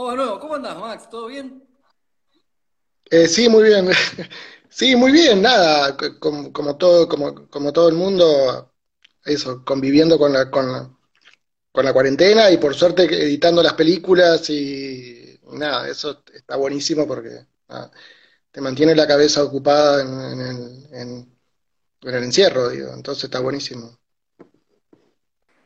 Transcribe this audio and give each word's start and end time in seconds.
Oh, 0.00 0.14
nuevo, 0.16 0.40
¿cómo 0.40 0.54
andás, 0.54 0.78
Max? 0.78 1.10
¿Todo 1.10 1.26
bien? 1.26 1.62
Eh, 3.10 3.28
sí, 3.28 3.48
muy 3.48 3.64
bien. 3.64 3.88
Sí, 4.70 4.94
muy 4.94 5.10
bien, 5.12 5.40
nada, 5.42 5.96
como, 6.20 6.52
como 6.52 6.76
todo, 6.76 7.08
como, 7.08 7.48
como 7.48 7.72
todo 7.72 7.88
el 7.88 7.94
mundo, 7.94 8.74
eso, 9.24 9.64
conviviendo 9.64 10.18
con 10.18 10.32
la, 10.34 10.50
con 10.50 10.70
la, 10.70 10.96
con 11.72 11.84
la 11.84 11.92
cuarentena 11.94 12.50
y 12.50 12.58
por 12.58 12.74
suerte 12.74 13.04
editando 13.04 13.62
las 13.62 13.74
películas 13.74 14.50
y 14.50 15.38
nada, 15.52 15.88
eso 15.88 16.22
está 16.34 16.56
buenísimo 16.56 17.06
porque 17.08 17.30
nada, 17.68 17.92
te 18.52 18.60
mantiene 18.62 18.94
la 18.96 19.06
cabeza 19.08 19.44
ocupada 19.44 20.02
en, 20.02 20.40
en 20.40 20.46
el, 20.48 20.94
en- 20.94 21.38
en 22.02 22.14
el 22.14 22.24
encierro, 22.24 22.70
digo, 22.70 22.92
entonces 22.94 23.24
está 23.24 23.40
buenísimo. 23.40 23.98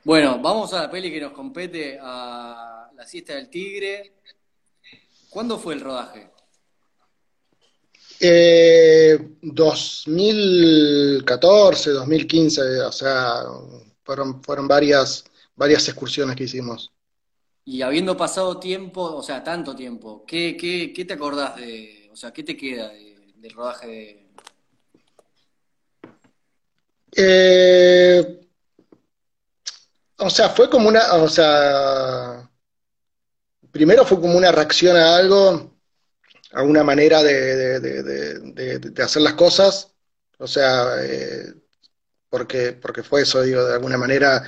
Bueno, 0.04 0.40
vamos 0.40 0.72
a 0.74 0.82
la 0.82 0.90
peli 0.90 1.10
que 1.12 1.20
nos 1.20 1.32
compete 1.32 1.98
a 2.00 2.81
La 3.02 3.08
siesta 3.08 3.34
del 3.34 3.50
tigre. 3.50 4.14
¿Cuándo 5.28 5.58
fue 5.58 5.74
el 5.74 5.80
rodaje? 5.80 6.30
Eh, 8.20 9.18
2014, 9.42 11.90
2015, 11.90 12.80
o 12.82 12.92
sea, 12.92 13.42
fueron, 14.04 14.40
fueron 14.44 14.68
varias, 14.68 15.24
varias 15.56 15.88
excursiones 15.88 16.36
que 16.36 16.44
hicimos. 16.44 16.92
Y 17.64 17.82
habiendo 17.82 18.16
pasado 18.16 18.60
tiempo, 18.60 19.02
o 19.16 19.22
sea, 19.24 19.42
tanto 19.42 19.74
tiempo, 19.74 20.24
¿qué, 20.24 20.56
qué, 20.56 20.92
qué 20.94 21.04
te 21.04 21.14
acordás 21.14 21.56
de, 21.56 22.08
o 22.12 22.14
sea, 22.14 22.32
qué 22.32 22.44
te 22.44 22.56
queda 22.56 22.90
de- 22.90 23.32
del 23.34 23.52
rodaje 23.52 23.86
de... 23.88 24.28
Eh, 27.16 28.46
o 30.18 30.30
sea, 30.30 30.50
fue 30.50 30.70
como 30.70 30.88
una, 30.88 31.14
o 31.14 31.28
sea, 31.28 32.48
primero 33.72 34.04
fue 34.06 34.20
como 34.20 34.36
una 34.38 34.52
reacción 34.52 34.96
a 34.96 35.16
algo, 35.16 35.76
a 36.52 36.62
una 36.62 36.84
manera 36.84 37.22
de, 37.22 37.80
hacer 39.02 39.22
las 39.22 39.34
cosas, 39.34 39.94
o 40.38 40.46
sea, 40.46 40.96
eh, 41.04 41.54
porque, 42.28 42.72
porque 42.72 43.02
fue 43.02 43.22
eso, 43.22 43.42
digo, 43.42 43.64
de 43.64 43.74
alguna 43.74 43.98
manera 43.98 44.44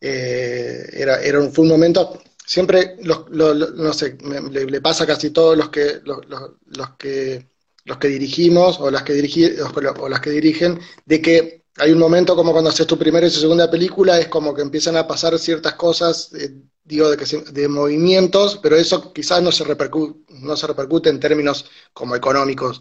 eh, 0.00 0.88
era, 0.92 1.20
era 1.22 1.40
un, 1.40 1.52
fue 1.52 1.64
un 1.64 1.70
momento, 1.70 2.20
siempre, 2.44 2.96
los, 3.02 3.28
lo- 3.30 3.54
lo- 3.54 3.70
no 3.70 3.92
sé, 3.92 4.18
me- 4.22 4.40
le, 4.42 4.80
pasa 4.80 5.04
a 5.04 5.06
casi 5.06 5.30
todos 5.30 5.56
los 5.56 5.70
que, 5.70 6.00
los 6.04 6.90
que, 6.98 7.48
los 7.84 7.98
que 7.98 8.08
dirigimos 8.08 8.80
o 8.80 8.90
las 8.90 9.02
que, 9.02 9.14
dirigi- 9.14 9.56
o 10.00 10.08
las 10.08 10.20
que 10.20 10.30
dirigen, 10.30 10.80
de 11.04 11.20
que 11.22 11.64
hay 11.78 11.92
un 11.92 11.98
momento 11.98 12.34
como 12.36 12.52
cuando 12.52 12.70
haces 12.70 12.86
tu 12.86 12.98
primera 12.98 13.26
y 13.26 13.30
tu 13.30 13.38
segunda 13.40 13.70
película, 13.70 14.18
es 14.18 14.28
como 14.28 14.54
que 14.54 14.62
empiezan 14.62 14.96
a 14.96 15.06
pasar 15.06 15.38
ciertas 15.38 15.74
cosas, 15.74 16.32
eh, 16.34 16.54
digo, 16.86 17.10
de, 17.10 17.16
que 17.16 17.24
de 17.52 17.68
movimientos, 17.68 18.58
pero 18.62 18.76
eso 18.76 19.12
quizás 19.12 19.42
no 19.42 19.52
se 19.52 19.64
repercu- 19.64 20.24
no 20.28 20.56
se 20.56 20.66
repercute 20.66 21.10
en 21.10 21.20
términos 21.20 21.70
como 21.92 22.16
económicos. 22.16 22.80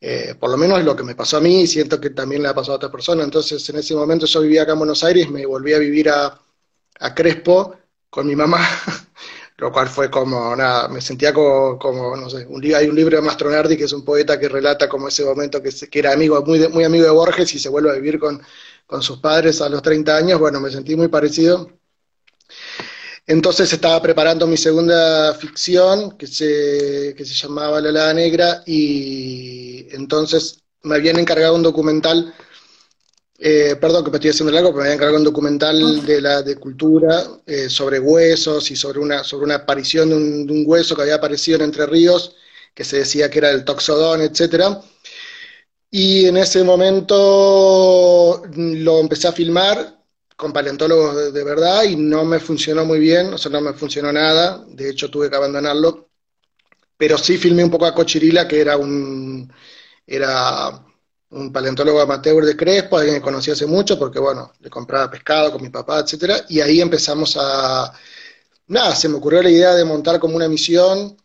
Eh, 0.00 0.34
por 0.38 0.50
lo 0.50 0.56
menos 0.56 0.78
es 0.78 0.84
lo 0.84 0.96
que 0.96 1.02
me 1.04 1.14
pasó 1.14 1.38
a 1.38 1.40
mí 1.40 1.62
y 1.62 1.66
siento 1.66 2.00
que 2.00 2.10
también 2.10 2.42
le 2.42 2.48
ha 2.48 2.54
pasado 2.54 2.74
a 2.74 2.76
otras 2.76 2.92
personas. 2.92 3.24
Entonces, 3.24 3.68
en 3.70 3.76
ese 3.76 3.94
momento 3.94 4.26
yo 4.26 4.40
vivía 4.42 4.62
acá 4.62 4.72
en 4.72 4.78
Buenos 4.78 5.04
Aires, 5.04 5.30
me 5.30 5.44
volví 5.46 5.72
a 5.74 5.78
vivir 5.78 6.08
a, 6.10 6.40
a 7.00 7.14
Crespo 7.14 7.76
con 8.10 8.26
mi 8.26 8.36
mamá, 8.36 8.60
lo 9.58 9.72
cual 9.72 9.88
fue 9.88 10.10
como, 10.10 10.54
nada, 10.56 10.88
me 10.88 11.00
sentía 11.00 11.32
como, 11.32 11.78
como 11.78 12.16
no 12.16 12.30
sé, 12.30 12.46
un, 12.48 12.64
hay 12.74 12.88
un 12.88 12.96
libro 12.96 13.16
de 13.16 13.22
Mastronardi 13.22 13.76
que 13.76 13.84
es 13.84 13.92
un 13.92 14.04
poeta 14.04 14.38
que 14.38 14.48
relata 14.48 14.88
como 14.88 15.08
ese 15.08 15.24
momento 15.24 15.62
que, 15.62 15.72
se- 15.72 15.88
que 15.90 15.98
era 16.00 16.12
amigo, 16.12 16.42
muy, 16.44 16.58
de- 16.58 16.68
muy 16.68 16.84
amigo 16.84 17.04
de 17.04 17.10
Borges 17.10 17.54
y 17.54 17.58
se 17.58 17.68
vuelve 17.68 17.90
a 17.90 17.94
vivir 17.94 18.18
con, 18.18 18.40
con 18.86 19.02
sus 19.02 19.18
padres 19.18 19.60
a 19.60 19.68
los 19.68 19.82
30 19.82 20.16
años, 20.16 20.38
bueno, 20.40 20.60
me 20.60 20.70
sentí 20.70 20.96
muy 20.96 21.08
parecido. 21.08 21.77
Entonces 23.28 23.72
estaba 23.72 24.00
preparando 24.02 24.46
mi 24.46 24.56
segunda 24.56 25.34
ficción 25.34 26.16
que 26.16 26.26
se, 26.26 27.14
que 27.16 27.24
se 27.24 27.34
llamaba 27.34 27.80
La 27.80 27.90
Helada 27.90 28.14
Negra 28.14 28.62
y 28.66 29.86
entonces 29.94 30.62
me 30.82 30.96
habían 30.96 31.18
encargado 31.18 31.54
un 31.54 31.62
documental 31.62 32.34
eh, 33.40 33.76
perdón 33.80 34.02
que 34.04 34.10
me 34.10 34.16
estoy 34.16 34.30
haciendo 34.30 34.52
largo, 34.52 34.70
pero 34.70 34.78
me 34.78 34.84
había 34.84 34.94
encargado 34.94 35.18
un 35.18 35.24
documental 35.24 36.04
de 36.04 36.20
la 36.20 36.42
de 36.42 36.56
cultura 36.56 37.24
eh, 37.46 37.68
sobre 37.70 38.00
huesos 38.00 38.68
y 38.72 38.76
sobre 38.76 38.98
una, 38.98 39.22
sobre 39.22 39.44
una 39.44 39.56
aparición 39.56 40.08
de 40.08 40.16
un, 40.16 40.46
de 40.46 40.52
un 40.54 40.64
hueso 40.66 40.96
que 40.96 41.02
había 41.02 41.16
aparecido 41.16 41.56
en 41.56 41.64
Entre 41.64 41.86
Ríos, 41.86 42.34
que 42.74 42.82
se 42.84 42.98
decía 42.98 43.30
que 43.30 43.38
era 43.38 43.50
el 43.50 43.64
Toxodón, 43.64 44.22
etcétera. 44.22 44.80
Y 45.90 46.26
en 46.26 46.36
ese 46.38 46.64
momento 46.64 48.42
lo 48.54 49.00
empecé 49.00 49.28
a 49.28 49.32
filmar 49.32 49.97
con 50.38 50.52
paleontólogos 50.52 51.32
de, 51.32 51.42
verdad 51.42 51.82
y 51.82 51.96
no 51.96 52.24
me 52.24 52.38
funcionó 52.38 52.84
muy 52.84 53.00
bien, 53.00 53.34
o 53.34 53.38
sea, 53.38 53.50
no 53.50 53.60
me 53.60 53.72
funcionó 53.72 54.12
nada, 54.12 54.64
de 54.68 54.90
hecho 54.90 55.10
tuve 55.10 55.28
que 55.28 55.34
abandonarlo, 55.34 56.10
pero 56.96 57.18
sí 57.18 57.36
filmé 57.38 57.64
un 57.64 57.72
poco 57.72 57.86
a 57.86 57.94
Cochirila, 57.94 58.46
que 58.46 58.60
era 58.60 58.76
un, 58.76 59.52
era 60.06 60.80
un 61.30 61.52
paleontólogo 61.52 62.00
amateur 62.00 62.44
de 62.44 62.56
Crespo, 62.56 62.98
alguien 62.98 63.16
que 63.16 63.22
conocí 63.22 63.50
hace 63.50 63.66
mucho, 63.66 63.98
porque 63.98 64.20
bueno, 64.20 64.52
le 64.60 64.70
compraba 64.70 65.10
pescado 65.10 65.50
con 65.50 65.62
mi 65.62 65.70
papá, 65.70 65.98
etcétera, 66.00 66.44
y 66.48 66.60
ahí 66.60 66.80
empezamos 66.80 67.36
a, 67.36 67.92
nada, 68.68 68.94
se 68.94 69.08
me 69.08 69.16
ocurrió 69.16 69.42
la 69.42 69.50
idea 69.50 69.74
de 69.74 69.84
montar 69.84 70.20
como 70.20 70.36
una 70.36 70.48
misión 70.48 71.16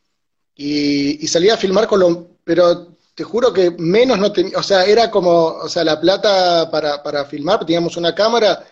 y 0.56 1.28
salí 1.28 1.50
a 1.50 1.58
filmar 1.58 1.88
con 1.88 2.00
lo, 2.00 2.30
pero 2.44 2.98
te 3.16 3.24
juro 3.24 3.54
que 3.54 3.72
menos 3.78 4.18
no 4.18 4.32
tenía, 4.32 4.58
o 4.58 4.64
sea, 4.64 4.86
era 4.86 5.12
como, 5.12 5.30
o 5.30 5.70
sea, 5.70 5.84
la 5.84 6.00
plata 6.02 6.70
para, 6.72 7.04
para 7.04 7.26
filmar, 7.26 7.64
teníamos 7.66 7.96
una 7.98 8.16
cámara, 8.16 8.66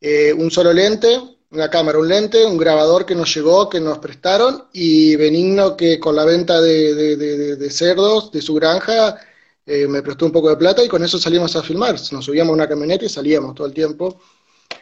eh, 0.00 0.32
un 0.32 0.50
solo 0.50 0.72
lente, 0.72 1.20
una 1.50 1.70
cámara, 1.70 1.98
un 1.98 2.08
lente, 2.08 2.44
un 2.44 2.58
grabador 2.58 3.06
que 3.06 3.14
nos 3.14 3.34
llegó, 3.34 3.68
que 3.68 3.80
nos 3.80 3.98
prestaron, 3.98 4.64
y 4.72 5.16
Benigno 5.16 5.76
que 5.76 5.98
con 5.98 6.14
la 6.16 6.24
venta 6.24 6.60
de, 6.60 7.70
cerdos 7.70 8.30
de 8.32 8.42
su 8.42 8.54
granja 8.54 9.16
eh, 9.66 9.86
me 9.86 10.02
prestó 10.02 10.26
un 10.26 10.32
poco 10.32 10.48
de 10.50 10.56
plata 10.56 10.82
y 10.84 10.88
con 10.88 11.02
eso 11.04 11.18
salimos 11.18 11.54
a 11.56 11.62
filmar. 11.62 11.96
Nos 12.12 12.24
subíamos 12.24 12.52
a 12.52 12.54
una 12.54 12.68
camioneta 12.68 13.04
y 13.04 13.08
salíamos 13.08 13.54
todo 13.54 13.66
el 13.66 13.74
tiempo, 13.74 14.20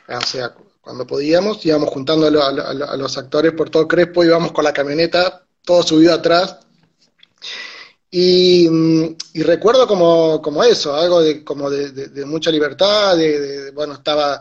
o 0.08 0.20
sea, 0.26 0.54
cuando 0.80 1.06
podíamos, 1.06 1.64
íbamos 1.66 1.90
juntando 1.90 2.26
a, 2.26 2.30
lo- 2.30 2.42
a 2.42 2.48
a 2.48 2.74
lo- 2.74 2.90
a 2.90 2.96
los 2.96 3.18
actores 3.18 3.52
por 3.52 3.70
todo 3.70 3.88
Crespo, 3.88 4.24
íbamos 4.24 4.52
con 4.52 4.64
la 4.64 4.72
camioneta, 4.72 5.46
todo 5.64 5.82
subido 5.82 6.14
atrás, 6.14 6.58
y, 8.10 8.68
mm, 8.70 9.16
recuerdo 9.44 9.86
como, 9.86 10.40
eso, 10.64 10.94
algo 10.94 11.20
de, 11.22 11.44
como 11.44 11.68
de, 11.70 11.90
mucha 12.24 12.50
libertad, 12.50 13.16
de- 13.16 13.70
bueno, 13.72 13.94
estaba, 13.94 14.40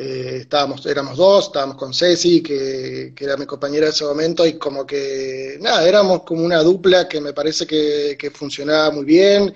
eh, 0.00 0.38
estábamos, 0.42 0.84
éramos 0.86 1.16
dos, 1.16 1.46
estábamos 1.46 1.76
con 1.76 1.92
Ceci, 1.92 2.42
que, 2.42 3.14
era 3.18 3.36
mi 3.36 3.46
compañera 3.46 3.86
en 3.86 3.92
ese 3.92 4.04
momento, 4.04 4.46
y 4.46 4.58
como 4.58 4.86
que, 4.86 5.58
nada, 5.60 5.86
éramos 5.86 6.22
como 6.22 6.44
una 6.44 6.62
dupla 6.62 7.08
que 7.08 7.20
me 7.20 7.32
parece 7.34 7.66
que, 7.66 8.30
funcionaba 8.34 8.90
muy 8.90 9.04
bien 9.04 9.54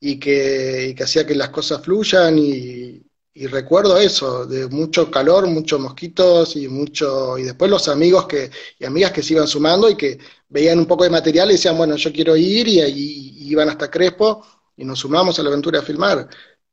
y 0.00 0.18
que, 0.18 0.94
que 0.96 1.02
hacía 1.04 1.26
que 1.26 1.34
las 1.34 1.50
cosas 1.50 1.82
fluyan, 1.82 2.38
y 2.38 3.46
recuerdo 3.46 3.98
eso, 3.98 4.46
de 4.46 4.66
mucho 4.68 5.10
calor, 5.10 5.46
muchos 5.46 5.80
mosquitos 5.80 6.54
y 6.56 6.68
mucho, 6.68 7.38
y 7.38 7.44
después 7.44 7.70
los 7.70 7.88
amigos 7.88 8.26
que, 8.26 8.50
y 8.78 8.84
amigas 8.84 9.12
que 9.12 9.22
se 9.22 9.34
iban 9.34 9.48
sumando 9.48 9.88
y 9.88 9.96
que 9.96 10.18
veían 10.48 10.78
un 10.78 10.86
poco 10.86 11.04
de 11.04 11.10
material 11.10 11.48
y 11.50 11.54
decían, 11.54 11.76
bueno, 11.78 11.96
yo 11.96 12.12
quiero 12.12 12.36
ir, 12.36 12.68
y 12.68 12.80
ahí 12.80 13.36
iban 13.50 13.68
hasta 13.70 13.90
Crespo 13.90 14.44
y 14.76 14.84
nos 14.84 15.00
sumamos 15.00 15.38
a 15.38 15.42
la 15.42 15.48
aventura 15.50 15.80
a 15.80 15.82
filmar. 15.82 16.28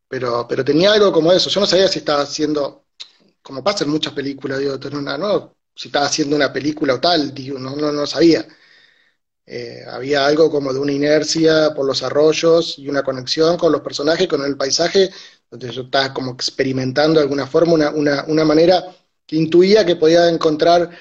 Pero, 0.07 0.47
pero 0.47 0.65
tenía 0.65 0.91
algo 0.93 1.11
como 1.11 1.31
eso. 1.31 1.49
Yo 1.49 1.59
no 1.61 1.67
sabía 1.67 1.87
si 1.87 1.99
estaba 1.99 2.23
haciendo, 2.23 2.85
como 3.49 3.63
pasa 3.65 3.85
en 3.85 3.91
muchas 3.91 4.13
películas, 4.13 4.59
digo, 4.59 4.79
tener 4.79 4.99
una, 4.99 5.17
no, 5.19 5.57
si 5.75 5.89
estaba 5.89 6.07
haciendo 6.07 6.37
una 6.37 6.53
película 6.53 6.95
o 6.95 7.01
tal, 7.01 7.33
digo, 7.35 7.59
no, 7.59 7.75
no, 7.75 7.91
no 7.93 8.07
sabía. 8.07 8.47
Eh, 9.45 9.83
había 9.89 10.25
algo 10.27 10.51
como 10.51 10.71
de 10.73 10.79
una 10.79 10.91
inercia 10.91 11.73
por 11.75 11.85
los 11.85 12.03
arroyos 12.03 12.77
y 12.77 12.87
una 12.87 13.01
conexión 13.03 13.57
con 13.57 13.71
los 13.71 13.81
personajes, 13.81 14.27
con 14.27 14.43
el 14.43 14.55
paisaje, 14.57 15.09
donde 15.49 15.71
yo 15.71 15.83
estaba 15.83 16.13
como 16.13 16.33
experimentando 16.33 17.19
de 17.19 17.23
alguna 17.23 17.47
forma 17.47 17.73
una, 17.73 17.89
una, 17.91 18.25
una 18.27 18.45
manera 18.45 18.83
que 19.25 19.37
intuía 19.37 19.85
que 19.85 19.95
podía 19.95 20.29
encontrar 20.29 20.91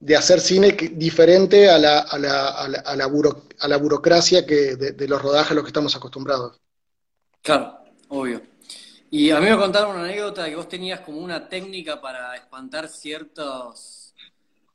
de 0.00 0.16
hacer 0.16 0.40
cine 0.40 0.72
diferente 0.94 1.70
a 1.70 1.78
la, 1.78 2.00
a 2.00 2.18
la, 2.18 2.48
a 2.50 2.68
la, 2.68 2.78
a 2.80 2.96
la, 2.96 3.08
buro- 3.08 3.44
a 3.60 3.68
la 3.68 3.78
burocracia 3.78 4.46
que 4.46 4.76
de 4.76 5.08
los 5.08 5.22
rodajes 5.22 5.52
a 5.52 5.54
los 5.54 5.64
que 5.64 5.68
estamos 5.70 5.96
acostumbrados. 5.96 6.60
Claro, 7.42 7.78
obvio. 8.08 8.42
Y 9.14 9.30
a 9.30 9.40
mí 9.40 9.50
me 9.50 9.58
contaron 9.58 9.94
una 9.94 10.04
anécdota 10.04 10.48
que 10.48 10.56
vos 10.56 10.66
tenías 10.66 11.00
como 11.00 11.18
una 11.18 11.46
técnica 11.46 12.00
para 12.00 12.34
espantar 12.34 12.88
ciertos 12.88 14.14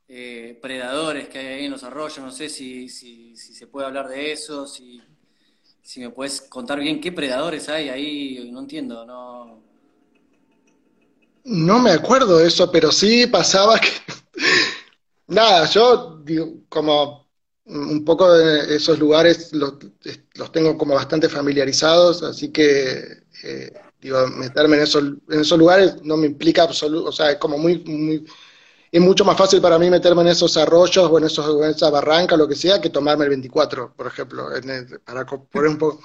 eh, 0.07 0.59
predadores 0.61 1.27
que 1.27 1.39
hay 1.39 1.47
ahí 1.47 1.65
en 1.65 1.71
los 1.71 1.83
arroyos. 1.83 2.19
No 2.19 2.29
sé 2.29 2.47
si, 2.47 2.87
si, 2.87 3.35
se 3.35 3.65
puede 3.65 3.87
hablar 3.87 4.07
de 4.07 4.31
eso, 4.31 4.67
si, 4.67 5.01
si 5.81 6.01
me 6.01 6.11
puedes 6.11 6.41
contar 6.41 6.79
bien 6.79 7.01
qué 7.01 7.11
predadores 7.11 7.67
hay 7.67 7.89
ahí. 7.89 8.47
No 8.51 8.59
entiendo, 8.59 9.07
no. 9.07 9.59
No 11.45 11.79
me 11.79 11.89
acuerdo 11.89 12.37
de 12.37 12.47
eso, 12.47 12.71
pero 12.71 12.91
sí 12.91 13.25
pasaba 13.25 13.79
que, 13.79 13.89
nada, 15.29 15.67
yo 15.67 16.21
digo, 16.23 16.57
como 16.69 17.27
un 17.65 18.05
poco 18.05 18.31
de 18.31 18.75
esos 18.75 18.99
lugares 18.99 19.51
los, 19.51 19.77
los 20.35 20.51
tengo 20.51 20.77
como 20.77 20.93
bastante 20.93 21.27
familiarizados, 21.27 22.21
así 22.21 22.49
que, 22.49 23.23
eh, 23.43 23.73
digo, 24.07 24.27
meterme 24.27 24.77
en 24.77 24.83
esos, 24.83 25.03
en 25.03 25.41
esos 25.41 25.57
lugares 25.57 26.01
no 26.03 26.17
me 26.17 26.27
implica 26.27 26.63
absoluto, 26.63 27.09
o 27.09 27.11
sea, 27.11 27.31
es 27.31 27.37
como 27.37 27.57
muy, 27.57 27.79
muy, 27.85 28.25
es 28.91 29.01
mucho 29.01 29.25
más 29.25 29.37
fácil 29.37 29.61
para 29.61 29.77
mí 29.77 29.89
meterme 29.89 30.21
en 30.21 30.29
esos 30.29 30.55
arroyos 30.57 31.09
o 31.09 31.17
en, 31.17 31.25
esos, 31.25 31.63
en 31.63 31.69
esa 31.71 31.89
barranca, 31.89 32.37
lo 32.37 32.47
que 32.47 32.55
sea, 32.55 32.81
que 32.81 32.89
tomarme 32.89 33.25
el 33.25 33.31
24, 33.31 33.93
por 33.95 34.07
ejemplo, 34.07 34.49
para 35.05 35.25
poner 35.25 35.69
un 35.69 35.77
poco. 35.77 36.01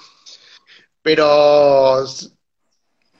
Pero 1.01 2.05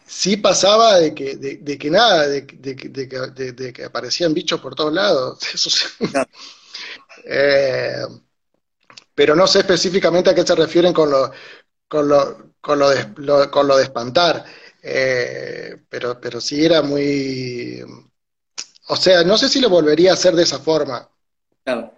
sí 0.05 0.37
pasaba 0.37 0.99
de 0.99 1.13
que, 1.13 1.35
de, 1.35 1.77
que 1.77 1.89
nada, 1.89 2.27
de, 2.27 2.41
de, 2.41 3.73
que 3.73 3.83
aparecían 3.85 4.33
bichos 4.33 4.59
por 4.61 4.75
todos 4.75 4.93
lados. 4.93 5.39
Eso 5.53 5.69
eh, 7.25 8.03
pero 9.15 9.35
no 9.35 9.47
sé 9.47 9.59
específicamente 9.59 10.29
a 10.29 10.35
qué 10.35 10.45
se 10.45 10.55
refieren 10.55 10.93
con 10.93 11.09
lo, 11.09 11.31
con 11.87 12.07
lo, 12.07 12.53
con 12.59 12.79
lo, 12.79 12.89
de, 12.89 13.13
con 13.51 13.67
lo 13.67 13.77
de 13.77 13.83
espantar. 13.83 14.45
Eh, 14.85 15.77
pero, 15.89 16.19
pero 16.19 16.41
sí 16.41 16.63
era 16.63 16.81
muy... 16.81 17.81
O 18.89 18.95
sea, 18.97 19.23
no 19.23 19.37
sé 19.37 19.47
si 19.47 19.61
lo 19.61 19.69
volvería 19.69 20.11
a 20.11 20.15
hacer 20.15 20.35
de 20.35 20.43
esa 20.43 20.59
forma. 20.59 21.09
Claro. 21.63 21.93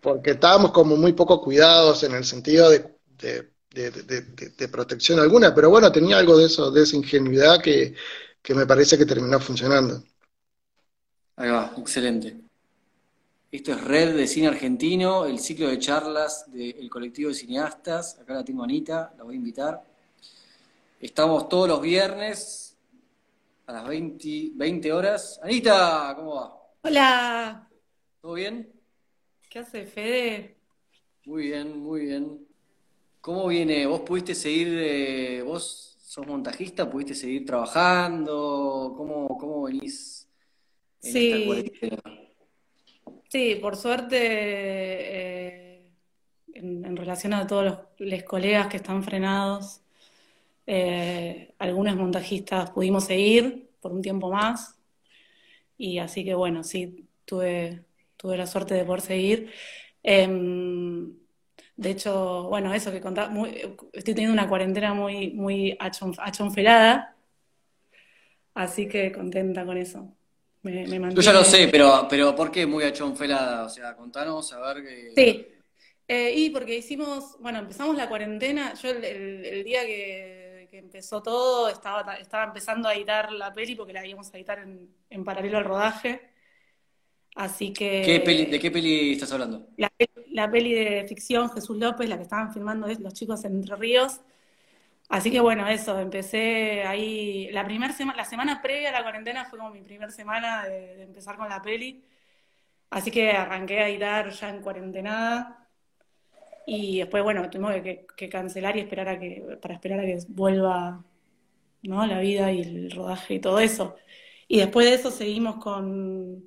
Porque 0.00 0.32
estábamos 0.32 0.72
como 0.72 0.96
muy 0.96 1.12
poco 1.12 1.40
cuidados 1.40 2.02
en 2.02 2.14
el 2.14 2.24
sentido 2.24 2.68
de, 2.70 2.92
de, 3.70 4.68
protección 4.68 5.20
alguna, 5.20 5.54
pero 5.54 5.70
bueno, 5.70 5.92
tenía 5.92 6.18
algo 6.18 6.36
de 6.36 6.46
eso, 6.46 6.70
de 6.70 6.82
esa 6.82 6.96
ingenuidad 6.96 7.62
que, 7.62 7.94
que 8.42 8.54
me 8.54 8.66
parece 8.66 8.98
que 8.98 9.06
terminó 9.06 9.38
funcionando. 9.38 10.02
Ahí 11.36 11.50
va, 11.50 11.72
excelente. 11.76 12.36
Esto 13.50 13.72
es 13.72 13.82
Red 13.82 14.16
de 14.16 14.26
Cine 14.26 14.48
Argentino, 14.48 15.24
el 15.24 15.38
ciclo 15.38 15.68
de 15.68 15.78
charlas 15.78 16.50
del 16.52 16.90
colectivo 16.90 17.30
de 17.30 17.34
cineastas. 17.34 18.18
Acá 18.20 18.34
la 18.34 18.44
tengo 18.44 18.64
Anita, 18.64 19.14
la 19.16 19.24
voy 19.24 19.34
a 19.34 19.38
invitar. 19.38 19.87
Estamos 21.00 21.48
todos 21.48 21.68
los 21.68 21.80
viernes 21.80 22.76
a 23.66 23.72
las 23.72 23.86
20, 23.86 24.50
20 24.54 24.92
horas. 24.92 25.38
Anita, 25.42 26.12
¿cómo 26.16 26.34
va? 26.34 26.60
Hola. 26.82 27.68
¿Todo 28.20 28.32
bien? 28.32 28.72
¿Qué 29.48 29.60
hace, 29.60 29.86
Fede? 29.86 30.56
Muy 31.24 31.44
bien, 31.44 31.78
muy 31.78 32.00
bien. 32.06 32.46
¿Cómo 33.20 33.46
viene? 33.46 33.86
¿Vos 33.86 34.00
pudiste 34.00 34.34
seguir, 34.34 34.68
eh, 34.80 35.42
vos 35.42 35.96
sos 36.02 36.26
montajista, 36.26 36.90
pudiste 36.90 37.14
seguir 37.14 37.46
trabajando? 37.46 38.94
¿Cómo, 38.96 39.38
cómo 39.38 39.62
venís 39.62 40.28
en 41.02 41.12
sí. 41.12 41.72
Sí, 43.28 43.58
por 43.60 43.76
suerte, 43.76 44.18
eh, 44.20 45.92
en, 46.54 46.96
relación 46.96 47.34
a 47.34 47.46
todos 47.46 47.86
los 47.98 48.22
colegas 48.24 48.66
que 48.66 48.78
están 48.78 49.04
frenados, 49.04 49.82
eh, 50.70 51.54
algunos 51.58 51.96
montajistas 51.96 52.70
pudimos 52.72 53.04
seguir 53.04 53.70
por 53.80 53.90
un 53.90 54.02
tiempo 54.02 54.30
más. 54.30 54.76
Y 55.78 55.98
así 55.98 56.26
que 56.26 56.34
bueno, 56.34 56.62
sí, 56.62 57.08
tuve, 57.24 57.84
tuve 58.18 58.36
la 58.36 58.46
suerte 58.46 58.74
de 58.74 58.84
poder 58.84 59.00
seguir. 59.00 59.50
Em, 60.02 61.10
de 61.74 61.90
hecho, 61.90 62.48
bueno, 62.50 62.74
eso 62.74 62.92
que 62.92 63.00
contaba, 63.00 63.32
estoy 63.94 64.12
teniendo 64.12 64.34
una 64.34 64.46
cuarentena 64.46 64.92
muy, 64.92 65.30
muy 65.30 65.74
achonfelada, 65.80 67.16
así 68.52 68.88
que 68.88 69.10
contenta 69.10 69.64
con 69.64 69.78
eso. 69.78 70.12
Me, 70.62 70.86
Yo 70.86 71.22
ya 71.22 71.32
lo 71.32 71.44
sé, 71.44 71.68
pero, 71.68 72.06
pero 72.10 72.34
¿por 72.36 72.50
qué 72.50 72.66
muy 72.66 72.84
achonfelada? 72.84 73.64
O 73.64 73.70
sea, 73.70 73.96
contanos 73.96 74.52
a 74.52 74.60
ver 74.60 74.84
que... 74.84 75.12
Sí, 75.16 75.46
eh, 76.08 76.32
y 76.36 76.50
porque 76.50 76.76
hicimos, 76.76 77.38
bueno, 77.40 77.60
empezamos 77.60 77.96
la 77.96 78.08
cuarentena, 78.08 78.74
yo 78.74 78.90
el 78.90 79.64
día 79.64 79.86
que 79.86 80.37
que 80.78 80.84
empezó 80.84 81.20
todo, 81.22 81.68
estaba, 81.68 82.14
estaba 82.14 82.44
empezando 82.44 82.88
a 82.88 82.94
editar 82.94 83.32
la 83.32 83.52
peli 83.52 83.74
porque 83.74 83.92
la 83.92 84.06
íbamos 84.06 84.32
a 84.32 84.36
editar 84.36 84.60
en, 84.60 85.24
paralelo 85.24 85.58
al 85.58 85.64
rodaje. 85.64 86.30
Así 87.34 87.72
que. 87.72 88.22
¿De 88.50 88.60
qué 88.60 88.70
peli 88.70 89.12
estás 89.12 89.32
hablando? 89.32 89.68
La, 89.76 90.50
peli 90.50 90.72
de 90.72 91.04
ficción 91.08 91.50
Jesús 91.50 91.76
López, 91.76 92.08
la 92.08 92.16
que 92.16 92.22
estaban 92.22 92.52
filmando 92.52 92.86
los 92.86 93.14
chicos 93.14 93.44
en 93.44 93.56
Entre 93.56 93.74
Ríos. 93.74 94.20
Así 95.08 95.30
que 95.30 95.40
bueno, 95.40 95.66
eso, 95.66 95.98
empecé 95.98 96.84
ahí. 96.84 97.50
La 97.50 97.64
primera 97.64 97.92
semana, 97.92 98.16
la 98.16 98.24
semana 98.24 98.62
previa 98.62 98.90
a 98.90 98.92
la 98.92 99.02
cuarentena 99.02 99.46
fue 99.46 99.58
como 99.58 99.70
mi 99.70 99.82
primera 99.82 100.12
semana 100.12 100.64
de, 100.64 101.02
empezar 101.02 101.36
con 101.36 101.48
la 101.48 101.60
peli. 101.60 102.04
Así 102.90 103.10
que 103.10 103.32
arranqué 103.32 103.80
a 103.80 103.88
editar 103.88 104.30
ya 104.30 104.48
en 104.50 104.62
cuarentena 104.62 105.67
y 106.70 106.98
después, 106.98 107.22
bueno, 107.24 107.48
tuvimos 107.48 107.72
que, 107.82 108.28
cancelar 108.28 108.76
y 108.76 108.80
esperar 108.80 109.08
a 109.08 109.18
que, 109.18 109.56
para 109.62 109.72
esperar 109.72 110.00
a 110.00 110.04
que 110.04 110.18
vuelva 110.28 111.02
¿no? 111.82 112.06
la 112.06 112.20
vida 112.20 112.52
y 112.52 112.60
el 112.60 112.90
rodaje 112.90 113.34
y 113.34 113.40
todo 113.40 113.58
eso. 113.58 113.96
Y 114.46 114.58
después 114.58 114.86
de 114.86 114.94
eso 114.94 115.10
seguimos 115.10 115.56
con, 115.56 116.44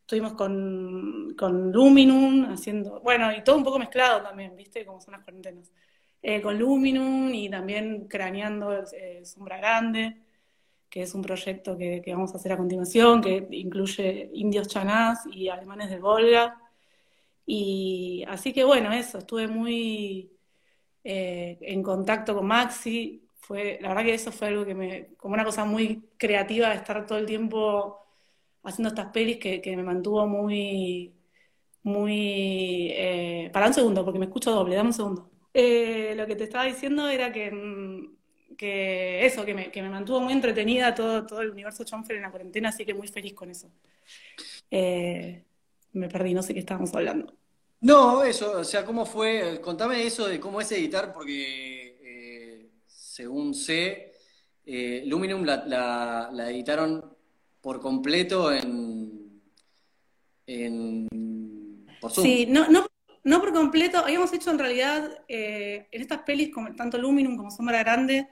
estuvimos 0.00 0.34
con, 0.34 1.34
con 1.38 1.72
Luminum 1.72 2.44
haciendo, 2.52 3.00
bueno, 3.00 3.32
y 3.32 3.42
todo 3.42 3.56
un 3.56 3.64
poco 3.64 3.78
mezclado 3.78 4.22
también, 4.22 4.54
¿viste? 4.54 4.84
Como 4.84 5.00
son 5.00 5.12
las 5.12 5.24
cuarentenas. 5.24 5.72
Eh, 6.20 6.42
con 6.42 6.58
Luminum 6.58 7.32
y 7.32 7.48
también 7.48 8.06
craneando 8.06 8.84
eh, 8.92 9.24
Sombra 9.24 9.56
Grande, 9.56 10.18
que 10.90 11.02
es 11.02 11.14
un 11.14 11.22
proyecto 11.22 11.76
que, 11.78 12.02
que, 12.02 12.12
vamos 12.12 12.34
a 12.34 12.36
hacer 12.36 12.52
a 12.52 12.58
continuación, 12.58 13.22
que 13.22 13.48
incluye 13.52 14.30
indios 14.34 14.68
chanás 14.68 15.26
y 15.32 15.48
alemanes 15.48 15.88
del 15.88 16.00
Volga. 16.00 16.60
Y 17.46 18.24
así 18.28 18.52
que 18.52 18.64
bueno, 18.64 18.92
eso, 18.92 19.18
estuve 19.18 19.48
muy 19.48 20.32
eh, 21.04 21.58
en 21.60 21.82
contacto 21.82 22.34
con 22.34 22.46
Maxi. 22.46 23.28
Fue, 23.36 23.78
la 23.80 23.88
verdad 23.88 24.04
que 24.04 24.14
eso 24.14 24.32
fue 24.32 24.48
algo 24.48 24.64
que 24.64 24.74
me, 24.74 25.14
como 25.16 25.34
una 25.34 25.44
cosa 25.44 25.64
muy 25.64 26.08
creativa 26.16 26.72
estar 26.74 27.06
todo 27.06 27.18
el 27.18 27.26
tiempo 27.26 28.00
haciendo 28.62 28.88
estas 28.88 29.12
pelis 29.12 29.38
que, 29.38 29.76
me 29.76 29.82
mantuvo 29.82 30.26
muy, 30.26 31.14
muy... 31.82 32.90
Eh, 32.92 33.50
para 33.52 33.66
un 33.68 33.74
segundo, 33.74 34.04
porque 34.04 34.18
me 34.18 34.26
escucho 34.26 34.50
doble, 34.52 34.76
dame 34.76 34.88
un 34.88 34.94
segundo. 34.94 35.30
Eh, 35.52 36.14
lo 36.16 36.26
que 36.26 36.36
te 36.36 36.44
estaba 36.44 36.64
diciendo 36.64 37.08
era 37.08 37.32
que, 37.32 37.50
mm, 37.50 38.56
que 38.56 39.26
eso, 39.26 39.44
que 39.44 39.54
me, 39.54 39.70
que 39.70 39.82
me, 39.82 39.90
mantuvo 39.90 40.20
muy 40.20 40.32
entretenida 40.32 40.94
todo, 40.94 41.26
todo 41.26 41.42
el 41.42 41.50
universo 41.50 41.84
Chonfer 41.84 42.16
en 42.16 42.22
la 42.22 42.30
cuarentena, 42.30 42.70
así 42.70 42.84
que 42.86 42.94
muy 42.94 43.08
feliz 43.08 43.34
con 43.34 43.50
eso. 43.50 43.70
Me 45.94 46.08
perdí, 46.08 46.34
no 46.34 46.42
sé 46.42 46.52
qué 46.52 46.60
estábamos 46.60 46.94
hablando. 46.94 47.32
No, 47.80 48.22
eso, 48.22 48.60
o 48.60 48.64
sea, 48.64 48.84
¿cómo 48.84 49.04
fue? 49.04 49.60
Contame 49.60 50.06
eso 50.06 50.26
de 50.26 50.40
cómo 50.40 50.60
es 50.60 50.72
editar, 50.72 51.12
porque 51.12 51.98
eh, 52.02 52.70
según 52.86 53.54
sé, 53.54 54.12
eh, 54.64 55.02
Luminum 55.06 55.44
la, 55.44 56.30
editaron 56.48 57.14
por 57.60 57.80
completo 57.80 58.50
en, 58.52 59.40
por 62.00 62.10
Zoom. 62.10 62.26
Sí, 62.26 62.46
no, 62.48 62.68
no, 62.68 62.86
no 63.22 63.40
por 63.40 63.52
completo, 63.52 63.98
habíamos 63.98 64.32
hecho 64.32 64.50
en 64.50 64.58
realidad 64.58 65.22
eh, 65.28 65.88
en 65.90 66.02
estas 66.02 66.20
pelis, 66.20 66.52
como, 66.52 66.74
tanto 66.74 66.98
Luminum 66.98 67.36
como 67.36 67.50
Sombra 67.50 67.80
Grande, 67.80 68.28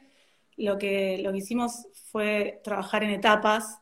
lo 0.56 0.78
que, 0.78 1.18
lo 1.18 1.30
que 1.30 1.38
hicimos 1.38 1.88
fue 2.10 2.60
trabajar 2.64 3.04
en 3.04 3.10
etapas 3.10 3.81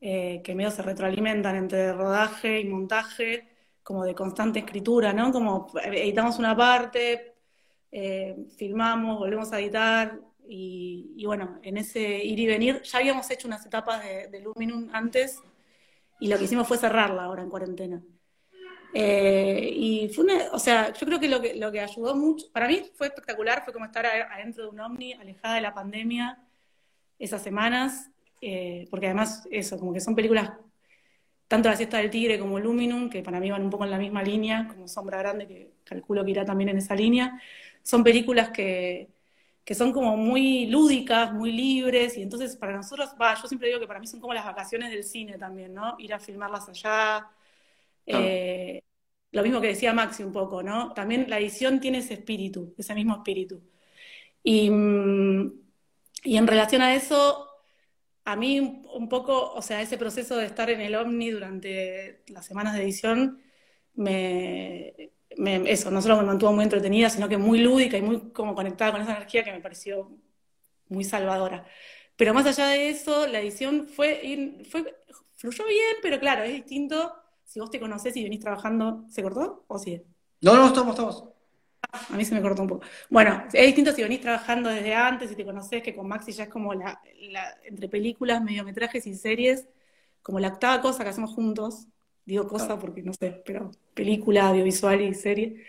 eh, 0.00 0.42
que 0.44 0.54
medio 0.54 0.70
se 0.70 0.82
retroalimentan 0.82 1.56
entre 1.56 1.92
rodaje 1.92 2.60
y 2.60 2.64
montaje, 2.66 3.48
como 3.82 4.04
de 4.04 4.14
constante 4.14 4.58
escritura, 4.60 5.12
¿no? 5.12 5.32
Como 5.32 5.68
editamos 5.82 6.38
una 6.38 6.56
parte, 6.56 7.36
eh, 7.90 8.36
filmamos, 8.56 9.18
volvemos 9.18 9.52
a 9.52 9.60
editar, 9.60 10.20
y, 10.48 11.24
bueno, 11.24 11.58
en 11.62 11.76
ese 11.76 12.22
ir 12.24 12.38
y 12.38 12.46
venir, 12.46 12.82
ya 12.82 12.98
habíamos 12.98 13.30
hecho 13.30 13.48
unas 13.48 13.64
etapas 13.66 14.02
de, 14.04 14.40
Luminum 14.40 14.88
antes, 14.92 15.40
y 16.20 16.28
lo 16.28 16.38
que 16.38 16.44
hicimos 16.44 16.68
fue 16.68 16.78
cerrarla 16.78 17.24
ahora 17.24 17.42
en 17.42 17.50
cuarentena. 17.50 18.02
Eh, 18.94 19.70
y 19.74 20.08
fue 20.08 20.24
una, 20.24 20.34
o 20.52 20.58
sea, 20.58 20.92
yo 20.92 21.06
creo 21.06 21.20
que 21.20 21.28
lo, 21.28 21.40
que 21.40 21.54
lo 21.56 21.70
que 21.72 21.80
ayudó 21.80 22.14
mucho, 22.14 22.46
para 22.52 22.68
mí 22.68 22.90
fue 22.94 23.08
espectacular, 23.08 23.64
fue 23.64 23.72
como 23.72 23.84
estar 23.84 24.06
adentro 24.06 24.64
de 24.64 24.70
un 24.70 24.80
ovni, 24.80 25.12
alejada 25.14 25.56
de 25.56 25.60
la 25.60 25.74
pandemia, 25.74 26.38
esas 27.18 27.42
semanas, 27.42 28.10
eh, 28.40 28.86
porque 28.90 29.06
además 29.06 29.46
eso, 29.50 29.78
como 29.78 29.92
que 29.92 30.00
son 30.00 30.14
películas, 30.14 30.52
tanto 31.48 31.68
La 31.68 31.76
siesta 31.76 31.98
del 31.98 32.10
tigre 32.10 32.38
como 32.38 32.58
Luminum, 32.58 33.08
que 33.10 33.22
para 33.22 33.40
mí 33.40 33.50
van 33.50 33.62
un 33.62 33.70
poco 33.70 33.84
en 33.84 33.90
la 33.90 33.98
misma 33.98 34.22
línea, 34.22 34.66
como 34.68 34.88
Sombra 34.88 35.18
Grande, 35.18 35.46
que 35.46 35.72
calculo 35.84 36.24
que 36.24 36.32
irá 36.32 36.44
también 36.44 36.70
en 36.70 36.78
esa 36.78 36.94
línea, 36.94 37.40
son 37.82 38.02
películas 38.04 38.50
que, 38.50 39.08
que 39.64 39.74
son 39.74 39.92
como 39.92 40.16
muy 40.16 40.66
lúdicas, 40.66 41.32
muy 41.32 41.52
libres, 41.52 42.16
y 42.18 42.22
entonces 42.22 42.56
para 42.56 42.76
nosotros, 42.76 43.10
va, 43.20 43.34
yo 43.40 43.48
siempre 43.48 43.68
digo 43.68 43.80
que 43.80 43.86
para 43.86 44.00
mí 44.00 44.06
son 44.08 44.20
como 44.20 44.34
las 44.34 44.44
vacaciones 44.44 44.90
del 44.90 45.04
cine 45.04 45.38
también, 45.38 45.74
¿no? 45.74 45.94
Ir 45.98 46.14
a 46.14 46.18
filmarlas 46.20 46.68
allá. 46.68 47.28
Eh, 48.06 48.82
lo 49.32 49.42
mismo 49.42 49.60
que 49.60 49.68
decía 49.68 49.92
Maxi 49.92 50.22
un 50.24 50.32
poco, 50.32 50.62
¿no? 50.62 50.92
También 50.94 51.26
la 51.28 51.38
edición 51.38 51.80
tiene 51.80 51.98
ese 51.98 52.14
espíritu, 52.14 52.74
ese 52.78 52.94
mismo 52.94 53.16
espíritu. 53.16 53.62
Y, 54.42 54.70
mm, 54.70 55.52
y 56.24 56.36
en 56.36 56.46
relación 56.46 56.82
a 56.82 56.94
eso, 56.94 57.45
a 58.26 58.34
mí 58.36 58.82
un 58.92 59.08
poco, 59.08 59.52
o 59.54 59.62
sea, 59.62 59.80
ese 59.80 59.96
proceso 59.96 60.36
de 60.36 60.46
estar 60.46 60.68
en 60.68 60.80
el 60.80 60.96
Omni 60.96 61.30
durante 61.30 62.24
las 62.26 62.44
semanas 62.44 62.74
de 62.74 62.82
edición, 62.82 63.40
me, 63.94 65.12
eso, 65.70 65.92
no 65.92 66.02
solo 66.02 66.16
me 66.16 66.24
mantuvo 66.24 66.52
muy 66.52 66.64
entretenida, 66.64 67.08
sino 67.08 67.28
que 67.28 67.38
muy 67.38 67.60
lúdica 67.60 67.96
y 67.96 68.02
muy 68.02 68.32
como 68.32 68.56
conectada 68.56 68.90
con 68.90 69.02
esa 69.02 69.12
energía 69.12 69.44
que 69.44 69.52
me 69.52 69.60
pareció 69.60 70.10
muy 70.88 71.04
salvadora. 71.04 71.66
Pero 72.16 72.34
más 72.34 72.46
allá 72.46 72.66
de 72.66 72.88
eso, 72.90 73.28
la 73.28 73.40
edición 73.40 73.86
fue, 73.86 74.60
fue 74.68 74.92
fluyó 75.36 75.64
bien, 75.64 75.96
pero 76.02 76.18
claro, 76.18 76.42
es 76.42 76.52
distinto 76.52 77.14
si 77.44 77.60
vos 77.60 77.70
te 77.70 77.78
conocés 77.78 78.16
y 78.16 78.24
venís 78.24 78.40
trabajando, 78.40 79.04
¿se 79.08 79.22
cortó 79.22 79.64
o 79.68 79.78
sí? 79.78 80.02
No, 80.40 80.56
no, 80.56 80.66
estamos, 80.66 80.90
estamos. 80.90 81.24
A 82.10 82.16
mí 82.16 82.24
se 82.24 82.34
me 82.34 82.42
cortó 82.42 82.62
un 82.62 82.68
poco. 82.68 82.86
Bueno, 83.10 83.44
es 83.52 83.66
distinto 83.66 83.92
si 83.92 84.02
venís 84.02 84.20
trabajando 84.20 84.68
desde 84.70 84.94
antes 84.94 85.30
y 85.30 85.36
te 85.36 85.44
conocés, 85.44 85.82
que 85.82 85.94
con 85.94 86.08
Maxi 86.08 86.32
ya 86.32 86.44
es 86.44 86.48
como 86.48 86.74
la, 86.74 87.00
entre 87.64 87.88
películas, 87.88 88.42
mediometrajes 88.42 89.06
y 89.06 89.14
series, 89.14 89.68
como 90.22 90.40
la 90.40 90.48
octava 90.48 90.80
cosa 90.80 91.04
que 91.04 91.10
hacemos 91.10 91.32
juntos. 91.32 91.86
Digo 92.24 92.48
cosa 92.48 92.78
porque 92.78 93.02
no 93.02 93.12
sé, 93.12 93.42
pero 93.46 93.70
película, 93.94 94.48
audiovisual 94.48 95.00
y 95.00 95.14
serie. 95.14 95.64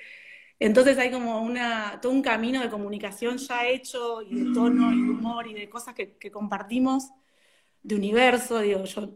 Entonces 0.60 0.98
hay 0.98 1.12
como 1.12 1.42
una, 1.42 2.00
todo 2.02 2.12
un 2.12 2.24
camino 2.24 2.62
de 2.62 2.70
comunicación 2.70 3.38
ya 3.38 3.68
hecho 3.68 4.24
y 4.24 4.44
de 4.44 4.54
tono 4.54 4.92
y 4.92 5.04
de 5.04 5.10
humor 5.12 5.46
y 5.48 5.54
de 5.54 5.70
cosas 5.70 5.94
que, 5.94 6.32
compartimos, 6.32 7.12
de 7.84 7.96
universo. 7.96 8.60
Digo, 8.60 8.84
yo 8.86 9.14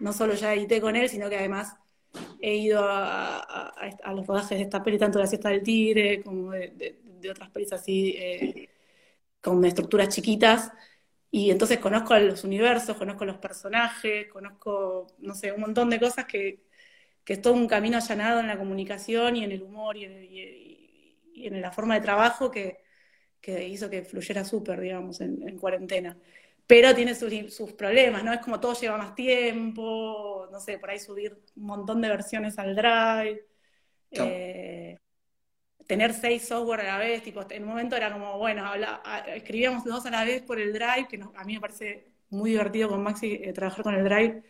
no 0.00 0.12
solo 0.14 0.34
ya 0.34 0.54
edité 0.54 0.80
con 0.80 0.96
él, 0.96 1.08
sino 1.10 1.28
que 1.28 1.36
además 1.36 1.76
he 2.40 2.56
ido 2.56 2.80
a, 2.82 3.72
los 4.14 4.26
rodajes 4.26 4.58
de 4.58 4.64
esta 4.64 4.82
peli, 4.82 4.98
tanto 4.98 5.18
de 5.18 5.24
La 5.24 5.28
Siesta 5.28 5.48
del 5.50 5.62
Tigre 5.62 6.22
como 6.22 6.52
de, 6.52 6.98
otras 7.30 7.50
pelis 7.50 7.72
así, 7.72 8.14
eh, 8.18 8.68
con 9.40 9.64
estructuras 9.64 10.08
chiquitas. 10.08 10.72
Y 11.30 11.50
entonces 11.50 11.78
conozco 11.78 12.16
los 12.18 12.44
universos, 12.44 12.96
conozco 12.96 13.24
los 13.24 13.38
personajes, 13.38 14.28
conozco, 14.28 15.08
no 15.18 15.34
sé, 15.34 15.52
un 15.52 15.62
montón 15.62 15.90
de 15.90 15.98
cosas 15.98 16.26
que, 16.26 16.64
que 17.24 17.34
es 17.34 17.42
todo 17.42 17.54
un 17.54 17.66
camino 17.66 17.96
allanado 17.96 18.40
en 18.40 18.46
la 18.46 18.58
comunicación 18.58 19.36
y 19.36 19.44
en 19.44 19.52
el 19.52 19.62
humor 19.62 19.96
y 19.96 20.04
en, 20.04 21.60
la 21.60 21.72
forma 21.72 21.94
de 21.94 22.00
trabajo 22.02 22.50
que, 22.50 22.78
hizo 23.68 23.90
que 23.90 24.02
fluyera 24.02 24.44
súper, 24.44 24.80
digamos, 24.80 25.20
en, 25.20 25.58
cuarentena. 25.58 26.16
Pero 26.66 26.94
tiene 26.94 27.14
sus, 27.14 27.72
problemas, 27.74 28.24
¿no? 28.24 28.32
Es 28.32 28.40
como 28.40 28.58
todo 28.58 28.74
lleva 28.74 28.96
más 28.96 29.14
tiempo, 29.14 30.48
no 30.50 30.60
sé, 30.60 30.78
por 30.78 30.90
ahí 30.90 30.98
subir 30.98 31.38
un 31.56 31.64
montón 31.66 32.00
de 32.00 32.08
versiones 32.08 32.58
al 32.58 32.74
Drive, 32.74 33.46
eh, 34.12 34.98
tener 35.86 36.14
seis 36.14 36.48
software 36.48 36.80
a 36.80 36.84
la 36.84 36.98
vez, 36.98 37.22
tipo, 37.22 37.44
en 37.50 37.62
un 37.64 37.68
momento 37.68 37.96
era 37.96 38.12
como, 38.12 38.38
bueno, 38.38 38.64
escribíamos 39.34 39.84
dos 39.84 40.06
a 40.06 40.10
la 40.10 40.24
vez 40.24 40.42
por 40.42 40.58
el 40.58 40.72
Drive, 40.72 41.06
que 41.08 41.20
a 41.34 41.44
mí 41.44 41.54
me 41.54 41.60
parece 41.60 42.08
muy 42.30 42.50
divertido 42.50 42.88
con 42.88 43.02
Maxi 43.02 43.40
eh, 43.42 43.52
trabajar 43.52 43.82
con 43.84 43.94
el 43.94 44.04
Drive, 44.04 44.42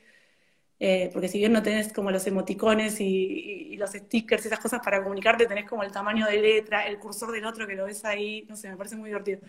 eh, 0.81 1.11
porque 1.13 1.29
si 1.29 1.39
bien 1.39 1.53
no 1.53 1.63
tenés 1.63 1.93
como 1.93 2.11
los 2.11 2.27
emoticones 2.27 3.01
y, 3.01 3.77
los 3.77 3.91
stickers 3.93 4.45
y 4.45 4.49
esas 4.49 4.61
cosas 4.61 4.81
para 4.85 5.03
comunicarte, 5.03 5.47
tenés 5.47 5.69
como 5.69 5.83
el 5.83 5.93
tamaño 5.93 6.27
de 6.27 6.41
letra, 6.41 6.87
el 6.87 6.99
cursor 6.99 7.33
del 7.33 7.45
otro 7.45 7.67
que 7.67 7.75
lo 7.75 7.87
ves 7.87 8.05
ahí, 8.05 8.47
no 8.49 8.57
sé, 8.57 8.69
me 8.71 8.77
parece 8.77 8.97
muy 8.97 9.11
divertido. 9.11 9.41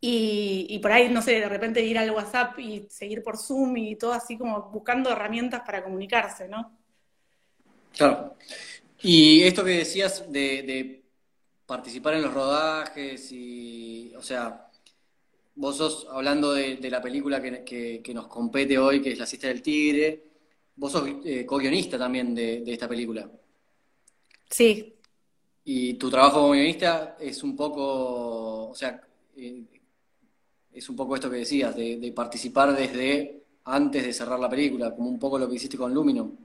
Y, 0.00 0.78
por 0.80 0.92
ahí, 0.92 1.08
no 1.08 1.20
sé, 1.22 1.40
de 1.40 1.48
repente 1.48 1.84
ir 1.84 1.98
al 1.98 2.12
WhatsApp 2.12 2.58
y 2.60 2.86
seguir 2.88 3.22
por 3.22 3.36
Zoom 3.36 3.76
y 3.76 3.96
todo 3.96 4.12
así 4.12 4.38
como 4.38 4.70
buscando 4.70 5.10
herramientas 5.10 5.62
para 5.66 5.82
comunicarse, 5.82 6.48
¿no? 6.48 6.78
Claro. 7.96 8.36
Y 9.02 9.42
esto 9.42 9.64
que 9.64 9.70
decías 9.70 10.30
de, 10.30 10.62
de 10.62 11.02
participar 11.66 12.14
en 12.14 12.22
los 12.22 12.32
rodajes 12.32 13.32
y, 13.32 14.12
o 14.16 14.22
sea, 14.22 14.68
vos 15.58 15.76
sos, 15.76 16.06
hablando 16.10 16.52
de, 16.52 16.78
la 16.88 17.02
película 17.02 17.42
que, 17.42 18.02
nos 18.14 18.28
compete 18.28 18.78
hoy, 18.78 19.02
que 19.02 19.12
es 19.12 19.18
La 19.18 19.26
siesta 19.26 19.48
del 19.48 19.60
tigre, 19.60 20.24
vos 20.76 20.92
sos 20.92 21.08
eh, 21.24 21.44
co-guionista 21.44 21.98
también 21.98 22.34
de, 22.34 22.62
esta 22.66 22.88
película. 22.88 23.28
Sí. 24.48 24.94
Y 25.64 25.94
tu 25.94 26.08
trabajo 26.08 26.40
como 26.40 26.52
guionista 26.52 27.16
es 27.20 27.42
un 27.42 27.56
poco, 27.56 28.70
o 28.70 28.74
sea, 28.74 29.00
eh, 29.36 29.64
es 30.78 30.88
un 30.88 30.96
poco 30.96 31.14
esto 31.14 31.30
que 31.30 31.38
decías, 31.38 31.74
de, 31.76 32.12
participar 32.14 32.74
desde 32.74 33.42
antes 33.64 34.04
de 34.04 34.12
cerrar 34.12 34.38
la 34.38 34.48
película, 34.48 34.94
como 34.94 35.08
un 35.08 35.18
poco 35.18 35.38
lo 35.38 35.48
que 35.48 35.56
hiciste 35.56 35.76
con 35.76 35.92
Luminum. 35.92 36.36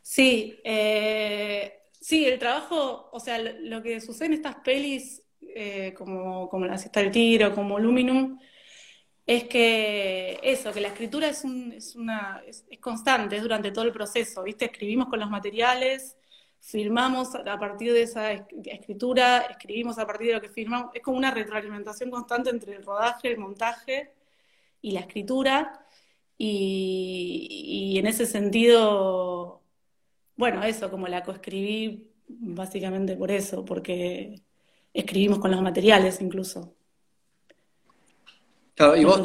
Sí, 0.00 0.58
eh, 0.64 1.80
sí, 2.00 2.24
el 2.24 2.38
trabajo, 2.38 3.10
o 3.12 3.20
sea, 3.20 3.38
lo 3.38 3.82
que 3.82 4.00
sucede 4.00 4.26
en 4.26 4.32
estas 4.34 4.56
pelis 4.56 5.22
eh, 5.40 5.94
como, 5.96 6.48
como 6.48 6.66
La 6.66 6.78
Siesta 6.78 7.00
del 7.00 7.10
Tiro, 7.10 7.54
como 7.54 7.78
Luminum, 7.78 8.38
es 9.26 9.44
que 9.44 10.40
eso, 10.42 10.72
que 10.72 10.80
la 10.80 10.88
escritura 10.88 11.28
es, 11.28 11.44
es 11.44 11.96
una, 11.96 12.42
es, 12.46 12.64
constante, 12.80 13.36
es 13.36 13.42
durante 13.42 13.70
todo 13.70 13.84
el 13.84 13.92
proceso, 13.92 14.42
¿viste? 14.42 14.66
Escribimos 14.66 15.08
con 15.08 15.20
los 15.20 15.28
materiales, 15.28 16.16
filmamos 16.60 17.34
a 17.34 17.58
partir 17.58 17.92
de 17.92 18.02
esa 18.02 18.32
escritura, 18.32 19.40
escribimos 19.42 19.98
a 19.98 20.06
partir 20.06 20.28
de 20.28 20.34
lo 20.34 20.40
que 20.40 20.48
filmamos, 20.48 20.90
es 20.94 21.02
como 21.02 21.16
una 21.16 21.30
retroalimentación 21.30 22.10
constante 22.10 22.50
entre 22.50 22.76
el 22.76 22.84
rodaje, 22.84 23.28
el 23.30 23.38
montaje 23.38 24.12
y 24.82 24.92
la 24.92 25.00
escritura, 25.00 25.86
y, 26.36 27.92
y 27.94 27.98
en 27.98 28.06
ese 28.06 28.26
sentido, 28.26 29.62
bueno, 30.36 30.62
eso, 30.62 30.90
como 30.90 31.08
la 31.08 31.24
coescribí 31.24 32.12
básicamente 32.28 33.16
por 33.16 33.30
eso, 33.30 33.64
porque 33.64 34.42
escribimos 34.92 35.38
con 35.38 35.50
los 35.50 35.62
materiales 35.62 36.20
incluso. 36.20 36.74
Claro, 38.74 38.96
y 38.96 39.04
vos, 39.04 39.20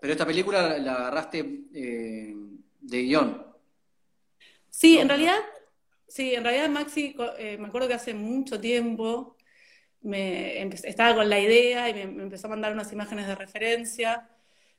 pero 0.00 0.12
esta 0.12 0.26
película 0.26 0.78
la 0.78 0.94
agarraste 0.94 1.64
eh, 1.74 2.34
de 2.80 3.02
guion. 3.02 3.44
Sí, 4.70 4.98
en 4.98 5.08
realidad, 5.08 5.38
sí, 6.08 6.34
en 6.34 6.44
realidad 6.44 6.68
Maxi, 6.70 7.16
eh, 7.38 7.58
me 7.58 7.68
acuerdo 7.68 7.88
que 7.88 7.94
hace 7.94 8.14
mucho 8.14 8.60
tiempo 8.60 9.36
me 10.02 10.62
estaba 10.62 11.14
con 11.16 11.28
la 11.28 11.40
idea 11.40 11.88
y 11.88 11.94
me, 11.94 12.02
empezó 12.22 12.46
a 12.48 12.50
mandar 12.50 12.72
unas 12.72 12.92
imágenes 12.92 13.26
de 13.26 13.34
referencia. 13.34 14.28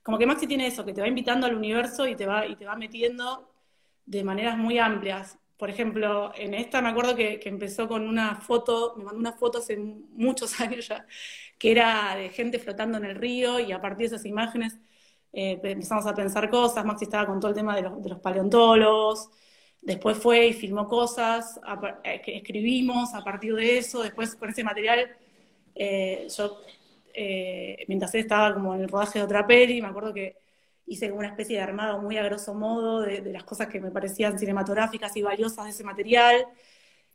Como 0.04 0.18
que 0.18 0.26
Maxi 0.26 0.48
tiene 0.48 0.68
eso, 0.68 0.86
que 0.86 0.94
te 0.94 1.02
va 1.02 1.08
invitando 1.08 1.48
al 1.48 1.56
universo 1.56 2.08
y 2.08 2.16
te 2.16 2.26
va, 2.26 2.46
y 2.48 2.56
te 2.56 2.66
va 2.66 2.76
metiendo 2.76 3.54
de 4.06 4.24
maneras 4.24 4.58
muy 4.58 4.80
amplias 4.80 5.38
por 5.58 5.70
ejemplo, 5.72 6.32
en 6.36 6.54
esta 6.54 6.82
me 6.82 6.90
acuerdo 6.90 7.16
que, 7.16 7.40
empezó 7.46 7.88
con 7.88 8.08
una 8.08 8.36
foto, 8.36 8.94
me 8.98 9.04
mandó 9.06 9.20
una 9.20 9.34
foto 9.34 9.58
hace 9.60 9.78
muchos 9.78 10.60
años 10.62 10.88
ya, 10.88 11.06
que 11.58 11.72
era 11.72 12.16
de 12.16 12.30
gente 12.30 12.60
flotando 12.60 12.98
en 12.98 13.06
el 13.06 13.16
río 13.16 13.60
y 13.60 13.72
a 13.72 13.82
partir 13.82 14.10
de 14.10 14.16
esas 14.16 14.26
imágenes 14.26 14.78
eh, 15.34 15.60
empezamos 15.64 16.06
a 16.06 16.14
pensar 16.14 16.50
cosas, 16.50 16.86
Maxi 16.86 17.06
estaba 17.06 17.26
con 17.26 17.40
todo 17.40 17.50
el 17.50 17.56
tema 17.56 17.76
de 17.76 17.82
los, 17.84 18.20
paleontólogos, 18.22 19.30
después 19.88 20.18
fue 20.18 20.48
y 20.48 20.54
filmó 20.54 20.88
cosas, 20.88 21.60
eh, 22.04 22.22
escribimos 22.28 23.14
a 23.14 23.24
partir 23.24 23.56
de 23.56 23.78
eso, 23.78 24.04
después 24.04 24.36
con 24.36 24.50
ese 24.50 24.64
material 24.64 25.10
eh, 25.74 26.28
yo, 26.36 26.62
mientras 27.88 28.14
él 28.14 28.22
estaba 28.22 28.54
como 28.54 28.76
en 28.76 28.82
el 28.82 28.90
rodaje 28.90 29.20
de 29.20 29.26
otra 29.26 29.48
peli, 29.48 29.82
me 29.82 29.88
acuerdo 29.88 30.14
que 30.14 30.38
hice 30.86 31.10
como 31.10 31.20
una 31.20 31.30
especie 31.30 31.58
de 31.58 31.64
armado 31.64 32.02
muy 32.02 32.18
a 32.18 32.24
grosso 32.24 32.54
modo 32.54 33.02
de, 33.02 33.22
las 33.32 33.44
cosas 33.44 33.68
que 33.68 33.80
me 33.80 33.92
parecían 33.92 34.38
cinematográficas 34.38 35.16
y 35.16 35.22
valiosas 35.22 35.66
de 35.66 35.72
ese 35.72 35.84
material, 35.84 36.46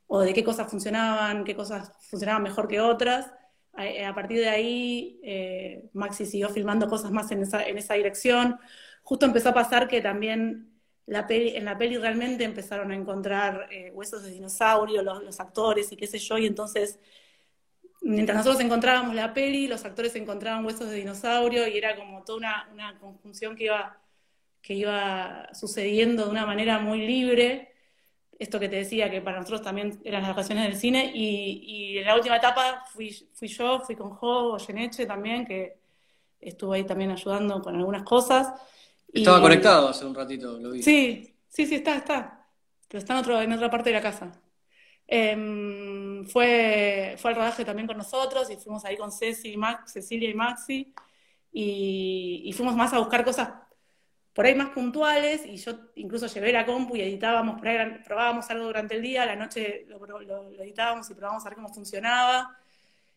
o 0.06 0.20
de 0.20 0.32
qué 0.34 0.42
cosas 0.42 0.70
funcionaban, 0.70 1.44
qué 1.44 1.54
cosas 1.54 1.92
funcionaban 2.08 2.42
mejor 2.42 2.68
que 2.68 2.80
otras. 2.80 3.30
A, 3.74 3.86
eh, 3.86 4.12
partir 4.14 4.38
de 4.38 4.48
ahí, 4.48 5.20
eh, 5.22 5.90
Maxi 5.92 6.26
siguió 6.26 6.48
filmando 6.48 6.88
cosas 6.88 7.10
más 7.10 7.30
en 7.32 7.42
esa, 7.42 7.66
en 7.66 7.78
esa 7.78 7.94
dirección. 7.94 8.58
Justo 9.02 9.26
empezó 9.26 9.50
a 9.50 9.54
pasar 9.54 9.88
que 9.88 10.00
también 10.00 10.71
la 11.06 11.26
en 11.28 11.64
la 11.64 11.76
peli 11.76 11.96
realmente 11.98 12.44
empezaron 12.44 12.92
a 12.92 12.96
encontrar 12.96 13.68
eh, 13.70 13.90
huesos 13.92 14.22
de 14.22 14.30
dinosaurio, 14.30 15.02
los, 15.02 15.22
los, 15.22 15.40
actores 15.40 15.90
y 15.92 15.96
qué 15.96 16.06
sé 16.06 16.18
yo, 16.18 16.38
y 16.38 16.46
entonces 16.46 16.98
mientras 18.02 18.38
nosotros 18.38 18.62
encontrábamos 18.62 19.14
la 19.14 19.32
peli, 19.32 19.68
los 19.68 19.84
actores 19.84 20.14
encontraban 20.16 20.64
huesos 20.64 20.90
de 20.90 20.96
dinosaurio 20.96 21.66
y 21.66 21.78
era 21.78 21.96
como 21.96 22.22
toda 22.24 22.66
una, 22.72 22.98
conjunción 23.00 23.56
que 23.56 23.64
iba, 23.64 23.98
que 24.60 24.74
iba 24.74 25.48
sucediendo 25.54 26.24
de 26.24 26.30
una 26.30 26.46
manera 26.46 26.78
muy 26.78 27.06
libre. 27.06 27.72
Esto 28.38 28.58
que 28.58 28.68
te 28.68 28.76
decía, 28.76 29.10
que 29.10 29.20
para 29.20 29.38
nosotros 29.38 29.62
también 29.62 30.00
eran 30.04 30.22
las 30.22 30.30
vacaciones 30.30 30.64
del 30.64 30.76
cine, 30.76 31.12
y, 31.14 31.98
en 31.98 32.06
la 32.06 32.16
última 32.16 32.36
etapa 32.36 32.84
fui, 32.92 33.10
fui 33.34 33.48
yo, 33.48 33.80
fui 33.80 33.94
con 33.94 34.10
Jo 34.10 34.58
Geneche 34.58 35.06
también, 35.06 35.46
que 35.46 35.78
estuvo 36.40 36.72
ahí 36.72 36.84
también 36.84 37.12
ayudando 37.12 37.62
con 37.62 37.76
algunas 37.76 38.02
cosas. 38.02 38.52
Estaba 39.12 39.40
conectado 39.40 39.88
hace 39.88 40.04
un 40.04 40.14
ratito, 40.14 40.58
lo 40.58 40.70
vi. 40.70 40.82
Sí, 40.82 41.36
sí, 41.48 41.66
sí, 41.66 41.76
está, 41.76 41.96
está. 41.96 42.48
Pero 42.88 42.98
está 42.98 43.12
en, 43.14 43.18
otro, 43.20 43.40
en 43.40 43.52
otra 43.52 43.70
parte 43.70 43.90
de 43.90 43.96
la 43.96 44.02
casa. 44.02 44.32
Em, 45.06 46.24
fue, 46.24 47.16
fue 47.18 47.30
al 47.30 47.36
rodaje 47.36 47.64
también 47.64 47.86
con 47.86 47.98
nosotros 47.98 48.50
y 48.50 48.56
fuimos 48.56 48.84
ahí 48.84 48.96
con 48.96 49.12
Ceci 49.12 49.52
y 49.52 49.56
Max, 49.56 49.92
Cecilia 49.92 50.30
y 50.30 50.34
Maxi 50.34 50.94
y, 51.52 52.52
fuimos 52.56 52.74
más 52.74 52.92
a 52.94 52.98
buscar 52.98 53.24
cosas 53.24 53.50
por 54.32 54.46
ahí 54.46 54.54
más 54.54 54.70
puntuales 54.70 55.44
y 55.44 55.56
yo 55.56 55.72
incluso 55.96 56.26
llevé 56.26 56.52
la 56.52 56.64
compu 56.64 56.96
y 56.96 57.02
editábamos, 57.02 57.60
probábamos 58.06 58.48
algo 58.50 58.64
durante 58.64 58.94
el 58.96 59.02
día, 59.02 59.24
a 59.24 59.26
la 59.26 59.36
noche 59.36 59.84
lo, 59.88 60.00
editábamos 60.62 61.10
y 61.10 61.14
probábamos 61.14 61.44
a 61.44 61.50
ver 61.50 61.56
cómo 61.56 61.68
funcionaba 61.68 62.56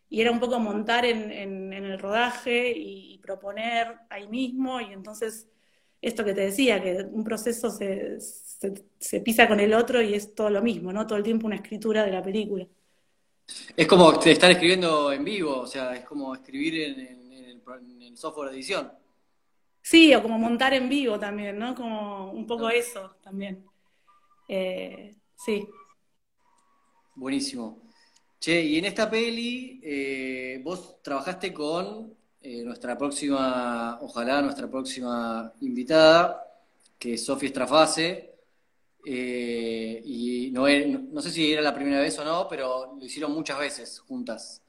y 0.09 0.19
era 0.21 0.31
un 0.31 0.39
poco 0.39 0.59
montar 0.59 1.05
en, 1.05 1.71
el 1.71 1.97
rodaje 1.99 2.73
y, 2.75 3.17
proponer 3.19 4.01
ahí 4.09 4.27
mismo 4.27 4.79
y 4.79 4.93
entonces 4.93 5.49
esto 6.01 6.23
que 6.23 6.33
te 6.33 6.41
decía, 6.41 6.81
que 6.81 7.05
un 7.11 7.23
proceso 7.23 7.69
se, 7.69 8.19
se, 8.19 9.19
pisa 9.21 9.47
con 9.47 9.59
el 9.59 9.73
otro 9.73 10.01
y 10.01 10.13
es 10.13 10.35
todo 10.35 10.49
lo 10.49 10.61
mismo, 10.61 10.93
¿no? 10.93 11.05
Todo 11.07 11.17
el 11.17 11.23
tiempo 11.23 11.47
una 11.47 11.57
escritura 11.57 12.05
de 12.05 12.11
la 12.11 12.23
película. 12.23 12.67
Es 13.75 13.87
como 13.87 14.11
estar 14.21 14.51
escribiendo 14.51 15.11
en 15.11 15.23
vivo, 15.23 15.59
o 15.59 15.67
sea, 15.67 15.95
es 15.95 16.05
como 16.05 16.33
escribir 16.33 16.81
en, 16.81 16.99
el, 18.01 18.17
software 18.17 18.49
de 18.49 18.55
edición. 18.55 18.91
Sí, 19.81 20.15
o 20.15 20.21
como 20.21 20.39
montar 20.39 20.73
en 20.73 20.87
vivo 20.87 21.19
también, 21.19 21.59
¿no? 21.59 21.75
Como 21.75 22.31
un 22.31 22.47
poco 22.47 22.69
eso 22.69 23.17
también. 23.21 23.65
Eh, 24.47 25.13
sí. 25.35 25.67
Buenísimo. 27.13 27.81
Che, 28.39 28.61
y 28.61 28.77
en 28.77 28.85
esta 28.85 29.09
peli 29.09 29.81
eh, 29.83 30.61
vos 30.63 31.01
trabajaste 31.01 31.53
con 31.53 32.15
eh, 32.45 32.63
nuestra 32.63 32.97
próxima, 32.97 33.99
ojalá 34.01 34.41
nuestra 34.41 34.69
próxima 34.69 35.51
invitada, 35.61 36.43
que 36.99 37.15
es 37.15 37.25
Sofía 37.25 37.49
Estrafase. 37.49 38.35
y 39.05 40.49
no, 40.51 40.65
no 41.13 41.21
sé 41.21 41.31
si 41.31 41.51
era 41.53 41.61
la 41.61 41.73
primera 41.73 41.99
vez 42.01 42.17
o 42.19 42.25
no, 42.25 42.47
pero 42.47 42.95
lo 42.99 43.05
hicieron 43.05 43.33
muchas 43.33 43.59
veces 43.59 43.99
juntas. 43.99 44.61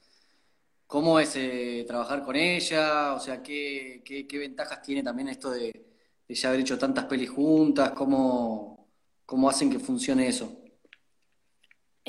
¿Cómo 0.87 1.19
es 1.19 1.35
eh, 1.37 1.85
trabajar 1.87 2.23
con 2.23 2.37
ella? 2.37 3.15
O 3.15 3.21
sea, 3.21 3.43
¿qué, 3.43 4.03
qué, 4.05 4.39
ventajas 4.39 4.83
tiene 4.83 5.03
también 5.03 5.29
esto 5.29 5.51
de, 5.51 5.85
ya 6.29 6.49
haber 6.49 6.61
hecho 6.61 6.79
tantas 6.79 7.07
pelis 7.07 7.31
juntas? 7.31 7.91
¿Cómo, 7.91 8.89
cómo 9.27 9.51
hacen 9.51 9.71
que 9.71 9.79
funcione 9.81 10.29
eso? 10.29 10.66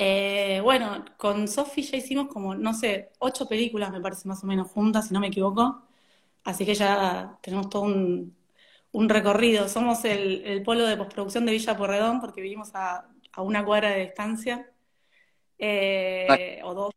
Eh, 0.00 0.60
bueno, 0.62 1.04
con 1.16 1.48
Sofi 1.48 1.82
ya 1.82 1.96
hicimos 1.96 2.28
como, 2.28 2.54
no 2.54 2.72
sé, 2.72 3.10
ocho 3.18 3.48
películas, 3.48 3.90
me 3.90 4.00
parece 4.00 4.28
más 4.28 4.44
o 4.44 4.46
menos 4.46 4.70
juntas, 4.70 5.08
si 5.08 5.14
no 5.14 5.20
me 5.20 5.28
equivoco. 5.28 5.82
Así 6.44 6.64
que 6.66 6.74
ya 6.74 7.38
tenemos 7.42 7.68
todo 7.70 7.82
un, 7.82 8.36
recorrido. 9.08 9.68
Somos 9.68 10.04
el, 10.04 10.62
polo 10.64 10.86
de 10.86 10.96
postproducción 10.96 11.46
de 11.46 11.52
Villa 11.52 11.76
Porredón 11.76 12.20
porque 12.20 12.40
vivimos 12.42 12.70
a, 12.74 13.08
una 13.38 13.64
cuadra 13.64 13.90
de 13.90 14.02
distancia, 14.06 14.72
eh, 15.58 16.60
o 16.64 16.74
dos 16.74 16.94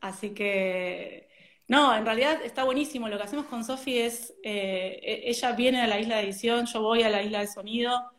Así 0.00 0.30
que, 0.34 1.28
no, 1.68 1.94
en 1.94 2.04
realidad 2.06 2.40
está 2.44 2.64
buenísimo. 2.64 3.08
Lo 3.08 3.18
que 3.18 3.24
hacemos 3.24 3.46
con 3.46 3.64
Sofi 3.64 3.98
es, 3.98 4.34
eh, 4.42 5.00
e-, 5.02 5.30
ella 5.30 5.52
viene 5.52 5.82
a 5.82 5.86
la 5.86 6.00
isla 6.00 6.16
de 6.16 6.22
edición, 6.24 6.66
yo 6.66 6.82
voy 6.82 7.02
a 7.02 7.10
la 7.10 7.22
isla 7.22 7.40
de 7.40 7.46
sonido, 7.46 8.12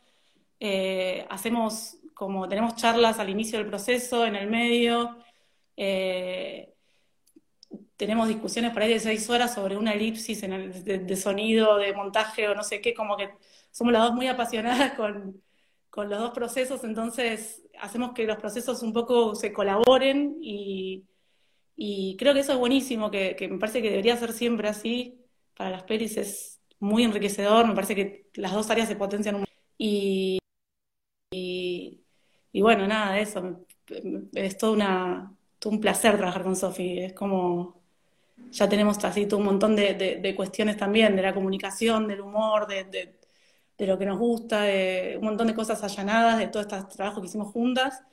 hacemos 1.30 2.00
como, 2.22 2.48
tenemos 2.48 2.75
charlas 2.75 3.18
al 3.20 3.30
inicio 3.30 3.58
del 3.58 3.68
proceso, 3.68 4.25
en 4.25 4.36
el 4.36 4.48
medio, 4.50 5.18
eh, 5.75 6.74
tenemos 7.98 8.28
discusiones 8.28 8.72
por 8.72 8.84
ahí 8.84 8.94
de 8.94 9.00
seis 9.00 9.28
horas 9.30 9.56
sobre 9.56 9.75
una 9.78 9.94
elipsis 9.94 10.44
en 10.44 10.54
el, 10.54 10.84
de, 10.84 11.16
sonido, 11.16 11.78
de 11.78 11.94
montaje 11.94 12.48
o 12.48 12.54
no 12.54 12.63
sé 12.63 12.80
qué, 12.82 12.94
como 12.94 13.18
que 13.18 13.32
somos 13.72 13.94
las 13.94 14.04
dos 14.04 14.13
muy 14.13 14.28
apasionadas 14.28 14.94
con, 14.94 15.42
con 15.90 16.10
los 16.10 16.20
dos 16.20 16.32
procesos, 16.32 16.84
entonces 16.84 17.63
hacemos 17.80 18.12
que 18.13 18.25
los 18.25 18.38
procesos 18.38 18.84
un 18.84 18.94
poco 18.94 19.34
se 19.34 19.51
colaboren 19.51 20.38
y 20.42 21.06
y 21.84 22.16
creo 22.18 22.36
que 22.36 22.42
eso 22.42 22.54
es 22.54 22.60
buenísimo, 22.60 23.10
que, 23.10 23.36
me 23.50 23.58
parece 23.58 23.82
que 23.82 23.90
debería 23.90 24.16
ser 24.16 24.34
siempre 24.34 24.68
así. 24.70 25.18
Para 25.56 25.72
las 25.72 25.84
pelis 25.84 26.16
es 26.18 26.62
muy 26.80 27.04
enriquecedor, 27.04 27.68
me 27.68 27.74
parece 27.74 27.96
que 27.96 28.30
las 28.36 28.54
dos 28.54 28.70
áreas 28.70 28.88
se 28.88 28.96
potencian 28.96 29.36
un 29.38 29.46
y, 29.80 30.38
y, 31.32 32.00
y 32.51 32.62
bueno, 32.62 32.88
nada, 32.88 33.13
de 33.13 33.22
eso. 33.22 33.65
Es 34.34 34.58
todo, 34.58 34.74
una, 34.74 35.34
todo 35.60 35.74
un 35.74 35.79
placer 35.81 36.17
trabajar 36.17 36.43
con 36.43 36.55
Sofi. 36.55 37.00
Es 37.00 37.13
como, 37.13 37.81
ya 38.51 38.67
tenemos 38.70 39.03
así 39.03 39.25
todo 39.25 39.39
un 39.39 39.46
montón 39.46 39.75
de, 39.75 40.34
cuestiones 40.36 40.77
también, 40.77 41.15
de 41.15 41.22
la 41.22 41.34
comunicación, 41.34 42.08
del 42.08 42.22
humor, 42.22 42.67
de, 42.67 42.86
de, 43.77 43.88
lo 43.88 43.98
que 43.98 44.05
nos 44.05 44.20
gusta, 44.20 44.62
de 44.63 45.15
un 45.20 45.25
montón 45.25 45.48
de 45.48 45.55
cosas 45.55 45.84
allanadas, 45.84 46.38
de 46.38 46.48
todo 46.48 46.62
este 46.62 46.77
trabajo 46.96 47.22
que 47.22 47.27
hicimos 47.27 47.51
juntas. 47.51 48.03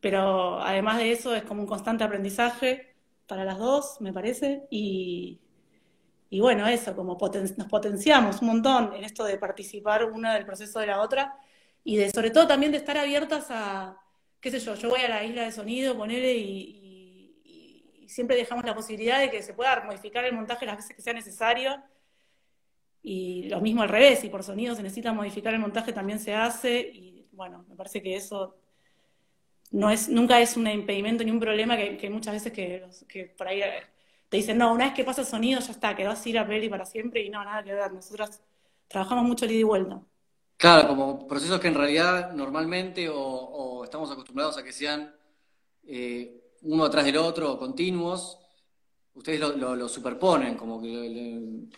Pero 0.00 0.60
además 0.60 0.98
de 0.98 1.12
eso 1.12 1.34
es 1.34 1.42
como 1.44 1.62
un 1.62 1.68
constante 1.68 2.04
aprendizaje 2.04 2.94
para 3.28 3.44
las 3.44 3.58
dos, 3.58 4.00
me 4.00 4.12
parece, 4.12 4.66
y, 4.70 5.38
bueno, 6.32 6.66
eso, 6.66 6.96
como 6.96 7.18
nos 7.20 7.68
potenciamos 7.68 8.40
un 8.40 8.48
montón 8.48 8.94
en 8.94 9.04
esto 9.04 9.24
de 9.24 9.38
participar 9.38 10.04
una 10.04 10.34
del 10.34 10.46
proceso 10.46 10.80
de 10.80 10.86
la 10.86 11.02
otra, 11.02 11.36
y 11.88 11.96
de 11.96 12.10
sobre 12.10 12.30
todo 12.30 12.46
también 12.46 12.70
de 12.70 12.76
estar 12.76 12.98
abiertas 12.98 13.46
a, 13.48 13.98
qué 14.42 14.50
sé 14.50 14.60
yo, 14.60 14.74
yo 14.74 14.90
voy 14.90 15.00
a 15.00 15.08
la 15.08 15.24
isla 15.24 15.44
de 15.44 15.52
sonido, 15.52 15.96
ponerle 15.96 16.34
y, 16.36 18.04
siempre 18.06 18.36
dejamos 18.36 18.64
la 18.66 18.74
posibilidad 18.74 19.20
de 19.20 19.30
que 19.30 19.42
se 19.42 19.54
pueda 19.54 19.82
modificar 19.84 20.22
el 20.26 20.34
montaje 20.34 20.66
las 20.66 20.76
veces 20.76 20.94
que 20.94 21.00
sea 21.00 21.14
necesario, 21.14 21.82
y 23.02 23.48
lo 23.48 23.62
mismo 23.62 23.80
al 23.80 23.88
revés, 23.88 24.18
si 24.18 24.28
por 24.28 24.42
sonido 24.42 24.74
se 24.74 24.82
necesita 24.82 25.14
modificar 25.14 25.54
el 25.54 25.60
montaje 25.60 25.94
también 25.94 26.18
se 26.18 26.34
hace, 26.34 26.78
y 26.78 27.26
bueno, 27.32 27.64
me 27.70 27.74
parece 27.74 28.02
que 28.02 28.16
eso 28.16 28.54
no 29.70 29.88
es, 29.88 30.10
nunca 30.10 30.40
es 30.40 30.58
un 30.58 30.66
impedimento 30.66 31.24
ni 31.24 31.30
un 31.30 31.40
problema 31.40 31.74
que, 31.78 32.10
muchas 32.10 32.34
veces 32.34 32.52
que, 32.52 32.86
que, 33.08 33.24
por 33.28 33.48
ahí 33.48 33.62
eh, 33.62 33.82
te 34.28 34.36
dicen, 34.36 34.58
no, 34.58 34.74
una 34.74 34.84
vez 34.86 34.94
que 34.94 35.04
pasa 35.04 35.24
sonido 35.24 35.60
ya 35.60 35.72
está, 35.72 35.96
quedó 35.96 36.10
así 36.10 36.34
la 36.34 36.46
peli 36.46 36.68
para 36.68 36.84
siempre 36.84 37.22
y 37.22 37.30
no, 37.30 37.42
nada 37.42 37.62
que 37.64 37.72
ver. 37.72 37.90
Nosotros 37.92 38.42
trabajamos 38.88 39.24
mucho 39.24 39.46
el 39.46 39.52
ida 39.52 39.60
y 39.60 39.62
vuelta. 39.62 40.02
Claro, 40.58 40.88
como 40.88 41.26
procesos 41.26 41.58
que 41.60 41.68
en 41.68 41.74
realidad 41.74 42.32
normalmente 42.32 43.08
o, 43.10 43.82
estamos 43.84 44.10
acostumbrados 44.10 44.58
a 44.58 44.62
que 44.62 44.72
sean 44.72 45.14
eh, 45.86 46.52
uno 46.62 46.84
atrás 46.84 47.06
del 47.06 47.16
otro 47.16 47.52
o 47.52 47.58
continuos, 47.58 48.38
ustedes 49.14 49.40
lo, 49.40 49.88
superponen, 49.88 50.56
como 50.56 50.82
que... 50.82 51.70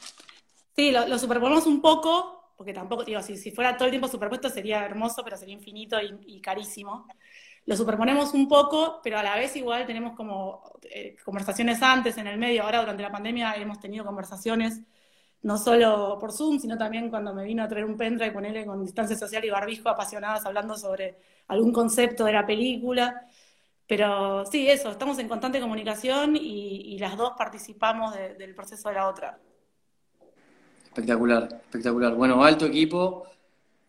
Sí, 0.75 0.91
lo, 0.91 1.19
superponemos 1.19 1.67
un 1.67 1.81
poco, 1.81 2.55
porque 2.57 2.73
tampoco, 2.73 3.05
digo, 3.05 3.23
si, 3.23 3.53
fuera 3.53 3.77
todo 3.77 3.85
el 3.85 3.93
tiempo 3.93 4.09
superpuesto 4.09 4.49
sería 4.49 4.85
hermoso, 4.85 5.23
pero 5.23 5.37
sería 5.37 5.55
infinito 5.55 5.99
y 6.01 6.41
carísimo 6.41 7.07
lo 7.67 7.77
superponemos 7.77 8.35
un 8.35 8.49
poco, 8.49 9.01
pero 9.03 9.19
a 9.19 9.23
la 9.23 9.37
vez 9.37 9.55
igual 9.57 9.87
tenemos 9.87 10.17
como 10.17 10.63
eh, 10.91 11.17
conversaciones 11.25 11.83
antes, 11.83 12.17
en 12.19 12.27
el 12.27 12.39
medio. 12.39 12.63
Ahora 12.63 12.81
durante 12.81 13.03
la 13.03 13.13
pandemia 13.13 13.55
hemos 13.55 13.79
tenido 13.79 14.05
conversaciones 14.05 14.81
no 15.43 15.57
solo 15.57 16.19
por 16.21 16.33
Zoom, 16.33 16.59
sino 16.59 16.77
también 16.77 17.09
cuando 17.09 17.35
me 17.35 17.45
vino 17.45 17.63
a 17.63 17.69
traer 17.69 17.85
un 17.85 17.97
pendrive 17.97 18.31
y 18.31 18.35
ponerle 18.35 18.67
con 18.67 18.85
distancia 18.85 19.17
social 19.17 19.45
y 19.45 19.51
barbijo 19.51 19.89
apasionadas 19.89 20.45
hablando 20.45 20.77
sobre 20.77 21.17
algún 21.49 21.73
concepto 21.73 22.25
de 22.25 22.33
la 22.33 22.47
película. 22.47 23.27
Pero 23.87 24.45
sí, 24.47 24.69
eso, 24.69 24.91
estamos 24.91 25.19
en 25.19 25.29
constante 25.29 25.61
comunicación 25.61 26.37
y, 26.37 26.99
las 26.99 27.17
dos 27.17 27.33
participamos 27.37 28.15
del 28.15 28.55
proceso 28.55 28.89
de 28.89 28.95
la 28.95 29.09
otra. 29.09 29.39
Espectacular, 30.85 31.49
espectacular. 31.65 32.15
Bueno, 32.15 32.45
alto 32.45 32.67
equipo. 32.67 33.27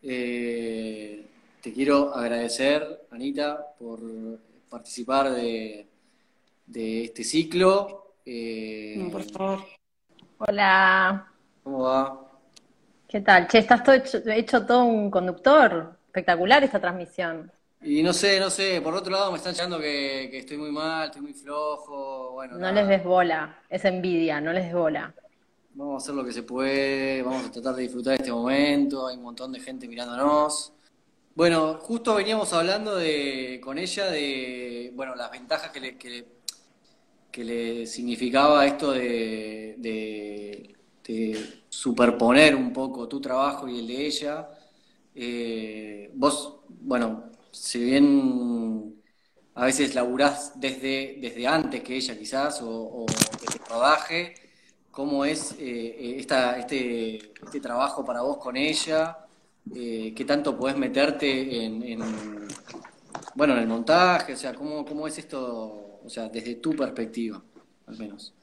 Eh, 0.02 1.26
te 1.60 1.72
quiero 1.72 2.14
agradecer, 2.14 3.06
Anita, 3.10 3.74
por 3.78 4.00
participar 4.68 5.30
de, 5.30 5.86
este 6.66 7.22
ciclo. 7.22 8.14
Eh, 8.24 9.08
por 9.12 9.22
favor. 9.24 9.64
Hola. 10.38 11.31
¿Cómo 11.62 11.80
va? 11.80 12.28
¿Qué 13.08 13.20
tal? 13.20 13.46
Che, 13.46 13.58
estás 13.58 13.82
todo 13.84 13.94
hecho, 13.94 14.66
todo 14.66 14.84
un 14.84 15.10
conductor. 15.10 15.96
Espectacular 16.06 16.62
esta 16.64 16.80
transmisión. 16.80 17.50
Y 17.84 18.02
no 18.02 18.12
sé, 18.12 18.38
no 18.38 18.48
sé, 18.48 18.80
por 18.80 18.94
otro 18.94 19.10
lado 19.10 19.32
me 19.32 19.38
están 19.38 19.54
echando 19.54 19.78
que, 19.80 20.36
estoy 20.38 20.56
muy 20.56 20.70
mal, 20.70 21.06
estoy 21.06 21.22
muy 21.22 21.34
flojo, 21.34 22.32
bueno. 22.32 22.56
No 22.56 22.70
les 22.70 22.86
des 22.86 23.02
bola, 23.02 23.58
es 23.68 23.84
envidia, 23.84 24.40
no 24.40 24.52
les 24.52 24.64
des 24.64 24.74
bola. 24.74 25.12
Vamos 25.74 25.94
a 25.94 26.04
hacer 26.04 26.14
lo 26.14 26.24
que 26.24 26.32
se 26.32 26.44
puede, 26.44 27.22
vamos 27.22 27.46
a 27.46 27.50
tratar 27.50 27.74
de 27.74 27.82
disfrutar 27.82 28.12
de 28.12 28.18
este 28.18 28.30
momento, 28.30 29.08
hay 29.08 29.16
un 29.16 29.22
montón 29.24 29.50
de 29.50 29.58
gente 29.58 29.88
mirándonos. 29.88 30.72
Bueno, 31.34 31.78
justo 31.80 32.14
veníamos 32.14 32.52
hablando 32.52 32.94
de, 32.94 33.60
con 33.64 33.78
ella 33.78 34.10
de 34.10 34.92
bueno, 34.94 35.14
las 35.16 35.30
ventajas 35.30 35.70
que 35.70 35.80
le, 35.80 35.96
que 35.96 37.44
le, 37.44 37.86
significaba 37.86 38.64
esto 38.66 38.92
de, 38.92 40.76
superponer 41.68 42.54
un 42.54 42.72
poco 42.72 43.08
tu 43.08 43.20
trabajo 43.20 43.68
y 43.68 43.80
el 43.80 43.86
de 43.86 44.06
ella. 44.06 44.48
Eh, 45.14 46.10
vos, 46.14 46.60
bueno, 46.68 47.24
si 47.50 47.84
bien 47.84 48.94
a 49.54 49.66
veces 49.66 49.94
laburás 49.94 50.58
desde, 50.60 51.18
desde 51.20 51.46
antes 51.46 51.82
que 51.82 51.96
ella 51.96 52.18
quizás, 52.18 52.60
o, 52.62 53.06
desde 53.40 53.58
el 53.58 53.68
rodaje, 53.68 54.34
¿cómo 54.90 55.24
es 55.24 55.54
eh, 55.58 56.16
esta, 56.18 56.58
este, 56.58 57.32
este 57.42 57.60
trabajo 57.60 58.04
para 58.04 58.22
vos 58.22 58.38
con 58.38 58.56
ella? 58.56 59.18
eh, 59.74 60.12
qué 60.14 60.24
tanto 60.24 60.56
puedes 60.56 60.76
meterte 60.76 61.64
en, 61.64 62.02
bueno, 63.34 63.54
en 63.54 63.60
el 63.60 63.68
montaje, 63.68 64.32
o 64.32 64.36
sea, 64.36 64.54
¿cómo, 64.54 64.84
cómo 64.84 65.06
es 65.06 65.18
esto, 65.18 66.00
o 66.04 66.08
sea, 66.08 66.28
desde 66.28 66.56
tu 66.56 66.74
perspectiva, 66.74 67.42
al 67.86 67.96
menos. 67.96 68.34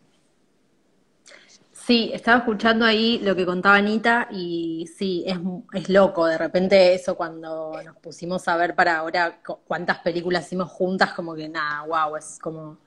Sí, 1.90 2.12
estaba 2.14 2.38
escuchando 2.38 2.86
ahí 2.86 3.18
lo 3.24 3.36
que 3.36 3.48
contaba 3.48 3.78
Anita 3.78 4.28
y 4.30 4.88
sí, 4.96 5.24
es, 5.26 5.40
es 5.74 5.90
loco. 5.90 6.28
De 6.28 6.38
repente 6.38 6.94
eso 6.94 7.16
cuando 7.18 7.82
nos 7.84 7.98
pusimos 7.98 8.48
a 8.48 8.56
ver 8.58 8.76
para 8.76 9.00
ahora 9.00 9.40
cuántas 9.66 9.98
películas 9.98 10.46
hicimos 10.46 10.70
juntas, 10.70 11.14
como 11.14 11.34
que 11.34 11.50
nada, 11.50 11.84
wow, 11.88 12.16
es 12.16 12.38
como 12.40 12.78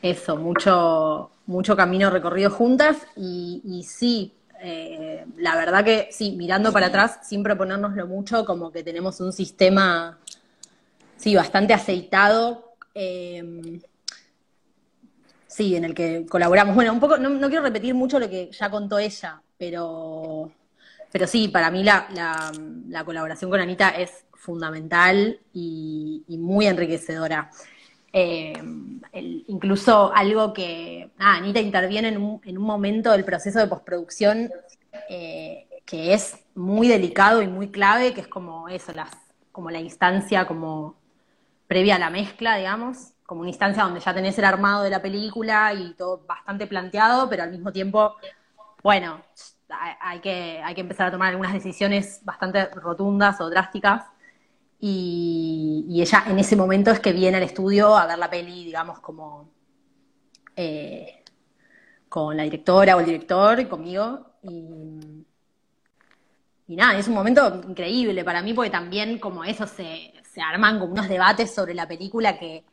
eso, 0.00 0.38
mucho, 0.38 1.30
mucho 1.44 1.76
camino 1.76 2.08
recorrido 2.08 2.48
juntas 2.48 2.96
y, 3.16 3.84
sí, 3.86 4.32
eh, 4.62 5.26
la 5.36 5.54
verdad 5.54 5.84
que 5.84 6.08
sí, 6.10 6.36
mirando 6.38 6.72
para 6.72 6.86
atrás, 6.86 7.18
sin 7.28 7.42
proponérnoslo 7.42 8.06
mucho, 8.06 8.46
como 8.46 8.72
que 8.72 8.82
tenemos 8.82 9.20
un 9.20 9.30
sistema, 9.30 10.18
sí, 11.18 11.36
bastante 11.36 11.74
aceitado. 11.74 12.76
Em, 12.94 13.78
sí, 15.54 15.76
en 15.76 15.84
el 15.84 15.94
que 15.94 16.26
colaboramos. 16.28 16.74
Bueno, 16.74 16.92
un 16.92 17.00
poco, 17.00 17.16
no, 17.16 17.48
quiero 17.48 17.62
repetir 17.62 17.94
mucho 17.94 18.18
lo 18.18 18.28
que 18.28 18.50
ya 18.50 18.70
contó 18.70 18.98
ella, 18.98 19.40
pero, 19.56 20.50
pero 21.12 21.26
sí, 21.28 21.48
para 21.48 21.70
mí 21.70 21.84
la, 21.84 22.08
la, 22.88 23.04
colaboración 23.04 23.50
con 23.50 23.60
Anita 23.60 23.90
es 23.90 24.24
fundamental 24.32 25.38
y, 25.52 26.24
muy 26.28 26.66
enriquecedora. 26.66 27.50
Eh, 28.12 28.52
incluso 29.48 30.12
algo 30.14 30.52
que 30.52 31.10
Anita 31.18 31.60
interviene 31.60 32.08
en 32.08 32.18
un, 32.18 32.40
en 32.44 32.58
un, 32.58 32.64
momento 32.64 33.12
del 33.12 33.24
proceso 33.24 33.58
de 33.58 33.66
postproducción 33.66 34.50
eh, 35.08 35.66
que 35.84 36.14
es 36.14 36.36
muy 36.54 36.88
delicado 36.88 37.42
y 37.42 37.48
muy 37.48 37.70
clave, 37.70 38.12
que 38.12 38.20
es 38.20 38.28
como 38.28 38.68
eso, 38.68 38.92
las, 38.92 39.10
como 39.52 39.70
la 39.70 39.80
instancia 39.80 40.46
como 40.46 40.96
previa 41.66 41.96
a 41.96 41.98
la 41.98 42.10
mezcla, 42.10 42.56
digamos, 42.56 43.13
como 43.26 43.40
una 43.40 43.50
instancia 43.50 43.84
donde 43.84 44.00
ya 44.00 44.14
tenés 44.14 44.38
el 44.38 44.44
armado 44.44 44.82
de 44.82 44.90
la 44.90 45.00
película 45.00 45.72
y 45.72 45.94
todo 45.94 46.24
bastante 46.26 46.66
planteado, 46.66 47.28
pero 47.28 47.42
al 47.42 47.50
mismo 47.50 47.72
tiempo, 47.72 48.16
bueno, 48.82 49.22
hay 50.00 50.20
que, 50.20 50.60
hay 50.62 50.74
que 50.74 50.80
empezar 50.82 51.08
a 51.08 51.10
tomar 51.10 51.30
algunas 51.30 51.52
decisiones 51.52 52.20
bastante 52.24 52.66
rotundas 52.66 53.40
o 53.40 53.48
drásticas. 53.50 54.04
Y, 54.80 55.86
ella 56.00 56.24
en 56.26 56.38
ese 56.38 56.56
momento 56.56 56.90
es 56.90 57.00
que 57.00 57.12
viene 57.12 57.38
al 57.38 57.42
estudio 57.42 57.96
a 57.96 58.06
ver 58.06 58.18
la 58.18 58.28
peli, 58.28 58.64
digamos, 58.64 59.00
como 59.00 59.50
eh, 60.56 61.24
con 62.08 62.36
la 62.36 62.42
directora 62.44 62.96
o 62.96 63.00
el 63.00 63.06
director 63.06 63.66
conmigo. 63.68 64.34
Y, 64.42 65.26
nada, 66.76 66.98
es 66.98 67.08
un 67.08 67.14
momento 67.14 67.62
increíble 67.68 68.24
para 68.24 68.42
mí 68.42 68.52
porque 68.52 68.70
también 68.70 69.18
como 69.18 69.44
eso 69.44 69.66
se, 69.66 70.12
arman 70.42 70.78
como 70.78 70.92
unos 70.92 71.08
debates 71.08 71.54
sobre 71.54 71.74
la 71.74 71.88
película 71.88 72.38
que, 72.38 72.64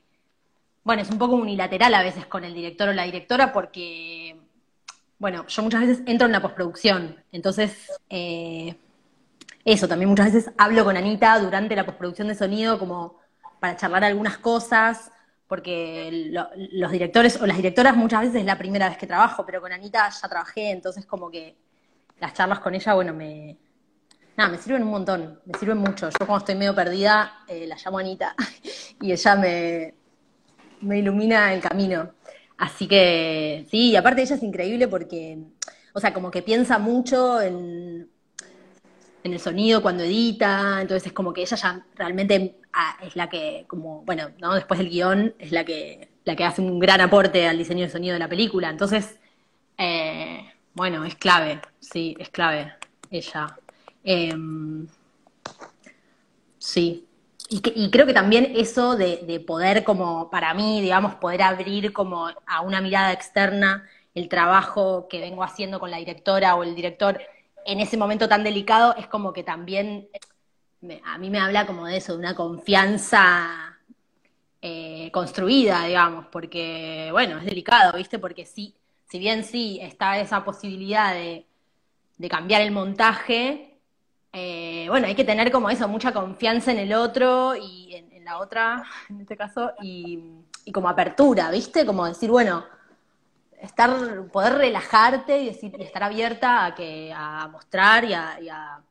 bueno, 0.83 1.01
es 1.01 1.09
un 1.09 1.17
poco 1.17 1.35
unilateral 1.35 1.93
a 1.93 2.03
veces 2.03 2.25
con 2.25 2.43
el 2.43 2.53
director 2.53 2.89
o 2.89 2.93
la 2.93 3.03
directora 3.03 3.53
porque, 3.53 4.39
bueno, 5.19 5.45
yo 5.47 5.63
muchas 5.63 5.81
veces 5.81 6.03
entro 6.05 6.25
en 6.25 6.31
la 6.31 6.41
postproducción, 6.41 7.23
entonces, 7.31 7.91
eh, 8.09 8.75
eso, 9.63 9.87
también 9.87 10.09
muchas 10.09 10.33
veces 10.33 10.53
hablo 10.57 10.83
con 10.83 10.97
Anita 10.97 11.37
durante 11.39 11.75
la 11.75 11.85
postproducción 11.85 12.27
de 12.27 12.35
sonido 12.35 12.79
como 12.79 13.19
para 13.59 13.77
charlar 13.77 14.03
algunas 14.03 14.39
cosas, 14.39 15.11
porque 15.47 16.33
los 16.71 16.91
directores 16.91 17.39
o 17.41 17.45
las 17.45 17.57
directoras 17.57 17.95
muchas 17.95 18.21
veces 18.21 18.37
es 18.37 18.45
la 18.45 18.57
primera 18.57 18.89
vez 18.89 18.97
que 18.97 19.05
trabajo, 19.05 19.45
pero 19.45 19.61
con 19.61 19.71
Anita 19.71 20.09
ya 20.09 20.29
trabajé, 20.29 20.71
entonces 20.71 21.05
como 21.05 21.29
que 21.29 21.57
las 22.19 22.33
charlas 22.33 22.59
con 22.59 22.73
ella, 22.73 22.93
bueno, 22.93 23.13
me, 23.13 23.57
Nada, 24.37 24.49
me 24.49 24.57
sirven 24.57 24.83
un 24.83 24.91
montón, 24.91 25.41
me 25.45 25.59
sirven 25.59 25.77
mucho. 25.77 26.09
Yo 26.09 26.25
cuando 26.25 26.37
estoy 26.37 26.55
medio 26.55 26.73
perdida, 26.73 27.43
eh, 27.47 27.67
la 27.67 27.75
llamo 27.75 27.99
Anita 27.99 28.33
y 29.01 29.11
ella 29.11 29.35
me, 29.35 29.95
me 30.81 30.99
ilumina 30.99 31.53
el 31.53 31.61
camino. 31.61 32.11
Así 32.57 32.87
que 32.87 33.65
sí, 33.69 33.91
y 33.91 33.95
aparte 33.95 34.21
ella 34.21 34.35
es 34.35 34.43
increíble 34.43 34.87
porque, 34.87 35.39
o 35.93 35.99
sea, 35.99 36.13
como 36.13 36.29
que 36.31 36.41
piensa 36.43 36.77
mucho 36.79 37.41
en, 37.41 38.07
en 39.23 39.33
el 39.33 39.39
sonido 39.39 39.81
cuando 39.81 40.03
edita, 40.03 40.79
entonces 40.81 41.07
es 41.07 41.13
como 41.13 41.33
que 41.33 41.41
ella 41.41 41.57
ya 41.57 41.85
realmente 41.95 42.59
ah, 42.73 42.97
es 43.01 43.15
la 43.15 43.29
que, 43.29 43.65
como, 43.67 44.03
bueno, 44.03 44.29
¿no? 44.39 44.53
después 44.53 44.79
del 44.79 44.89
guion, 44.89 45.33
es 45.39 45.51
la 45.51 45.65
que, 45.65 46.09
la 46.23 46.35
que 46.35 46.43
hace 46.43 46.61
un 46.61 46.79
gran 46.79 47.01
aporte 47.01 47.47
al 47.47 47.57
diseño 47.57 47.85
de 47.85 47.89
sonido 47.89 48.13
de 48.13 48.19
la 48.19 48.29
película. 48.29 48.69
Entonces, 48.69 49.19
eh, 49.77 50.45
bueno, 50.73 51.03
es 51.05 51.15
clave, 51.15 51.59
sí, 51.79 52.15
es 52.19 52.29
clave 52.29 52.73
ella. 53.09 53.57
Em, 54.03 54.87
sí. 56.57 57.07
Y, 57.53 57.91
creo 57.91 58.05
que 58.05 58.13
también 58.13 58.53
eso 58.55 58.95
de, 58.95 59.43
poder 59.45 59.83
como, 59.83 60.29
para 60.29 60.53
mí, 60.53 60.79
digamos, 60.79 61.15
poder 61.15 61.41
abrir 61.41 61.91
como 61.91 62.29
a 62.45 62.61
una 62.61 62.79
mirada 62.79 63.11
externa 63.11 63.89
el 64.15 64.29
trabajo 64.29 65.09
que 65.09 65.19
vengo 65.19 65.43
haciendo 65.43 65.77
con 65.77 65.91
la 65.91 65.97
directora 65.97 66.55
o 66.55 66.63
el 66.63 66.75
director 66.75 67.19
en 67.65 67.81
ese 67.81 67.97
momento 67.97 68.29
tan 68.29 68.45
delicado, 68.45 68.95
es 68.95 69.07
como 69.07 69.33
que 69.33 69.43
también 69.43 70.07
a 71.03 71.17
mí 71.17 71.29
me 71.29 71.39
habla 71.39 71.67
como 71.67 71.87
de 71.87 71.97
eso, 71.97 72.13
de 72.13 72.19
una 72.19 72.35
confianza 72.35 73.77
eh, 74.61 75.11
construida, 75.11 75.83
digamos, 75.83 76.27
porque, 76.27 77.09
bueno, 77.11 77.37
es 77.37 77.43
delicado, 77.43 77.97
¿viste? 77.97 78.17
Porque 78.17 78.45
sí, 78.45 78.75
si 79.09 79.19
bien 79.19 79.43
sí 79.43 79.77
está 79.81 80.17
esa 80.21 80.45
posibilidad 80.45 81.13
de, 81.13 81.45
de 82.17 82.29
cambiar 82.29 82.61
el 82.61 82.71
montaje, 82.71 83.70
eh, 84.33 84.85
bueno, 84.89 85.07
hay 85.07 85.15
que 85.15 85.25
tener 85.25 85.51
como 85.51 85.69
eso, 85.69 85.87
mucha 85.87 86.13
confianza 86.13 86.71
en 86.71 86.79
el 86.79 86.93
otro 86.93 87.55
y 87.55 87.93
en, 87.95 88.23
la 88.23 88.37
otra, 88.39 88.83
en 89.09 89.21
este 89.21 89.35
caso, 89.35 89.73
y, 89.81 90.19
como 90.71 90.87
apertura, 90.87 91.51
¿viste? 91.51 91.85
Como 91.85 92.05
decir, 92.05 92.29
bueno, 92.29 92.63
estar, 93.59 93.91
poder 94.31 94.53
relajarte 94.53 95.39
y, 95.41 95.45
decir, 95.47 95.75
estar 95.81 96.03
abierta 96.03 96.65
a 96.65 96.75
que, 96.75 97.11
a 97.13 97.47
mostrar 97.49 98.05
y 98.05 98.13
a, 98.13 98.81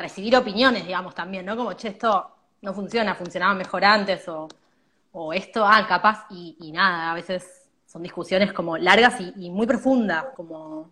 recibir 0.00 0.36
opiniones, 0.36 0.86
digamos, 0.86 1.14
también, 1.14 1.46
¿no? 1.46 1.56
Como, 1.56 1.72
che, 1.72 1.88
esto 1.88 2.30
no 2.62 2.74
funciona, 2.74 3.14
funcionaba 3.14 3.54
mejor 3.54 3.84
antes, 3.84 4.28
o, 4.28 5.32
esto, 5.32 5.64
ah, 5.66 5.84
capaz, 5.88 6.26
y, 6.30 6.70
nada, 6.72 7.10
a 7.10 7.14
veces 7.14 7.68
son 7.86 8.02
discusiones 8.02 8.52
como 8.52 8.76
largas 8.76 9.16
y, 9.36 9.50
muy 9.50 9.66
profundas, 9.66 10.26
como 10.36 10.90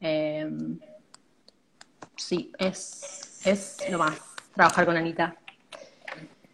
eh, 0.00 0.50
sí, 2.22 2.52
es, 2.58 3.40
es 3.44 3.78
lo 3.90 3.98
más, 3.98 4.18
trabajar 4.54 4.86
con 4.86 4.96
Anita. 4.96 5.36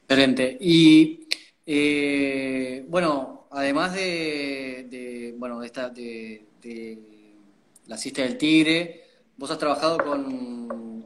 Excelente. 0.03 0.57
Y 0.61 1.29
eh, 1.67 2.85
bueno, 2.89 3.47
además 3.51 3.95
de, 3.95 5.35
bueno, 5.37 5.61
de 5.61 5.67
esta, 5.67 5.91
de, 5.91 6.47
la 7.87 7.97
cista 7.97 8.23
del 8.23 8.39
tigre, 8.39 9.05
vos 9.37 9.51
has 9.51 9.59
trabajado 9.59 9.99
con, 9.99 11.05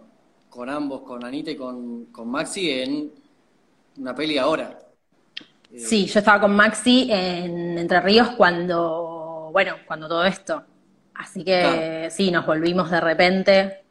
con 0.48 0.70
ambos, 0.70 1.02
con 1.02 1.24
Anita 1.24 1.50
y 1.50 1.56
con, 1.56 2.08
Maxi, 2.26 2.70
en 2.70 3.12
una 3.98 4.14
peli 4.14 4.38
ahora. 4.38 4.78
Sí, 5.76 6.06
yo 6.06 6.18
estaba 6.18 6.40
con 6.40 6.54
Maxi 6.54 7.08
en 7.10 7.78
Entre 7.78 8.00
Ríos 8.00 8.28
cuando, 8.36 9.50
bueno, 9.52 9.76
cuando 9.86 10.06
todo 10.06 10.24
esto. 10.24 10.62
Así 11.14 11.44
que 11.44 12.08
sí, 12.10 12.30
nos 12.30 12.46
volvimos 12.46 12.90
de 12.90 13.00
repente. 13.00 13.81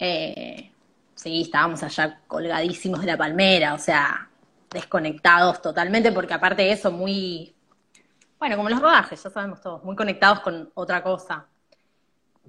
Eh, 0.00 0.72
sí, 1.14 1.42
estábamos 1.42 1.82
allá 1.82 2.22
colgadísimos 2.26 3.00
de 3.02 3.06
la 3.06 3.18
palmera, 3.18 3.74
o 3.74 3.78
sea, 3.78 4.30
desconectados 4.70 5.60
totalmente, 5.60 6.10
porque 6.10 6.32
aparte 6.32 6.62
de 6.62 6.72
eso, 6.72 6.90
muy, 6.90 7.54
bueno, 8.38 8.56
como 8.56 8.70
los 8.70 8.80
rodajes, 8.80 9.22
ya 9.22 9.28
sabemos 9.28 9.60
todos, 9.60 9.84
muy 9.84 9.94
conectados 9.94 10.40
con 10.40 10.70
otra 10.74 11.02
cosa. 11.02 11.46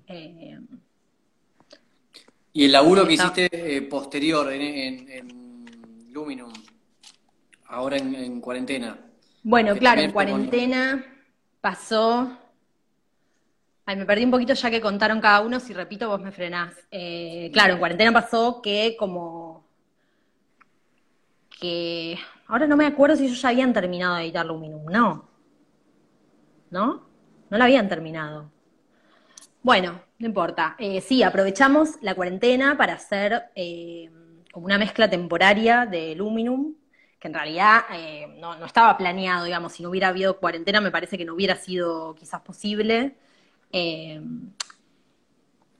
Eh, 0.07 0.57
y 2.53 2.65
el 2.65 2.71
laburo 2.71 3.05
que 3.05 3.13
hiciste 3.13 3.49
eh, 3.51 3.81
posterior 3.81 4.51
en, 4.51 5.65
Luminum, 6.11 6.51
ahora 7.67 7.97
en, 7.97 8.39
cuarentena. 8.41 8.97
Bueno, 9.43 9.75
claro, 9.75 10.01
en 10.01 10.11
cuarentena 10.11 11.05
pasó 11.61 12.37
Ay, 13.85 13.95
me 13.95 14.05
perdí 14.05 14.23
un 14.23 14.31
poquito 14.31 14.53
ya 14.53 14.69
que 14.69 14.79
contaron 14.79 15.19
cada 15.19 15.41
uno, 15.41 15.59
si 15.59 15.73
repito 15.73 16.07
vos 16.07 16.21
me 16.21 16.31
frenás. 16.31 16.73
Eh, 16.91 17.49
claro, 17.51 17.73
en 17.73 17.79
cuarentena 17.79 18.11
pasó 18.11 18.61
que 18.61 18.95
como 18.97 19.65
que 21.59 22.17
ahora 22.47 22.67
no 22.67 22.77
me 22.77 22.85
acuerdo 22.85 23.15
si 23.15 23.25
ellos 23.25 23.41
ya 23.41 23.49
habían 23.49 23.73
terminado 23.73 24.15
de 24.15 24.23
editar 24.23 24.45
Luminum, 24.45 24.85
no. 24.85 25.29
¿No? 26.69 27.07
No 27.49 27.57
la 27.57 27.65
habían 27.65 27.89
terminado. 27.89 28.51
Bueno, 29.63 30.01
no 30.19 30.27
importa. 30.27 30.75
Eh, 30.79 31.01
sí, 31.01 31.23
aprovechamos 31.23 31.97
la 32.01 32.15
cuarentena 32.15 32.77
para 32.77 32.93
hacer 32.93 33.49
eh, 33.55 34.09
una 34.53 34.77
mezcla 34.77 35.09
temporaria 35.09 35.85
de 35.85 36.15
Luminum, 36.15 36.75
que 37.19 37.27
en 37.27 37.33
realidad 37.33 37.83
no, 38.39 38.57
no, 38.57 38.65
estaba 38.65 38.97
planeado, 38.97 39.45
digamos, 39.45 39.73
si 39.73 39.83
no 39.83 39.89
hubiera 39.89 40.07
habido 40.07 40.39
cuarentena 40.39 40.81
me 40.81 40.91
parece 40.91 41.17
que 41.17 41.25
no 41.25 41.35
hubiera 41.35 41.55
sido 41.55 42.15
quizás 42.15 42.41
posible. 42.41 43.15
Eh, 43.71 44.21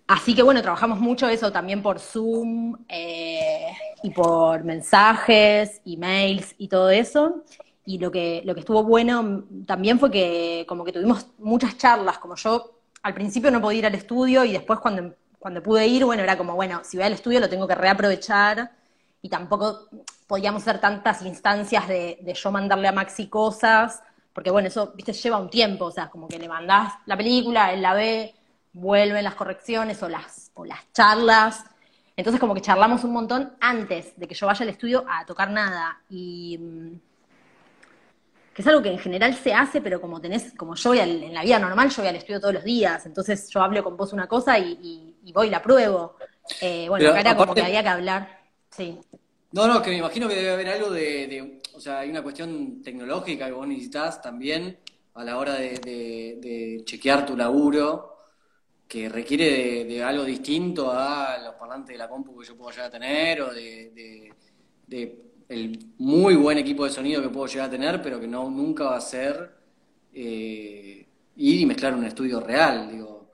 así 0.08 0.36
que 0.36 0.43
bueno, 0.43 0.62
trabajamos 0.62 0.99
mucho 0.99 1.27
eso 1.27 1.51
también 1.51 1.82
por 1.82 1.99
Zoom 1.99 2.75
eh, 2.88 3.71
y 4.04 4.10
por 4.12 4.63
mensajes, 4.63 5.82
emails 5.86 6.56
y 6.58 6.67
todo 6.67 6.89
eso. 6.89 7.43
Y 7.86 7.97
lo 7.97 8.12
que, 8.12 8.41
lo 8.45 8.54
que 8.54 8.62
estuvo 8.62 8.84
bueno 8.84 9.45
también 9.65 9.99
fue 9.99 10.12
que 10.12 10.65
como 10.67 10.84
que 10.84 10.93
tuvimos 10.93 11.27
muchas 11.39 11.77
charlas, 11.77 12.19
como 12.19 12.36
yo 12.36 12.80
al 13.04 13.13
principio 13.13 13.49
no 13.49 13.62
podía 13.62 13.80
ir 13.80 13.86
al 13.88 13.95
estudio 13.95 14.45
y 14.45 14.51
después 14.51 14.80
cuando, 14.80 15.15
cuando 15.39 15.63
pude 15.63 15.88
ir, 15.88 16.06
bueno, 16.06 16.21
era 16.21 16.38
como, 16.38 16.56
bueno, 16.56 16.82
si 16.84 16.97
voy 16.97 17.08
al 17.08 17.13
estudio 17.13 17.39
lo 17.39 17.49
tengo 17.49 17.67
que 17.67 17.75
reaprovechar 17.75 18.71
y 19.23 19.30
tampoco 19.30 19.89
podíamos 20.27 20.62
hacer 20.62 20.80
tantas 20.80 21.23
instancias 21.23 21.88
de 21.88 22.34
yo 22.36 22.51
mandarle 22.51 22.88
a 22.88 22.91
Maxi 22.91 23.27
cosas 23.27 24.04
porque 24.34 24.52
bueno, 24.52 24.67
eso, 24.67 24.94
viste, 24.96 25.13
lleva 25.13 25.38
un 25.38 25.50
tiempo, 25.50 25.86
o 25.86 25.91
sea, 25.91 26.10
como 26.10 26.28
que 26.28 26.39
le 26.39 26.48
mandás 26.48 26.94
la 27.06 27.17
película, 27.17 27.74
él 27.74 27.82
la 27.82 27.94
ve, 27.94 28.34
vuelven 28.74 29.24
las 29.24 29.36
correcciones 29.36 30.02
o 30.04 30.10
las, 30.10 30.52
o 30.54 30.65
las 30.65 30.91
charlas. 30.94 31.65
Entonces 32.15 32.39
como 32.39 32.54
que 32.54 32.62
charlamos 32.62 33.04
un 33.04 33.13
montón 33.13 33.54
antes 33.60 34.17
de 34.17 34.28
que 34.28 34.36
yo 34.36 34.46
vaya 34.46 34.63
al 34.63 34.70
estudio 34.70 35.06
a 35.10 35.26
tocar 35.26 35.50
nada. 35.52 36.02
Y, 36.10 36.60
que 38.54 38.62
es 38.62 38.67
algo 38.67 38.82
que 38.82 38.91
en 38.91 39.00
general 39.00 39.34
se 39.34 39.54
hace, 39.54 39.82
pero 39.82 40.02
como 40.02 40.20
tenés, 40.20 40.54
como 40.58 40.76
yo 40.76 40.89
voy 40.89 41.00
en 41.00 41.34
la 41.34 41.41
vida 41.41 41.58
normal, 41.58 41.89
yo 41.89 42.02
voy 42.02 42.10
al 42.10 42.17
estudio 42.17 42.39
todos 42.39 42.54
los 42.54 42.63
días, 42.63 43.06
entonces 43.06 43.50
yo 43.50 43.62
hablo 43.62 43.84
con 43.84 43.96
vos 43.96 44.12
una 44.12 44.28
cosa 44.28 44.60
y, 44.60 45.15
voy 45.34 45.48
y 45.48 45.50
la 45.50 45.62
pruebo. 45.62 46.17
Eh, 46.60 46.88
bueno, 46.89 47.10
acá 47.12 47.22
era 47.22 47.36
como 47.36 47.54
que 47.54 47.62
había 47.62 47.82
que 47.82 47.89
hablar, 47.89 48.39
sí. 48.70 49.00
No, 49.54 49.68
no, 49.68 49.82
que 49.82 49.90
me 49.90 49.98
imagino 49.98 50.30
que 50.30 50.36
debe 50.36 50.52
haber 50.52 50.70
algo 50.70 50.90
de, 50.90 51.62
o 51.74 51.80
sea, 51.80 52.00
hay 52.00 52.10
una 52.10 52.24
cuestión 52.24 52.82
tecnológica 52.82 53.48
que 53.48 53.52
vos 53.52 53.68
necesitas 53.68 54.22
también 54.22 54.78
a 55.14 55.26
la 55.26 55.38
hora 55.38 55.56
de, 55.56 56.82
chequear 56.86 57.26
tu 57.26 57.36
laburo, 57.36 58.18
que 58.88 59.10
requiere 59.10 59.84
de, 59.84 60.04
algo 60.04 60.24
distinto 60.24 60.92
a 60.92 61.38
los 61.44 61.56
parlantes 61.56 61.94
de 61.94 61.98
la 61.98 62.08
compu 62.08 62.40
que 62.40 62.48
yo 62.48 62.56
puedo 62.56 62.72
llegar 62.72 62.86
a 62.88 62.92
tener 62.92 63.42
o 63.42 63.54
de, 63.54 64.34
el 65.50 65.94
muy 65.98 66.36
buen 66.36 66.58
equipo 66.58 66.86
de 66.86 66.92
sonido 66.92 67.22
que 67.22 67.30
puedo 67.30 67.48
llegar 67.48 67.68
a 67.68 67.72
tener, 67.72 68.02
pero 68.02 68.22
que 68.22 68.28
no 68.28 68.50
nunca 68.50 68.86
va 68.86 68.96
a 68.96 69.02
ser 69.02 69.52
eh, 70.14 71.06
ir 71.36 71.62
y 71.62 71.66
mezclar 71.66 71.94
un 71.94 72.06
estudio 72.06 72.40
real, 72.40 72.90
digo. 72.90 73.32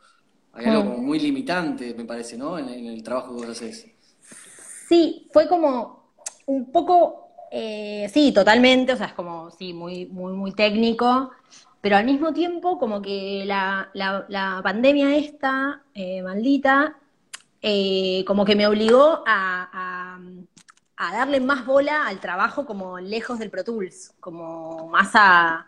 Hay 0.54 0.66
algo 0.66 0.84
mm. 0.84 0.88
como 0.88 0.98
muy 1.04 1.20
limitante, 1.20 1.94
me 1.94 2.06
parece, 2.06 2.38
¿no? 2.38 2.58
En, 2.58 2.70
en 2.70 2.88
el 2.88 3.04
trabajo 3.04 3.36
que 3.36 3.46
vos 3.46 3.50
haces. 3.50 3.86
Sí, 4.90 5.28
fue 5.32 5.48
como 5.48 5.97
un 6.48 6.72
poco, 6.72 7.30
eh, 7.52 8.10
sí, 8.14 8.34
totalmente, 8.34 8.94
o 8.94 8.98
sea, 8.98 9.08
es 9.08 9.14
como, 9.14 9.52
sí, 9.52 9.74
muy, 9.74 10.08
muy, 10.08 10.34
muy 10.34 10.54
técnico, 10.54 11.32
pero 11.82 11.98
al 11.98 12.06
mismo 12.06 12.34
tiempo 12.34 12.80
como 12.80 13.02
que 13.02 13.44
la, 13.46 13.92
la, 13.94 14.62
pandemia 14.64 15.18
esta, 15.18 15.84
eh, 15.94 16.22
maldita, 16.24 16.98
eh, 17.62 18.24
como 18.28 18.46
que 18.46 18.56
me 18.56 18.68
obligó 18.68 19.24
a, 19.28 20.18
a, 20.98 21.12
darle 21.14 21.40
más 21.40 21.66
bola 21.66 22.08
al 22.08 22.20
trabajo 22.20 22.66
como 22.66 23.00
lejos 23.00 23.40
del 23.40 23.50
Pro 23.50 23.64
Tools, 23.64 24.14
como 24.20 24.88
más 24.90 25.12
a, 25.16 25.68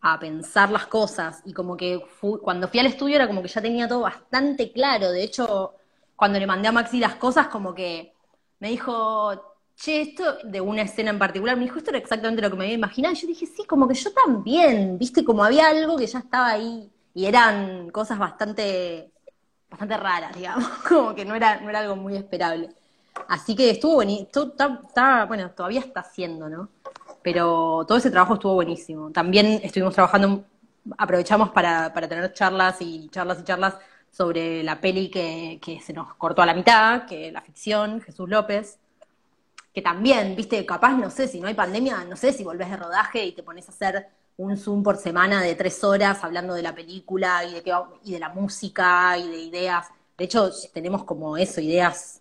a 0.00 0.18
pensar 0.20 0.70
las 0.70 0.86
cosas, 0.86 1.42
y 1.46 1.52
como 1.54 1.76
que 1.76 2.00
cuando 2.42 2.68
fui 2.68 2.80
al 2.80 2.86
estudio 2.86 3.16
era 3.16 3.26
como 3.26 3.42
que 3.42 3.48
ya 3.48 3.62
tenía 3.62 3.88
todo 3.88 4.00
bastante 4.00 4.72
claro, 4.72 5.10
de 5.10 5.24
hecho, 5.24 5.74
cuando 6.16 6.38
le 6.38 6.46
mandé 6.46 6.68
a 6.68 6.72
Maxi 6.72 7.00
las 7.00 7.16
cosas, 7.16 7.48
como 7.48 7.74
que 7.74 8.12
me 8.60 8.70
dijo, 8.70 9.53
che, 9.76 10.00
esto 10.00 10.24
de 10.44 10.60
una 10.60 10.82
escena 10.82 11.10
en 11.10 11.18
particular, 11.18 11.56
me 11.56 11.64
dijo, 11.64 11.78
esto 11.78 11.90
era 11.90 11.98
exactamente 11.98 12.42
lo 12.42 12.50
que 12.50 12.56
me 12.56 12.64
había 12.64 12.76
imaginado. 12.76 13.14
Y 13.14 13.18
yo 13.18 13.28
dije, 13.28 13.46
sí, 13.46 13.64
como 13.64 13.88
que 13.88 13.94
yo 13.94 14.12
también, 14.12 14.98
viste, 14.98 15.24
como 15.24 15.44
había 15.44 15.68
algo 15.68 15.96
que 15.96 16.06
ya 16.06 16.20
estaba 16.20 16.48
ahí 16.50 16.90
y 17.14 17.26
eran 17.26 17.90
cosas 17.90 18.18
bastante, 18.18 19.12
bastante 19.70 19.96
raras, 19.96 20.34
digamos, 20.36 20.68
como 20.88 21.14
que 21.14 21.24
no 21.24 21.34
era, 21.34 21.60
no 21.60 21.70
era 21.70 21.80
algo 21.80 21.96
muy 21.96 22.16
esperable. 22.16 22.70
Así 23.28 23.54
que 23.54 23.70
estuvo 23.70 23.94
buenísimo, 23.94 24.52
bueno, 25.28 25.50
todavía 25.52 25.80
está 25.80 26.00
haciendo, 26.00 26.48
¿no? 26.48 26.68
Pero 27.22 27.84
todo 27.86 27.98
ese 27.98 28.10
trabajo 28.10 28.34
estuvo 28.34 28.54
buenísimo. 28.54 29.10
También 29.12 29.60
estuvimos 29.62 29.94
trabajando, 29.94 30.44
aprovechamos 30.98 31.50
para, 31.50 31.92
para 31.94 32.08
tener 32.08 32.32
charlas 32.34 32.76
y 32.80 33.08
charlas 33.10 33.40
y 33.40 33.44
charlas 33.44 33.78
sobre 34.10 34.62
la 34.62 34.80
peli 34.80 35.10
que, 35.10 35.58
que 35.62 35.80
se 35.80 35.92
nos 35.92 36.14
cortó 36.14 36.42
a 36.42 36.46
la 36.46 36.54
mitad, 36.54 37.06
que 37.06 37.32
la 37.32 37.40
ficción, 37.40 38.00
Jesús 38.00 38.28
López, 38.28 38.78
que 39.74 39.82
también, 39.82 40.36
viste, 40.36 40.64
capaz, 40.64 40.96
no 40.96 41.10
sé, 41.10 41.26
si 41.26 41.40
no 41.40 41.48
hay 41.48 41.54
pandemia, 41.54 42.04
no 42.04 42.16
sé 42.16 42.32
si 42.32 42.44
volvés 42.44 42.70
de 42.70 42.76
rodaje 42.76 43.24
y 43.26 43.32
te 43.32 43.42
pones 43.42 43.68
a 43.68 43.72
hacer 43.72 44.08
un 44.36 44.56
Zoom 44.56 44.84
por 44.84 44.96
semana 44.96 45.42
de 45.42 45.56
tres 45.56 45.82
horas 45.82 46.22
hablando 46.22 46.54
de 46.54 46.62
la 46.62 46.74
película 46.74 47.44
y 47.44 47.54
de, 47.54 47.74
y 48.04 48.12
de 48.12 48.18
la 48.20 48.28
música 48.28 49.18
y 49.18 49.28
de 49.28 49.38
ideas. 49.38 49.88
De 50.16 50.24
hecho, 50.24 50.50
tenemos 50.72 51.02
como 51.02 51.36
eso, 51.36 51.60
ideas 51.60 52.20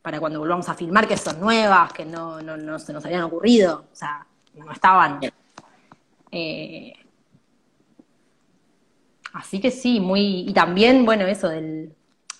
para 0.00 0.20
cuando 0.20 0.38
volvamos 0.38 0.68
a 0.68 0.74
filmar 0.74 1.06
que 1.08 1.16
son 1.16 1.40
nuevas, 1.40 1.92
que 1.92 2.04
no, 2.04 2.40
no, 2.42 2.78
se 2.78 2.92
nos 2.92 3.04
habían 3.04 3.22
ocurrido, 3.22 3.86
o 3.90 3.96
sea, 3.96 4.26
no 4.54 4.70
estaban. 4.70 5.20
Eh, 6.30 6.92
así 9.32 9.60
que 9.60 9.70
sí, 9.70 10.00
muy. 10.00 10.48
Y 10.48 10.52
también, 10.52 11.04
bueno, 11.06 11.26
eso 11.26 11.48
del. 11.48 11.94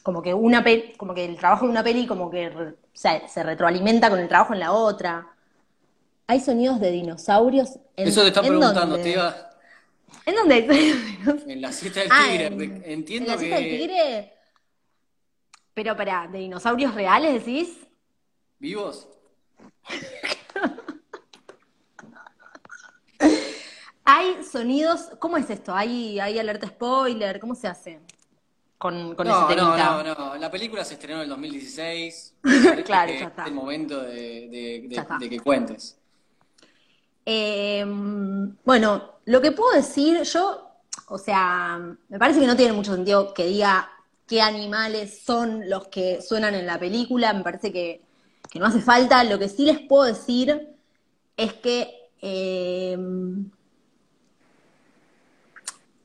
Como 0.04 0.20
que 0.20 0.34
una 0.34 0.62
como 0.98 1.14
que 1.14 1.24
el 1.24 1.38
trabajo 1.38 1.64
de 1.64 1.70
una 1.70 1.82
peli 1.82 2.06
como 2.06 2.30
que 2.30 2.52
se 2.92 3.42
retroalimenta 3.42 4.10
con 4.10 4.20
el 4.20 4.28
trabajo 4.28 4.52
en 4.52 4.60
la 4.60 4.72
otra. 4.72 5.26
Hay 6.26 6.40
sonidos 6.40 6.78
de 6.78 6.90
dinosaurios 6.90 7.78
en 7.96 8.08
Eso 8.08 8.20
te 8.20 8.28
están 8.28 8.44
preguntando, 8.44 8.98
te 8.98 9.12
iba. 9.12 9.34
¿En 10.26 10.34
dónde 10.34 10.56
hay 10.56 10.66
En 11.48 11.62
la 11.62 11.72
cita 11.72 12.00
del 12.00 12.10
ah, 12.12 12.26
tigre. 12.28 12.82
Entiendo 12.84 13.30
en 13.30 13.36
la 13.36 13.42
cita 13.42 13.56
del 13.56 13.64
tigre. 13.64 14.34
Pero 15.72 15.96
para, 15.96 16.28
¿de 16.28 16.38
dinosaurios 16.38 16.94
reales 16.94 17.42
decís? 17.42 17.78
¿Vivos? 18.58 19.08
hay 24.04 24.44
sonidos. 24.44 25.12
¿Cómo 25.18 25.38
es 25.38 25.48
esto? 25.48 25.74
¿Hay, 25.74 26.20
hay 26.20 26.38
alerta 26.38 26.66
spoiler? 26.66 27.40
¿Cómo 27.40 27.54
se 27.54 27.68
hace? 27.68 28.00
Con, 28.78 29.14
con 29.14 29.26
no, 29.26 29.48
No, 29.54 30.02
no, 30.02 30.14
no. 30.14 30.36
La 30.36 30.50
película 30.50 30.84
se 30.84 30.94
estrenó 30.94 31.18
en 31.18 31.22
el 31.24 31.28
2016. 31.30 32.34
claro, 32.84 33.12
ya 33.12 33.26
está. 33.26 33.42
Es 33.42 33.48
el 33.48 33.54
momento 33.54 34.02
de, 34.02 34.88
que 35.28 35.40
cuentes. 35.40 35.98
Em, 37.24 38.54
bueno, 38.64 39.14
lo 39.24 39.40
que 39.40 39.52
puedo 39.52 39.74
decir, 39.74 40.22
yo, 40.22 40.70
o 41.08 41.18
sea, 41.18 41.80
me 42.08 42.18
parece 42.18 42.40
que 42.40 42.46
no 42.46 42.56
tiene 42.56 42.72
mucho 42.72 42.94
sentido 42.94 43.32
que 43.32 43.46
diga 43.46 43.90
qué 44.26 44.42
animales 44.42 45.22
son 45.24 45.68
los 45.68 45.88
que 45.88 46.20
suenan 46.20 46.54
en 46.54 46.66
la 46.66 46.78
película. 46.78 47.32
Me 47.32 47.42
parece 47.42 47.72
que, 47.72 48.02
no 48.54 48.66
hace 48.66 48.80
falta. 48.80 49.24
Lo 49.24 49.38
que 49.38 49.48
sí 49.48 49.64
les 49.64 49.80
puedo 49.80 50.04
decir 50.04 50.76
es 51.36 51.54
que 51.54 52.10
em, 52.20 53.50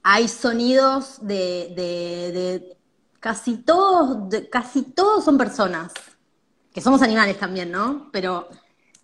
hay 0.04 0.28
sonidos 0.28 1.26
de, 1.26 2.78
casi 3.20 3.58
todos, 3.58 4.34
casi 4.52 4.84
todos 4.84 5.26
son 5.26 5.38
personas, 5.38 5.94
que 6.74 6.82
somos 6.82 7.02
animales 7.02 7.38
también, 7.38 7.72
¿no? 7.72 8.10
Pero 8.12 8.48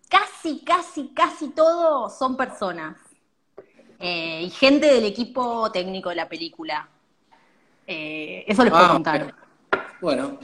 casi, 0.10 0.60
casi, 0.60 1.10
casi 1.10 1.50
todos 1.50 2.18
son 2.18 2.38
personas. 2.38 2.98
Eh, 4.00 4.44
y 4.44 4.50
gente 4.50 4.88
del 4.88 5.06
equipo 5.06 5.72
técnico 5.72 6.10
de 6.10 6.16
la 6.16 6.28
película. 6.28 6.90
Eh, 7.88 8.44
eso 8.48 8.64
les 8.64 8.72
puedo 8.72 8.86
ah, 8.86 8.92
contar. 8.92 9.36
Bueno, 10.02 10.38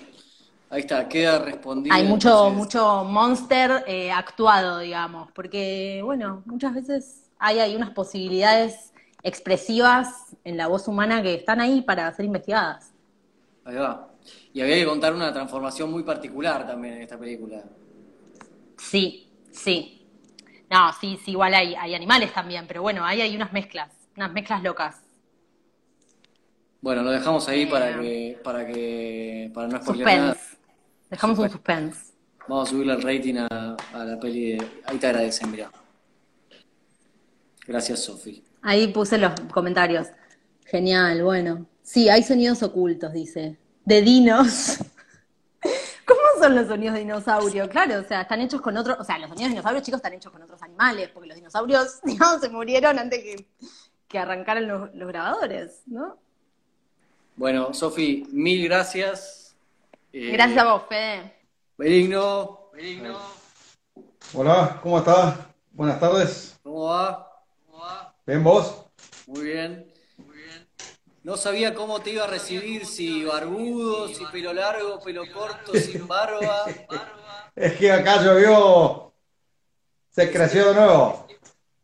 ahí 0.69 0.81
está, 0.81 1.07
queda 1.07 1.39
respondido. 1.39 1.95
Hay 1.95 2.05
mucho, 2.05 2.49
mucho 2.49 3.03
monster 3.03 3.83
eh, 3.87 4.11
actuado, 4.11 4.79
digamos, 4.79 5.31
porque, 5.33 6.01
bueno, 6.03 6.43
muchas 6.45 6.73
veces 6.73 7.29
hay, 7.39 7.59
hay 7.59 7.75
unas 7.75 7.91
posibilidades 7.91 8.90
expresivas 9.23 10.35
en 10.43 10.57
la 10.57 10.67
voz 10.67 10.87
humana 10.87 11.21
que 11.21 11.35
están 11.35 11.59
ahí 11.59 11.81
para 11.81 12.11
ser 12.13 12.25
investigadas. 12.25 12.93
Ahí 13.65 13.75
va. 13.75 14.09
Y 14.53 14.61
había 14.61 14.75
que 14.75 14.85
contar 14.85 15.13
una 15.13 15.31
transformación 15.31 15.91
muy 15.91 16.03
particular 16.03 16.65
también 16.67 16.95
en 16.95 17.01
esta 17.03 17.17
película. 17.17 17.63
Sí, 18.77 19.29
sí. 19.51 20.07
No, 20.69 20.91
sí, 20.99 21.19
sí, 21.23 21.31
igual 21.31 21.53
hay, 21.53 21.75
hay 21.75 21.95
animales 21.95 22.33
también, 22.33 22.65
pero 22.67 22.81
bueno, 22.81 23.05
ahí 23.05 23.21
hay 23.21 23.35
unas 23.35 23.51
mezclas, 23.51 23.91
unas 24.15 24.31
mezclas 24.31 24.63
locas. 24.63 25.01
Bueno, 26.79 27.03
lo 27.03 27.11
dejamos 27.11 27.47
ahí 27.47 27.65
para 27.65 27.99
que, 27.99 28.39
para 28.43 28.65
que, 28.65 29.51
para 29.53 29.67
no 29.67 29.81
spoiler 29.81 30.05
nada. 30.07 30.37
Dejamos 31.09 31.37
un 31.39 31.49
suspense. 31.49 32.13
Vamos 32.47 32.67
a 32.67 32.71
subirle 32.71 32.93
el 32.93 33.01
rating 33.01 33.35
a, 33.37 33.77
a 33.93 34.05
la 34.05 34.19
peli 34.19 34.53
de... 34.53 34.67
Ahí 34.85 34.97
te 34.97 35.07
agradecen, 35.07 35.51
mira. 35.51 35.69
Gracias, 37.67 38.03
Sofi. 38.03 38.43
Ahí 38.61 38.87
puse 38.87 39.17
los 39.17 39.33
comentarios. 39.51 40.07
Genial, 40.65 41.23
bueno. 41.23 41.65
Sí, 41.81 42.09
hay 42.09 42.23
sonidos 42.23 42.61
ocultos, 42.63 43.11
dice. 43.13 43.57
De 43.83 44.01
dinos. 44.01 44.77
¿Cómo 46.05 46.21
son 46.39 46.55
los 46.55 46.67
sonidos 46.67 46.93
de 46.93 47.01
dinosaurio? 47.01 47.69
Claro, 47.69 47.99
o 47.99 48.03
sea, 48.03 48.21
están 48.21 48.41
hechos 48.41 48.61
con 48.61 48.77
otros, 48.77 48.97
o 48.99 49.03
sea, 49.03 49.17
los 49.17 49.29
sonidos 49.29 49.49
de 49.49 49.55
dinosaurios 49.55 49.83
chicos 49.83 49.97
están 49.99 50.13
hechos 50.13 50.31
con 50.31 50.41
otros 50.41 50.61
animales, 50.61 51.09
porque 51.09 51.27
los 51.27 51.35
dinosaurios, 51.35 51.99
digamos, 52.03 52.41
se 52.41 52.49
murieron 52.49 52.99
antes 52.99 53.19
que, 53.19 53.47
que 54.07 54.19
arrancaran 54.19 54.67
los, 54.67 54.91
grabadores, 54.91 55.83
¿no? 55.85 56.17
Bueno, 57.35 57.73
Sofi, 57.73 58.27
mil 58.31 58.63
gracias. 58.65 59.55
Eh, 60.13 60.31
gracias 60.31 60.59
a 60.59 60.71
vos, 60.71 60.83
Fede. 60.87 61.33
Benigno. 61.77 62.69
Benigno. 62.73 63.17
Hola, 64.33 64.79
¿cómo 64.83 64.99
estás? 64.99 65.37
Buenas 65.71 65.99
tardes. 65.99 66.59
¿Cómo 66.61 66.83
va? 66.83 67.30
¿Bien 68.31 68.45
vos? 68.45 68.85
Muy 69.27 69.41
bien. 69.41 69.91
Muy 70.15 70.37
bien. 70.37 70.65
No 71.21 71.35
sabía 71.35 71.73
cómo 71.73 71.99
te 71.99 72.11
iba 72.11 72.23
a 72.23 72.27
recibir, 72.27 72.85
si 72.85 73.25
barbudo, 73.25 74.07
si 74.07 74.25
pelo 74.27 74.53
largo, 74.53 75.01
pelo 75.01 75.23
corto, 75.33 75.73
sin 75.73 76.07
barba. 76.07 76.63
Es 77.53 77.73
que 77.73 77.91
acá 77.91 78.23
llovió, 78.23 79.11
se 80.09 80.31
creció 80.31 80.69
de 80.69 80.75
nuevo. 80.75 81.27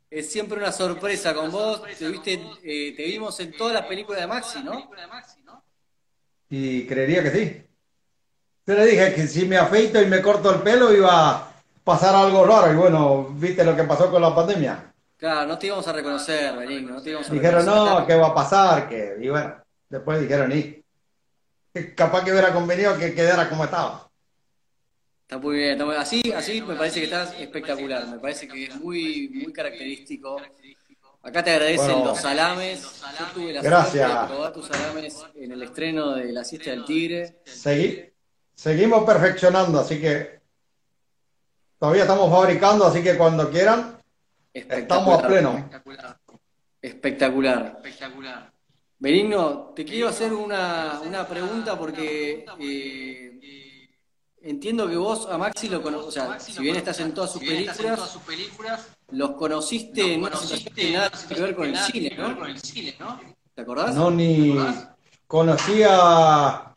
Es 0.09 0.31
siempre 0.31 0.57
una 0.57 0.71
sorpresa 0.71 1.33
con 1.33 1.51
vos. 1.51 1.81
Te, 1.99 2.07
viste, 2.07 2.41
eh, 2.63 2.93
te 2.95 3.03
vimos 3.03 3.37
en 3.41 3.51
todas 3.51 3.73
las 3.73 3.85
películas 3.85 4.21
de 4.21 4.27
Maxi, 4.27 4.63
¿no? 4.63 4.89
Y 6.49 6.87
creería 6.87 7.23
que 7.23 7.31
sí. 7.31 7.61
Yo 8.65 8.73
le 8.73 8.85
dije 8.85 9.13
que 9.13 9.27
si 9.27 9.45
me 9.45 9.57
afeito 9.57 10.01
y 10.01 10.05
me 10.05 10.21
corto 10.21 10.49
el 10.49 10.61
pelo 10.61 10.93
iba 10.93 11.29
a 11.29 11.51
pasar 11.83 12.15
algo 12.15 12.45
raro. 12.45 12.71
Y 12.71 12.77
bueno, 12.77 13.25
viste 13.31 13.65
lo 13.65 13.75
que 13.75 13.83
pasó 13.83 14.09
con 14.09 14.21
la 14.21 14.33
pandemia. 14.33 14.93
Claro, 15.17 15.47
no 15.47 15.57
te 15.57 15.67
íbamos 15.67 15.87
a 15.87 15.93
reconocer, 15.93 16.55
Benigno, 16.55 16.93
no 16.93 17.01
te 17.01 17.09
íbamos 17.09 17.29
a 17.29 17.33
Dijeron, 17.33 17.65
no, 17.65 18.05
¿qué 18.05 18.15
va 18.15 18.27
a 18.27 18.35
pasar? 18.35 18.87
Que, 18.87 19.15
y 19.19 19.29
bueno, 19.29 19.55
después 19.89 20.21
dijeron, 20.21 20.51
y 20.51 20.83
capaz 21.95 22.23
que 22.23 22.31
hubiera 22.31 22.53
convenido 22.53 22.95
que 22.97 23.13
quedara 23.15 23.49
como 23.49 23.63
estaba. 23.65 24.07
Está 25.23 25.39
muy 25.39 25.57
bien, 25.57 25.71
está 25.71 25.85
muy- 25.85 25.95
Así, 25.95 26.21
así 26.35 26.61
me 26.61 26.75
parece 26.75 26.99
que 26.99 27.05
estás 27.05 27.33
espectacular, 27.39 28.07
me 28.07 28.19
parece 28.19 28.47
que 28.47 28.65
es 28.65 28.75
muy, 28.75 29.29
muy 29.43 29.51
característico. 29.51 30.39
Acá 31.23 31.43
te 31.43 31.51
agradecen 31.51 31.87
Bueno. 31.93 32.05
los 32.05 32.19
salames. 32.19 33.01
Yo 33.19 33.25
tuve 33.33 33.53
la 33.53 33.61
Gracias. 33.61 34.21
de 34.21 34.27
probar 34.27 34.53
tus 34.53 34.67
salames 34.67 35.25
en 35.35 35.51
el 35.51 35.63
estreno 35.63 36.13
de 36.13 36.31
La 36.31 36.43
Siesta 36.45 36.69
del 36.69 36.85
Tigre. 36.85 37.39
Segui- 37.45 38.13
seguimos 38.55 39.03
perfeccionando, 39.03 39.79
así 39.79 39.99
que 39.99 40.39
todavía 41.79 42.03
estamos 42.03 42.31
fabricando, 42.31 42.85
así 42.85 43.03
que 43.03 43.17
cuando 43.17 43.49
quieran, 43.49 43.96
estamos 44.57 45.23
a 45.23 45.27
pleno. 45.27 45.69
Espectacular. 46.81 47.81
Benigno, 48.99 49.73
te 49.75 49.85
quiero 49.85 50.09
hacer 50.09 50.33
una, 50.33 51.01
una 51.05 51.27
pregunta 51.27 51.77
porque 51.77 52.45
eh, 52.59 53.89
entiendo 54.41 54.89
que 54.89 54.95
vos 54.95 55.27
a 55.29 55.37
Maxi 55.37 55.69
lo 55.69 55.81
conoces, 55.81 56.07
o 56.07 56.11
sea, 56.11 56.39
si 56.39 56.59
bien 56.61 56.77
estás 56.77 56.99
en 57.01 57.13
todas 57.13 57.31
sus 57.31 57.41
películas, 57.43 58.87
los 59.11 59.31
conociste 59.31 60.13
en 60.13 60.23
una 60.23 60.35
situación 60.35 60.73
que 60.73 60.91
nada 60.93 61.11
que 61.11 61.41
ver 61.41 61.55
con 61.55 61.67
el 61.67 61.77
cine, 61.77 62.15
¿no? 62.99 63.19
¿Te 63.53 63.61
acordás? 63.61 63.93
No 63.93 64.09
ni 64.09 64.57
conocía 65.27 66.75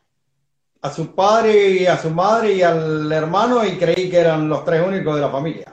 a 0.82 0.92
su 0.94 1.14
padre 1.14 1.70
y 1.70 1.86
a 1.86 1.96
su 1.96 2.10
madre 2.10 2.54
y 2.54 2.62
al 2.62 3.10
hermano 3.10 3.64
y 3.64 3.78
creí 3.78 4.10
que 4.10 4.18
eran 4.18 4.48
los 4.48 4.64
tres 4.64 4.86
únicos 4.86 5.14
de 5.14 5.20
la 5.20 5.30
familia. 5.30 5.69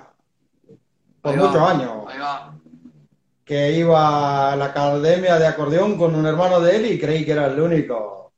Por 1.21 1.33
Ahí 1.33 1.39
va. 1.39 1.47
muchos 1.47 1.61
años. 1.61 1.91
Que 3.43 3.71
iba 3.71 4.51
a 4.51 4.55
la 4.55 4.65
academia 4.65 5.39
de 5.39 5.47
acordeón 5.47 5.97
con 5.97 6.15
un 6.15 6.25
hermano 6.25 6.59
de 6.59 6.75
él 6.75 6.85
y 6.87 6.99
creí 6.99 7.25
que 7.25 7.31
era 7.31 7.47
el 7.47 7.59
único. 7.59 8.31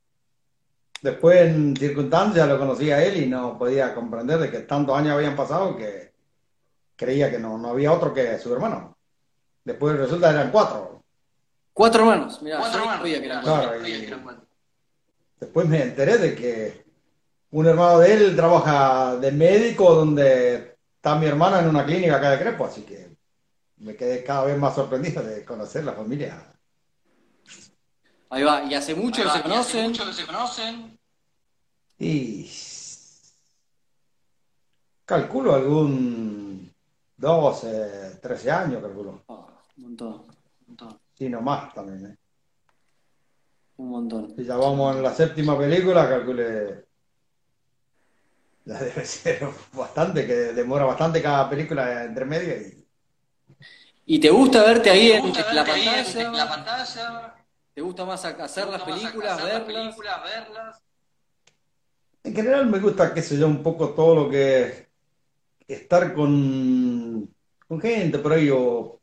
Después 1.02 1.42
en 1.42 1.76
circunstancias 1.76 2.48
lo 2.48 2.60
conocí 2.60 2.92
a 2.92 3.04
él 3.04 3.24
y 3.24 3.26
no 3.26 3.58
podía 3.58 3.96
comprender 3.96 4.38
de 4.38 4.52
que 4.52 4.60
tantos 4.60 4.98
años 4.98 5.14
habían 5.14 5.36
pasado 5.36 5.76
que 5.78 6.12
creía 6.96 7.32
que 7.32 7.40
no, 7.40 7.58
no 7.58 7.70
había 7.70 7.92
otro 7.94 8.14
que 8.14 8.38
su 8.38 8.54
hermano. 8.54 8.98
Después 9.64 9.98
resulta 9.98 10.30
que 10.30 10.36
eran 10.36 10.52
cuatro. 10.52 11.02
Cuatro 11.74 12.02
hermanos, 12.02 12.42
mirá, 12.42 12.60
yo 12.60 12.78
no 12.78 12.86
sabía 12.86 13.20
que 13.20 13.26
eran 13.26 13.42
cuatro. 13.42 13.70
Claro, 13.70 13.88
y 13.88 14.14
después 15.40 15.68
me 15.68 15.82
enteré 15.82 16.18
de 16.18 16.36
que 16.36 16.86
un 17.52 17.66
hermano 17.66 18.00
de 18.00 18.14
él 18.14 18.36
trabaja 18.36 19.16
de 19.16 19.32
médico 19.32 19.96
donde 19.96 20.69
está 21.00 21.16
mi 21.16 21.28
hermana 21.28 21.62
en 21.62 21.70
una 21.70 21.86
clínica 21.86 22.18
acá 22.18 22.32
de 22.32 22.40
Crespo, 22.40 22.66
así 22.66 22.82
que 22.82 23.16
me 23.78 23.96
quedé 23.96 24.22
cada 24.22 24.44
vez 24.44 24.58
más 24.58 24.76
sorprendido 24.76 25.24
de 25.24 25.46
conocer 25.46 25.86
la 25.86 25.94
familia. 25.94 26.46
Ahí 28.30 28.44
va, 28.44 28.66
y 28.66 28.74
hace 28.74 28.94
mucho 28.94 29.24
que 29.24 29.30
se 29.30 30.26
conocen. 30.26 31.00
Y 31.98 32.52
calculo 35.06 35.56
algún 35.56 36.70
12, 37.16 38.20
13 38.22 38.52
años, 38.52 38.82
calculo. 38.82 39.24
Ah, 39.30 39.48
un 39.78 39.84
montón, 39.84 40.26
Sí, 41.18 41.30
no 41.30 41.42
más 41.42 41.74
también. 41.74 42.12
¿eh? 42.12 42.18
un 43.78 43.90
montón. 43.90 44.36
Si 44.36 44.44
ya 44.44 44.58
vamos 44.58 44.98
en 44.98 45.04
la 45.04 45.14
séptima 45.14 45.58
película, 45.58 46.10
calcule. 46.10 46.89
Debe 48.80 49.06
ser 49.06 49.48
bastante, 49.74 50.26
que 50.28 50.34
demora 50.54 50.86
bastante 50.86 51.22
cada 51.22 51.50
película 51.50 52.04
entre 52.06 52.26
medio. 52.26 52.56
Y... 52.62 52.86
¿Y 54.06 54.20
te 54.20 54.30
gusta 54.30 54.64
verte 54.64 54.90
ahí 54.90 55.12
en 55.12 56.34
la 56.34 56.50
pantalla? 56.50 57.36
¿Te 57.74 57.82
gusta 57.82 58.06
más 58.06 58.26
a- 58.26 58.30
hacer 58.30 58.68
las 58.68 58.82
películas, 58.84 59.42
verlas? 59.44 60.82
En 62.24 62.34
general 62.36 62.68
me 62.68 62.80
gusta, 62.80 63.14
qué 63.14 63.22
sé 63.22 63.38
yo, 63.38 63.48
un 63.48 63.64
poco 63.64 63.90
todo 63.94 64.16
lo 64.16 64.30
que 64.30 64.62
es 64.64 64.88
estar 65.68 66.14
con, 66.14 67.30
con 67.68 67.82
gente 67.82 68.20
por 68.20 68.34
ahí 68.34 68.50
o 68.52 69.00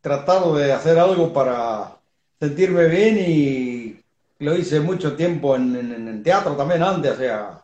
tratar 0.00 0.44
de 0.52 0.72
hacer 0.72 0.98
algo 0.98 1.32
para 1.32 1.98
sentirme 2.40 2.86
bien 2.86 3.18
y 3.18 4.00
lo 4.44 4.56
hice 4.56 4.80
mucho 4.80 5.16
tiempo 5.16 5.56
en, 5.56 5.76
en- 5.76 6.08
en 6.08 6.22
teatro 6.22 6.56
también 6.56 6.82
antes, 6.82 7.12
o 7.12 7.16
sea, 7.16 7.61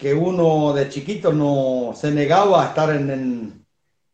que 0.00 0.14
uno 0.14 0.72
de 0.72 0.88
chiquito 0.88 1.30
no 1.30 1.92
se 1.94 2.10
negaba 2.10 2.64
a 2.64 2.68
estar 2.68 2.88
en, 2.96 3.10
en, 3.10 3.66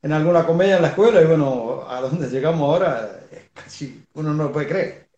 en 0.02 0.12
alguna 0.12 0.44
comedia 0.44 0.76
en 0.76 0.82
la 0.82 0.88
escuela 0.88 1.22
y 1.22 1.26
bueno, 1.26 1.84
a 1.88 2.00
donde 2.00 2.28
llegamos 2.28 2.62
ahora, 2.62 3.20
es 3.30 3.50
casi 3.54 4.04
uno 4.14 4.34
no 4.34 4.44
lo 4.44 4.52
puede 4.52 4.66
creer. 4.66 5.08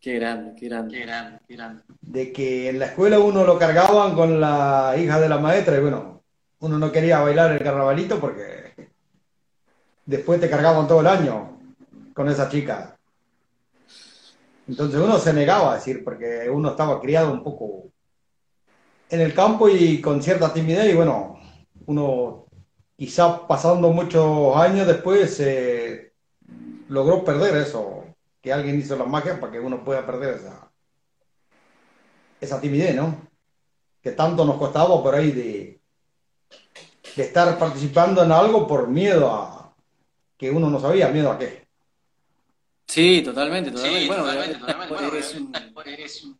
Qué 0.00 0.18
grande, 0.18 0.54
qué 0.58 0.68
grande. 0.68 1.38
de 2.00 2.32
que 2.32 2.70
en 2.70 2.80
la 2.80 2.86
escuela 2.86 3.20
uno 3.20 3.44
lo 3.44 3.56
cargaban 3.56 4.16
con 4.16 4.40
la 4.40 4.96
hija 4.98 5.20
de 5.20 5.28
la 5.28 5.38
maestra 5.38 5.76
y 5.76 5.80
bueno, 5.80 6.24
uno 6.58 6.76
no 6.78 6.90
quería 6.90 7.20
bailar 7.20 7.52
el 7.52 7.62
carnavalito 7.62 8.18
porque 8.18 8.90
después 10.06 10.40
te 10.40 10.50
cargaban 10.50 10.88
todo 10.88 11.02
el 11.02 11.06
año 11.06 11.56
con 12.14 12.28
esa 12.28 12.48
chica. 12.48 12.96
Entonces 14.66 15.00
uno 15.00 15.18
se 15.18 15.32
negaba 15.32 15.72
a 15.72 15.74
decir 15.76 16.02
porque 16.02 16.48
uno 16.50 16.70
estaba 16.70 17.00
criado 17.00 17.32
un 17.32 17.44
poco 17.44 17.84
en 19.10 19.20
el 19.20 19.34
campo 19.34 19.68
y 19.68 20.00
con 20.00 20.22
cierta 20.22 20.52
timidez 20.52 20.92
y 20.92 20.96
bueno, 20.96 21.38
uno 21.86 22.46
quizá 22.96 23.46
pasando 23.46 23.90
muchos 23.90 24.56
años 24.56 24.86
después 24.86 25.38
eh, 25.40 26.12
logró 26.88 27.24
perder 27.24 27.56
eso, 27.56 28.04
que 28.40 28.52
alguien 28.52 28.78
hizo 28.78 28.96
la 28.96 29.04
magia 29.04 29.40
para 29.40 29.52
que 29.52 29.60
uno 29.60 29.84
pueda 29.84 30.06
perder 30.06 30.34
esa, 30.36 30.70
esa 32.40 32.60
timidez, 32.60 32.94
¿no? 32.94 33.28
Que 34.02 34.12
tanto 34.12 34.44
nos 34.44 34.56
costaba 34.56 35.02
por 35.02 35.14
ahí 35.14 35.30
de, 35.32 35.80
de 37.16 37.22
estar 37.22 37.58
participando 37.58 38.22
en 38.22 38.32
algo 38.32 38.66
por 38.66 38.88
miedo 38.88 39.30
a 39.30 39.74
que 40.36 40.50
uno 40.50 40.70
no 40.70 40.80
sabía, 40.80 41.08
miedo 41.08 41.30
a 41.30 41.38
qué. 41.38 41.66
Sí, 43.76 44.08
totalmente, 44.08 44.58
totalmente. 44.58 44.88
Bueno, 44.88 45.16
es, 45.16 45.34
un- 45.34 46.39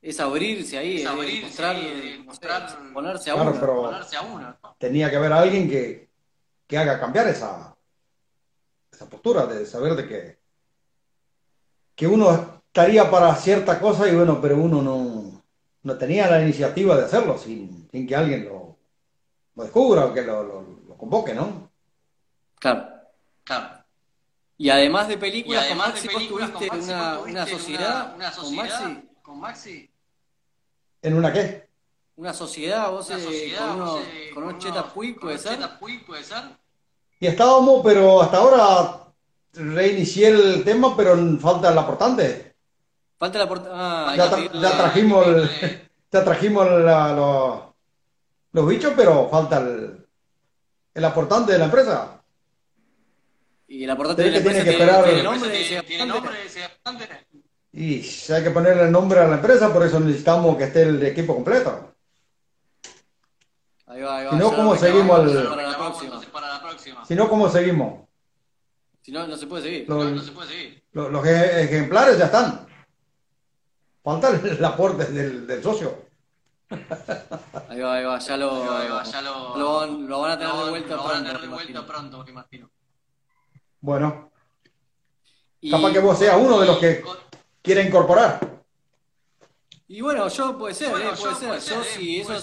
es 0.00 0.20
abrirse 0.20 0.78
ahí, 0.78 1.02
es 1.02 1.40
mostrar, 1.40 1.76
no 1.76 2.34
sé, 2.34 2.48
ponerse 2.92 3.30
a 3.30 3.34
Claro, 3.34 3.50
uno. 3.50 3.60
pero 3.60 4.06
tenía 4.78 5.10
que 5.10 5.16
haber 5.16 5.32
alguien 5.32 5.68
que, 5.68 6.10
que 6.66 6.78
haga 6.78 7.00
cambiar 7.00 7.28
esa, 7.28 7.76
esa 8.90 9.08
postura 9.08 9.46
de 9.46 9.64
saber 9.66 9.94
de 9.94 10.08
que, 10.08 10.38
que 11.94 12.06
uno 12.06 12.62
estaría 12.66 13.10
para 13.10 13.34
cierta 13.36 13.80
cosa 13.80 14.08
y 14.08 14.14
bueno, 14.14 14.40
pero 14.40 14.56
uno 14.56 14.82
no, 14.82 15.44
no 15.82 15.98
tenía 15.98 16.30
la 16.30 16.42
iniciativa 16.42 16.96
de 16.96 17.04
hacerlo 17.04 17.38
sin, 17.38 17.88
sin 17.90 18.06
que 18.06 18.16
alguien 18.16 18.44
lo, 18.44 18.78
lo 19.56 19.62
descubra 19.64 20.06
o 20.06 20.14
que 20.14 20.22
lo, 20.22 20.42
lo, 20.44 20.62
lo 20.88 20.96
convoque, 20.96 21.34
¿no? 21.34 21.70
Claro. 22.58 22.88
Y 24.58 24.70
además 24.70 25.08
de 25.08 25.18
películas, 25.18 25.66
con 25.66 25.76
Maxi, 25.76 26.08
¿vos 26.08 26.26
tuviste 26.26 26.70
una, 26.70 27.20
una 27.20 27.46
sociedad 27.46 28.16
con 28.34 28.54
Maxi? 28.54 29.05
¿En 31.02 31.14
una 31.14 31.32
qué? 31.32 31.68
¿Una 32.16 32.32
sociedad? 32.32 32.90
¿Vos 32.90 33.10
eh, 33.10 33.54
con 33.58 33.70
unos, 33.80 34.00
con 34.34 34.42
unos 34.44 34.58
chetas 34.58 34.84
Puig, 34.92 35.20
puede 35.20 35.38
ser? 35.38 35.58
Y 37.20 37.26
estábamos, 37.26 37.82
pero 37.84 38.22
hasta 38.22 38.38
ahora 38.38 39.02
reinicié 39.52 40.28
el 40.28 40.64
tema, 40.64 40.96
pero 40.96 41.16
falta 41.38 41.70
el 41.72 41.78
aportante. 41.78 42.54
Falta 43.18 43.38
la 43.38 43.48
portada. 43.48 44.10
Ah, 44.10 44.16
Ya, 44.16 44.30
tra- 44.30 44.76
trajimos, 44.76 45.26
el- 45.26 45.50
ya 46.12 46.24
trajimos 46.24 46.70
la- 46.82 47.12
los, 47.12 47.60
los 48.52 48.68
bichos, 48.68 48.92
pero 48.96 49.28
falta 49.30 49.58
el, 49.58 50.06
el 50.94 51.04
aportante 51.04 51.52
de 51.52 51.58
la 51.58 51.64
empresa. 51.66 52.22
Y 53.68 53.84
el 53.84 53.90
aportante 53.90 54.22
de 54.22 54.30
Tiene 54.30 54.44
la 54.44 54.50
que- 54.52 54.58
empresa 54.58 54.64
tiene 54.64 54.78
que 54.78 54.84
tiene, 54.84 54.92
esperar- 54.92 55.84
tiene 55.86 56.06
nombre 56.06 56.46
ese 56.46 56.64
aportante. 56.64 57.08
Y 57.76 58.00
hay 58.32 58.42
que 58.42 58.50
ponerle 58.50 58.84
el 58.84 58.90
nombre 58.90 59.20
a 59.20 59.26
la 59.28 59.34
empresa, 59.34 59.70
por 59.70 59.84
eso 59.84 60.00
necesitamos 60.00 60.56
que 60.56 60.64
esté 60.64 60.82
el 60.84 61.02
equipo 61.04 61.34
completo. 61.34 61.92
Ahí 63.86 64.00
va, 64.00 64.16
ahí 64.16 64.24
va. 64.24 64.30
Si 64.32 64.36
no, 64.38 64.50
ya 64.50 64.56
¿cómo 64.56 64.72
lo 64.74 64.80
seguimos 64.80 65.18
reclamamos 65.18 66.02
el- 66.02 66.28
para 66.30 66.48
la 66.48 66.62
próxima. 66.62 67.04
Si 67.06 67.14
no, 67.14 67.28
¿cómo 67.28 67.48
seguimos? 67.50 68.06
Si 69.02 69.12
no, 69.12 69.26
no 69.26 69.36
se 69.36 69.46
puede 69.46 69.62
seguir. 69.62 69.84
Los, 69.88 70.32
los- 70.92 71.12
los 71.12 71.24
ej- 71.26 71.64
ejemplares 71.64 72.18
ya 72.18 72.24
están. 72.24 72.66
Falta 74.02 74.30
el, 74.30 74.46
el 74.46 74.64
aporte 74.64 75.04
del, 75.04 75.46
del 75.46 75.62
socio. 75.62 76.06
Ahí 77.68 77.80
va, 77.80 77.94
ahí 77.96 78.04
va, 78.04 78.18
ya 78.18 78.36
lo, 78.38 79.56
lo, 79.56 79.74
van- 79.76 80.08
lo 80.08 80.20
van 80.20 80.30
a 80.32 80.38
tener 80.38 80.54
de 80.54 80.70
vuelta 81.48 81.86
pronto, 81.86 82.24
me 82.24 82.30
imagino. 82.30 82.70
Bueno, 83.80 84.30
Y- 85.60 85.70
capaz 85.70 85.92
que 85.92 85.98
vos 86.00 86.18
seas 86.18 86.36
uno 86.40 86.58
de 86.58 86.66
los 86.66 86.78
que 86.78 87.04
quiere 87.66 87.82
incorporar. 87.82 88.38
Y 89.88 90.00
bueno, 90.00 90.28
yo 90.28 90.56
puede 90.56 90.72
ser, 90.72 90.88
eh, 90.88 91.10
puede 91.18 91.34
ser. 91.34 91.60
Yo 91.60 91.84
si 91.84 92.20
eso, 92.20 92.34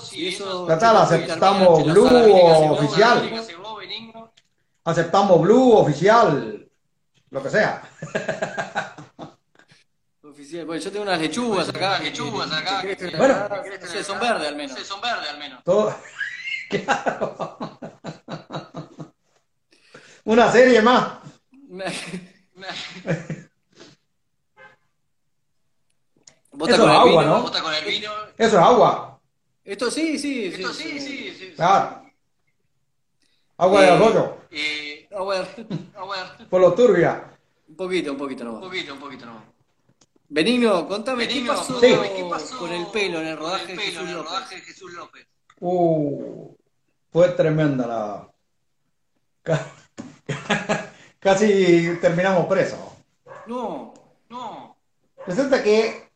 si 0.00 0.28
eso 0.28 0.64
Tratá, 0.66 0.92
la 0.94 1.06
termina 1.06 1.34
aceptamos 1.34 1.80
en 1.80 1.92
Blue 1.92 2.04
la 2.04 2.10
sala 2.10 2.20
o 2.20 2.24
clínica, 2.24 2.54
si 2.54 2.64
no, 2.64 2.72
oficial. 2.72 4.30
Aceptamos 4.84 5.40
blue, 5.42 5.72
oficial, 5.72 6.66
lo 7.30 7.42
que 7.42 7.50
sea. 7.50 7.82
Oficial. 10.22 10.64
Bueno, 10.64 10.82
yo 10.82 10.90
tengo 10.90 11.02
unas 11.02 11.20
lechugas 11.20 11.68
acá. 11.68 11.98
lechugas 11.98 12.50
acá. 12.50 12.82
Bueno. 13.18 13.48
no 13.80 13.86
sé, 13.86 14.02
son 14.02 14.18
verdes 14.18 14.48
al 14.48 14.56
menos. 14.56 14.78
son 14.86 15.00
verdes 15.00 15.28
al 15.28 15.38
menos. 15.38 15.62
Todo. 15.64 15.94
Claro. 16.70 17.58
Una 20.24 20.52
serie 20.52 20.80
más. 20.80 21.18
Bota 26.60 26.74
Eso 26.74 26.82
con 26.82 26.90
es 26.90 26.96
el 26.96 27.00
agua, 27.08 27.22
vino, 27.22 27.36
¿no? 27.36 27.42
bota 27.42 27.62
con 27.62 27.74
el 27.74 27.84
vino. 27.86 28.10
Eso 28.36 28.56
es 28.58 28.62
agua. 28.62 29.20
Esto 29.64 29.90
sí, 29.90 30.18
sí, 30.18 30.44
Esto 30.46 30.72
sí, 30.74 31.00
sí, 31.00 31.34
sí. 31.38 31.52
Claro. 31.56 32.02
Agua 33.56 33.80
de 33.80 33.86
Eh, 33.86 33.90
arroyo. 33.90 34.36
Eh, 34.50 35.08
agua 35.16 35.38
de- 35.40 35.66
agua 35.96 36.34
de- 36.38 36.44
Por 36.50 36.60
lo 36.60 36.74
turbia. 36.74 37.24
Un 37.68 37.76
poquito, 37.76 38.12
un 38.12 38.18
poquito 38.18 38.44
nomás. 38.44 38.62
Un 38.62 38.68
poquito, 38.68 38.92
un 38.92 39.00
poquito 39.00 39.24
nomás. 39.26 39.44
Benigno, 40.28 40.86
contame, 40.86 41.26
¿qué, 41.26 41.42
pasó 41.46 41.80
Sí. 41.80 41.86
¿qué 42.16 42.26
pasó 42.30 42.58
con 42.58 42.70
el 42.72 42.86
pelo 42.88 43.20
en 43.20 43.28
el 43.28 43.36
rodaje, 43.38 43.74
de, 43.74 43.80
Jesús 43.80 44.92
López? 44.92 45.26
Uh, 45.60 46.54
fue 47.10 47.28
tremenda 47.30 47.86
la. 47.86 48.30
ca- 49.42 49.66
Casi 51.18 51.96
terminamos 52.02 52.46
presos. 52.46 52.78
No, 53.46 53.94
no. 54.28 54.76
Resulta 55.26 55.62
que 55.62 56.09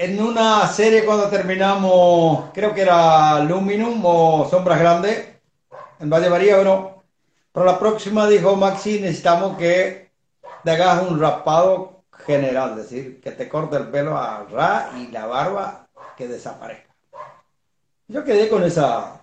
en 0.00 0.18
una 0.18 0.66
serie 0.66 1.04
cuando 1.04 1.28
terminamos, 1.28 2.46
creo 2.54 2.72
que 2.72 2.80
era 2.80 3.38
Luminum 3.40 4.00
o 4.02 4.48
Sombras 4.48 4.80
Grandes, 4.80 5.28
en 5.98 6.08
Valle 6.08 6.30
María, 6.30 6.56
bueno, 6.56 7.02
para 7.52 7.72
la 7.72 7.78
próxima 7.78 8.26
dijo 8.26 8.56
Maxi, 8.56 8.98
necesitamos 8.98 9.58
que 9.58 10.10
te 10.64 10.70
hagas 10.70 11.06
un 11.06 11.20
rapado 11.20 12.04
general, 12.24 12.70
es 12.70 12.76
decir, 12.76 13.20
que 13.20 13.32
te 13.32 13.46
corte 13.46 13.76
el 13.76 13.88
pelo 13.88 14.16
a 14.16 14.46
ra 14.50 14.90
y 14.96 15.08
la 15.08 15.26
barba 15.26 15.86
que 16.16 16.28
desaparezca. 16.28 16.94
Yo 18.08 18.24
quedé 18.24 18.48
con 18.48 18.64
esa 18.64 19.20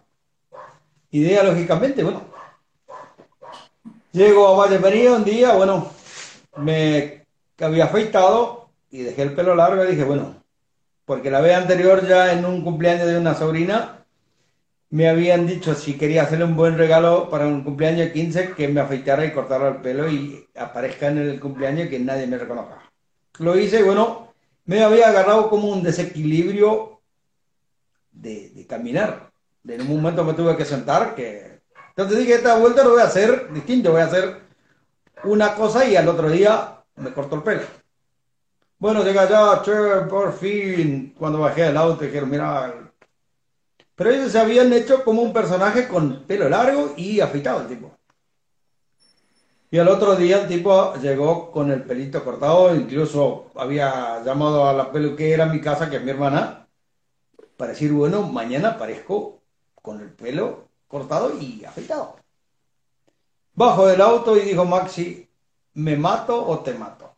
idea, 1.09 1.41
lógicamente, 1.41 2.03
bueno. 2.03 2.21
Llego 4.11 4.47
a 4.47 4.55
Valle 4.55 4.77
María 4.77 5.13
un 5.13 5.23
día, 5.23 5.53
bueno, 5.53 5.89
me 6.57 7.25
había 7.59 7.85
afeitado 7.85 8.69
y 8.91 9.01
dejé 9.01 9.23
el 9.23 9.33
pelo 9.33 9.55
largo 9.55 9.83
y 9.83 9.87
dije, 9.87 10.03
bueno, 10.03 10.36
porque 11.07 11.31
la 11.31 11.39
vez 11.39 11.55
anterior 11.55 12.05
ya 12.05 12.33
en 12.33 12.43
un 12.43 12.65
cumpleaños 12.65 13.07
de 13.07 13.17
una 13.17 13.33
sobrina 13.33 14.05
me 14.89 15.07
habían 15.07 15.47
dicho 15.47 15.73
si 15.73 15.97
quería 15.97 16.23
hacerle 16.23 16.43
un 16.43 16.57
buen 16.57 16.77
regalo 16.77 17.29
para 17.29 17.47
un 17.47 17.63
cumpleaños 17.63 18.07
de 18.07 18.11
15 18.11 18.51
que 18.51 18.67
me 18.67 18.81
afeitara 18.81 19.25
y 19.25 19.31
cortara 19.31 19.69
el 19.69 19.77
pelo 19.77 20.09
y 20.09 20.45
aparezca 20.53 21.07
en 21.07 21.19
el 21.19 21.39
cumpleaños 21.39 21.87
que 21.87 21.97
nadie 21.97 22.27
me 22.27 22.37
reconozca. 22.37 22.81
Lo 23.39 23.57
hice 23.57 23.79
y 23.79 23.83
bueno, 23.83 24.33
me 24.65 24.83
había 24.83 25.07
agarrado 25.07 25.49
como 25.49 25.69
un 25.69 25.81
desequilibrio 25.81 26.99
de, 28.11 28.49
de 28.49 28.67
caminar. 28.67 29.31
En 29.65 29.81
un 29.81 29.87
momento 29.87 30.25
me 30.25 30.33
tuve 30.33 30.57
que 30.57 30.65
sentar, 30.65 31.15
que... 31.15 31.61
Entonces 31.89 32.19
dije, 32.19 32.33
esta 32.33 32.57
vuelta 32.57 32.83
lo 32.83 32.91
voy 32.91 33.01
a 33.01 33.05
hacer 33.05 33.53
distinto, 33.53 33.93
voy 33.93 34.01
a 34.01 34.05
hacer 34.07 34.41
una 35.23 35.55
cosa 35.55 35.87
y 35.87 35.95
al 35.95 36.09
otro 36.09 36.29
día 36.29 36.83
me 36.97 37.13
corto 37.13 37.37
el 37.37 37.43
pelo. 37.43 37.61
Bueno, 38.79 39.03
llega 39.03 39.27
ya, 39.27 39.61
che, 39.63 39.71
por 40.07 40.33
fin, 40.33 41.13
cuando 41.17 41.39
bajé 41.39 41.63
del 41.63 41.77
auto 41.77 42.05
dijeron, 42.05 42.29
mira, 42.29 42.91
pero 43.95 44.11
ellos 44.11 44.31
se 44.31 44.39
habían 44.39 44.71
hecho 44.71 45.03
como 45.03 45.23
un 45.23 45.33
personaje 45.33 45.87
con 45.87 46.23
pelo 46.25 46.47
largo 46.47 46.93
y 46.95 47.19
afeitado 47.19 47.61
el 47.61 47.67
tipo. 47.67 47.91
Y 49.71 49.79
al 49.79 49.87
otro 49.87 50.15
día 50.15 50.41
el 50.41 50.47
tipo 50.47 50.93
llegó 50.95 51.51
con 51.51 51.71
el 51.71 51.83
pelito 51.83 52.23
cortado, 52.23 52.75
incluso 52.75 53.51
había 53.55 54.23
llamado 54.23 54.67
a 54.67 54.73
la 54.73 54.91
peluquera 54.91 55.45
a 55.45 55.47
mi 55.47 55.59
casa, 55.59 55.89
que 55.89 55.97
es 55.97 56.03
mi 56.03 56.11
hermana, 56.11 56.67
para 57.57 57.71
decir, 57.71 57.91
bueno, 57.91 58.21
mañana 58.23 58.69
aparezco 58.69 59.41
con 59.81 59.99
el 60.01 60.11
pelo 60.11 60.69
cortado 60.87 61.37
y 61.41 61.65
afeitado. 61.65 62.17
Bajo 63.55 63.87
del 63.87 64.01
auto 64.01 64.37
y 64.37 64.41
dijo 64.41 64.65
Maxi, 64.65 65.27
¿me 65.73 65.97
mato 65.97 66.47
o 66.47 66.59
te 66.59 66.75
mato? 66.75 67.15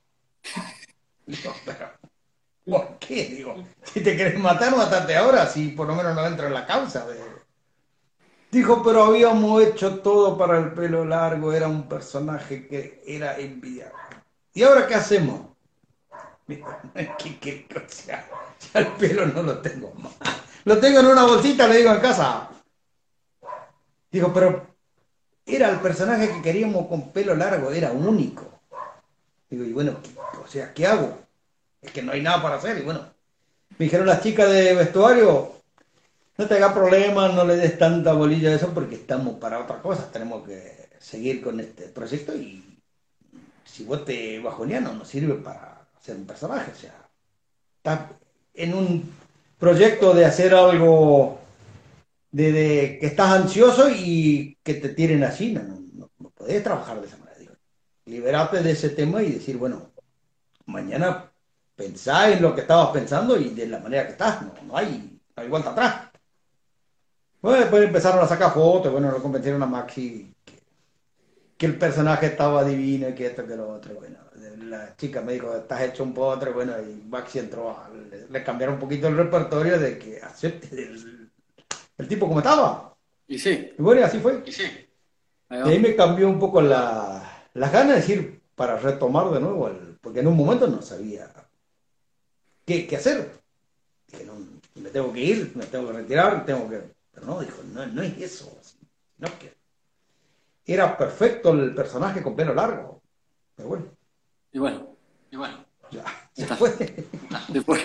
¿Por 2.66 2.98
qué? 3.00 3.26
Digo, 3.26 3.56
si 3.84 4.02
te 4.02 4.16
querés 4.16 4.40
matar, 4.40 4.76
matate 4.76 5.16
ahora, 5.16 5.48
si 5.48 5.70
por 5.70 5.88
lo 5.88 5.96
menos 5.96 6.16
no 6.16 6.26
entra 6.26 6.48
en 6.48 6.54
la 6.54 6.66
causa. 6.66 7.06
de- 7.08 7.40
Dijo, 8.52 8.82
pero 8.84 9.04
habíamos 9.04 9.62
hecho 9.62 10.00
todo 10.00 10.38
para 10.38 10.58
el 10.58 10.74
pelo 10.74 11.06
largo, 11.06 11.54
era 11.54 11.68
un 11.68 11.88
personaje 11.88 12.68
que 12.68 13.04
era 13.06 13.38
envidiable. 13.38 13.94
¿Y 14.54 14.64
ahora 14.64 14.88
qué 14.88 14.96
hacemos? 14.96 15.42
¿qué, 16.48 17.40
qué 17.40 17.68
cosa? 17.68 18.26
Ya 18.74 18.80
el 18.80 18.88
pelo 18.88 19.26
no 19.28 19.44
lo 19.44 19.60
tengo 19.60 19.94
más. 19.94 20.14
Lo 20.66 20.78
tengo 20.80 21.00
en 21.00 21.06
una 21.08 21.24
bolsita, 21.26 21.68
le 21.68 21.78
digo 21.78 21.92
en 21.92 22.00
casa. 22.02 22.50
Digo, 24.12 24.34
pero 24.34 24.66
era 25.46 25.70
el 25.70 25.80
personaje 25.80 26.30
que 26.32 26.42
queríamos 26.42 26.88
con 26.88 27.12
pelo 27.12 27.36
largo, 27.36 27.72
era 27.72 27.92
único. 27.92 28.59
Digo, 29.50 29.66
y 29.66 29.74
bueno, 29.74 30.00
¿qué- 30.04 30.12
o 30.40 30.48
sea, 30.48 30.74
¿qué 30.74 30.86
hago? 30.86 31.18
Es 31.82 31.92
que 31.92 32.02
no 32.02 32.12
hay 32.12 32.22
nada 32.22 32.42
para 32.42 32.56
hacer. 32.58 32.78
Y 32.80 32.82
bueno, 32.84 33.02
me 33.78 33.86
dijeron 33.86 34.08
las 34.08 34.22
chicas 34.24 34.50
de 34.52 34.74
vestuario, 34.76 35.54
no 36.38 36.48
te 36.48 36.56
hagas 36.56 36.74
problemas, 36.74 37.34
no 37.34 37.46
le 37.46 37.58
des 37.58 37.78
tanta 37.78 38.14
bolilla 38.14 38.50
a 38.50 38.56
eso 38.56 38.74
porque 38.74 38.96
estamos 38.96 39.36
para 39.40 39.60
otra 39.60 39.82
cosa. 39.82 40.12
Tenemos 40.12 40.48
que 40.48 40.90
seguir 41.00 41.42
con 41.42 41.60
este 41.60 41.86
proyecto 41.90 42.36
y 42.36 42.64
si 43.66 43.84
vos 43.86 44.06
te 44.06 44.40
bajoneas 44.40 44.84
no 44.84 45.06
sirve 45.06 45.36
para 45.36 45.88
hacer 46.00 46.16
un 46.16 46.26
personaje. 46.26 46.72
O 46.72 46.76
sea, 46.76 46.96
estás 47.78 48.12
en 48.54 48.74
un 48.74 49.12
proyecto 49.60 50.14
de 50.14 50.26
hacer 50.26 50.54
algo 50.54 51.40
de, 52.32 52.98
que 53.00 53.08
estás 53.08 53.32
ansioso 53.32 53.90
y 53.90 54.58
que 54.64 54.76
te 54.76 54.90
tiren 54.90 55.24
así. 55.24 55.54
No, 55.54 55.64
no, 55.64 56.10
no, 56.20 56.30
podés 56.32 56.64
trabajar 56.64 57.02
de 57.02 57.08
esa 57.08 57.18
liberarte 58.10 58.62
de 58.64 58.72
ese 58.72 58.90
tema 58.90 59.24
y 59.24 59.34
decir, 59.34 59.58
bueno, 59.58 59.92
mañana 60.68 61.32
pensá 61.76 62.32
en 62.32 62.42
lo 62.44 62.56
que 62.56 62.62
estabas 62.62 62.90
pensando 62.92 63.38
y 63.40 63.52
de 63.52 63.68
la 63.68 63.80
manera 63.80 64.06
que 64.06 64.14
estás. 64.14 64.42
No, 64.44 64.54
no 64.64 64.78
hay, 64.78 65.20
no 65.38 65.44
hay 65.44 65.50
vuelta 65.50 65.72
atrás. 65.72 66.10
Bueno, 67.42 67.60
después 67.60 67.84
empezaron 67.86 68.24
a 68.24 68.28
sacar 68.28 68.54
fotos, 68.54 68.92
bueno, 68.92 69.12
lo 69.12 69.22
convencieron 69.22 69.64
a 69.64 69.66
Maxi 69.66 70.34
que, 70.46 70.62
que 71.58 71.66
el 71.66 71.78
personaje 71.78 72.28
estaba 72.28 72.64
divino 72.64 73.10
y 73.10 73.16
que 73.16 73.28
esto, 73.28 73.46
que 73.48 73.56
lo 73.56 73.70
otro. 73.70 73.96
Bueno, 73.96 74.20
la 74.68 74.96
chica 74.98 75.22
me 75.22 75.34
dijo, 75.34 75.56
estás 75.56 75.82
hecho 75.82 76.04
un 76.04 76.14
potre, 76.14 76.52
bueno, 76.52 76.74
y 76.82 77.04
Maxi 77.08 77.40
entró, 77.40 77.72
a- 77.72 77.90
le, 77.90 78.28
le 78.30 78.44
cambiaron 78.44 78.76
un 78.76 78.82
poquito 78.82 79.08
el 79.08 79.18
repertorio 79.18 79.80
de 79.80 79.98
que 80.00 80.22
acepte 80.22 80.68
el, 80.84 81.32
el 81.98 82.08
tipo 82.08 82.28
como 82.28 82.40
estaba. 82.42 82.98
Y 83.28 83.40
sí, 83.40 83.54
Y 83.78 83.82
bueno, 83.82 84.02
y 84.02 84.06
así 84.06 84.20
fue. 84.20 84.46
y 84.46 84.52
sí. 84.52 84.64
Ahí 85.50 85.62
Y 85.62 85.70
ahí 85.70 85.80
me 85.80 85.96
cambió 85.96 86.28
un 86.30 86.40
poco 86.40 86.62
la, 86.62 87.29
las 87.54 87.72
ganas 87.72 87.90
de 87.90 87.96
decir, 88.02 88.42
para 88.56 88.78
retomar 88.78 89.30
de 89.32 89.40
nuevo, 89.40 89.68
el- 89.68 89.98
porque 90.02 90.20
en 90.22 90.28
un 90.28 90.38
momento 90.38 90.68
no 90.68 90.82
sabía 90.82 91.32
qué, 92.66 92.88
qué 92.88 92.96
hacer. 92.98 93.32
Dije, 94.08 94.26
no, 94.26 94.34
me 94.82 94.90
tengo 94.90 95.12
que 95.14 95.20
ir, 95.22 95.52
me 95.56 95.66
tengo 95.66 95.88
que 95.88 95.94
retirar, 95.94 96.46
tengo 96.46 96.70
que... 96.70 96.82
Pero 97.12 97.26
no, 97.28 97.40
dijo, 97.42 97.58
no, 97.74 97.86
no 97.88 98.02
es 98.02 98.18
eso. 98.18 98.56
No 99.18 99.28
que... 99.40 99.54
Era 100.66 100.98
perfecto 100.98 101.52
el 101.52 101.74
personaje 101.74 102.22
con 102.22 102.36
pelo 102.36 102.54
largo. 102.54 103.02
Pero 103.56 103.70
bueno, 103.70 103.86
Y 104.52 104.60
bueno, 104.60 104.96
y 105.32 105.36
bueno. 105.36 105.66
ya, 105.92 106.06
Ya 106.36 106.48
fue. 106.58 106.70
Después, 107.50 107.84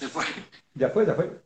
después. 0.00 0.26
Ya 0.74 0.90
fue, 0.90 1.06
ya 1.06 1.14
fue. 1.14 1.40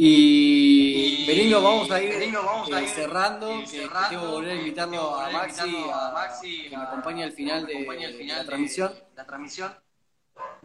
Y 0.00 1.26
Benigno, 1.26 1.60
vamos 1.60 1.90
a 1.90 2.00
ir, 2.00 2.10
Benigno, 2.10 2.44
vamos 2.44 2.70
a 2.70 2.78
eh, 2.78 2.84
ir, 2.84 2.88
cerrando, 2.88 3.50
eh, 3.50 3.66
cerrando, 3.66 4.08
tengo 4.08 4.22
que 4.22 4.28
volver 4.30 4.50
a 4.52 4.54
invitarlo 4.54 5.16
a 5.16 5.30
Maxi, 5.30 5.76
a 5.92 6.38
que 6.70 6.76
me 6.76 6.82
acompañe 6.84 7.24
al 7.24 7.32
final 7.32 7.66
de, 7.66 7.84
la 8.28 8.38
de 8.38 8.44
transmisión. 8.44 8.92
La 9.16 9.26
transmisión. 9.26 9.74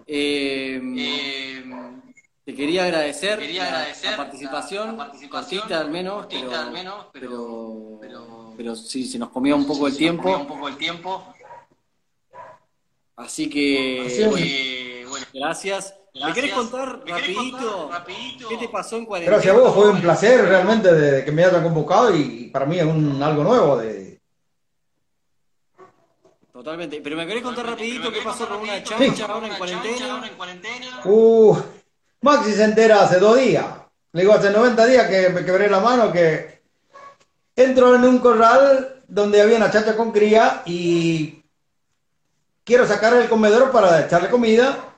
Eh, 0.05 0.79
te 2.45 2.53
quería 2.53 2.83
agradecer, 2.83 3.39
te 3.39 3.47
quería 3.47 3.63
la- 3.63 3.69
agradecer 3.69 4.11
la, 4.11 4.17
participación, 4.17 4.87
la- 4.91 4.97
participación, 4.97 5.61
cortita 5.61 5.79
al 5.79 5.89
menos, 5.89 6.13
cortita 6.13 6.45
pero, 6.45 6.55
al 6.59 6.71
menos, 6.71 7.05
pero- 7.11 7.99
pero, 8.55 8.75
sí, 8.75 9.07
se 9.07 9.17
nos 9.17 9.29
comió 9.29 9.55
un 9.55 9.65
poco 9.65 9.87
el 9.87 9.93
comió 9.95 10.11
un 10.11 10.21
tiempo, 10.21 10.47
poco 10.47 10.67
el 10.67 10.77
tiempo. 10.77 11.33
así 13.15 13.49
que 13.49 14.03
Así 14.05 15.09
bueno, 15.09 15.25
gracias. 15.33 15.95
¿Me 16.13 16.33
querés 16.33 16.53
contar 16.53 16.99
¿Me 16.99 17.03
querés 17.05 17.35
rapidito, 17.35 17.57
contar 17.57 17.99
rapidito? 17.99 18.49
qué 18.49 18.57
te 18.57 18.69
pasó 18.69 18.97
en 18.97 19.05
cuarentena? 19.05 19.35
Gracias 19.37 19.55
a 19.55 19.59
vos, 19.59 19.73
fue 19.73 19.89
un 19.89 20.01
placer 20.01 20.45
realmente 20.45 20.93
de, 20.93 21.11
de 21.11 21.25
que 21.25 21.31
me 21.31 21.43
hayan 21.43 21.63
convocado 21.63 22.15
y 22.15 22.49
para 22.53 22.65
mí 22.65 22.77
es 22.77 22.85
un, 22.85 23.21
algo 23.21 23.43
nuevo 23.43 23.77
de, 23.77 24.13
Totalmente, 26.53 27.01
pero 27.03 27.17
me 27.17 27.25
querés 27.25 27.41
contar 27.41 27.65
rapidito 27.65 28.11
qué 28.11 28.21
pasó 28.21 28.47
con 28.47 28.57
una 28.57 28.83
chancha 28.83 28.97
¿qué 28.99 29.21
pasó 29.21 29.33
ahora 29.33 29.47
en 29.47 29.53
chancha 29.53 30.13
ahora 30.13 30.27
cuarentena. 30.27 30.27
en 30.27 30.35
cuarentena? 30.35 31.01
Uh, 31.03 31.57
Maxi 32.21 32.53
se 32.53 32.63
entera 32.63 33.01
hace 33.01 33.19
dos 33.19 33.37
días. 33.37 33.65
Le 34.11 34.21
digo, 34.21 34.33
hace 34.33 34.51
90 34.51 34.85
días 34.85 35.09
que 35.09 35.29
me 35.29 35.43
quebré 35.43 35.67
la 35.67 35.79
mano, 35.79 36.11
que 36.11 36.61
entro 37.55 37.95
en 37.95 38.03
un 38.03 38.19
corral 38.19 39.01
donde 39.07 39.41
había 39.41 39.57
una 39.57 39.71
chacha 39.71 39.97
con 39.97 40.11
cría 40.11 40.61
y 40.65 41.43
quiero 42.63 42.85
sacar 42.85 43.15
el 43.15 43.27
comedor 43.27 43.71
para 43.71 44.05
echarle 44.05 44.29
comida 44.29 44.92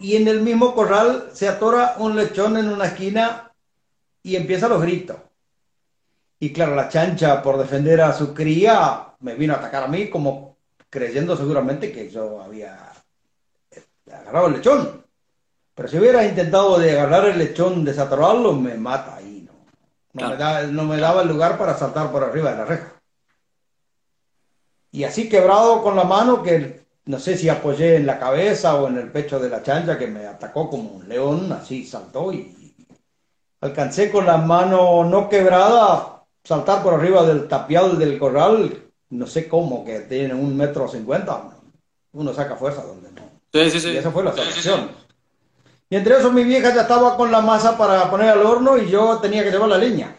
y 0.00 0.16
en 0.16 0.26
el 0.28 0.40
mismo 0.40 0.74
corral 0.74 1.28
se 1.32 1.48
atora 1.48 1.94
un 1.98 2.16
lechón 2.16 2.56
en 2.56 2.68
una 2.68 2.86
esquina 2.86 3.52
y 4.22 4.36
empieza 4.36 4.68
los 4.68 4.80
gritos. 4.82 5.16
Y 6.38 6.52
claro, 6.52 6.74
la 6.74 6.88
chancha 6.88 7.42
por 7.42 7.58
defender 7.58 8.00
a 8.00 8.14
su 8.14 8.32
cría 8.32 9.08
me 9.20 9.34
vino 9.34 9.54
a 9.54 9.58
atacar 9.58 9.84
a 9.84 9.88
mí 9.88 10.08
como 10.08 10.56
creyendo 10.88 11.36
seguramente 11.36 11.92
que 11.92 12.08
yo 12.10 12.40
había 12.42 12.92
agarrado 14.10 14.46
el 14.46 14.54
lechón. 14.54 15.04
Pero 15.74 15.88
si 15.88 15.98
hubiera 15.98 16.24
intentado 16.24 16.78
de 16.78 16.92
agarrar 16.92 17.26
el 17.26 17.38
lechón, 17.38 17.84
desatorarlo, 17.84 18.52
me 18.54 18.74
mata 18.74 19.16
ahí, 19.16 19.46
¿no? 19.46 19.52
No, 20.14 20.30
me 20.30 20.36
da- 20.36 20.66
no 20.66 20.84
me 20.84 20.96
daba 20.98 21.22
el 21.22 21.28
lugar 21.28 21.58
para 21.58 21.76
saltar 21.76 22.10
por 22.10 22.24
arriba 22.24 22.50
de 22.52 22.56
la 22.56 22.64
reja. 22.64 22.92
Y 24.92 25.04
así 25.04 25.28
quebrado 25.28 25.82
con 25.82 25.94
la 25.94 26.04
mano 26.04 26.42
que 26.42 26.79
no 27.10 27.18
sé 27.18 27.36
si 27.36 27.48
apoyé 27.48 27.96
en 27.96 28.06
la 28.06 28.20
cabeza 28.20 28.76
o 28.76 28.86
en 28.86 28.96
el 28.96 29.10
pecho 29.10 29.40
de 29.40 29.50
la 29.50 29.64
chancha 29.64 29.98
que 29.98 30.06
me 30.06 30.26
atacó 30.26 30.70
como 30.70 30.90
un 30.90 31.08
león, 31.08 31.50
así 31.52 31.84
saltó 31.84 32.32
y 32.32 32.54
alcancé 33.60 34.12
con 34.12 34.26
la 34.26 34.36
mano 34.36 35.02
no 35.02 35.28
quebrada 35.28 36.22
saltar 36.44 36.84
por 36.84 36.94
arriba 36.94 37.24
del 37.24 37.48
tapial 37.48 37.98
del 37.98 38.16
corral, 38.16 38.84
no 39.08 39.26
sé 39.26 39.48
cómo, 39.48 39.84
que 39.84 40.00
tiene 40.00 40.34
un 40.34 40.56
metro 40.56 40.86
cincuenta, 40.86 41.50
uno 42.12 42.32
saca 42.32 42.54
fuerza 42.54 42.84
donde 42.84 43.10
no. 43.10 43.22
Sí, 43.52 43.70
sí, 43.72 43.80
sí. 43.80 43.88
Y 43.90 43.96
esa 43.96 44.12
fue 44.12 44.22
la 44.22 44.32
salvación. 44.32 44.90
Y 45.90 45.96
entre 45.96 46.16
eso 46.16 46.30
mi 46.30 46.44
vieja 46.44 46.72
ya 46.72 46.82
estaba 46.82 47.16
con 47.16 47.32
la 47.32 47.40
masa 47.40 47.76
para 47.76 48.08
poner 48.08 48.28
al 48.28 48.46
horno 48.46 48.78
y 48.78 48.88
yo 48.88 49.18
tenía 49.18 49.42
que 49.42 49.50
llevar 49.50 49.68
la 49.68 49.78
leña. 49.78 50.16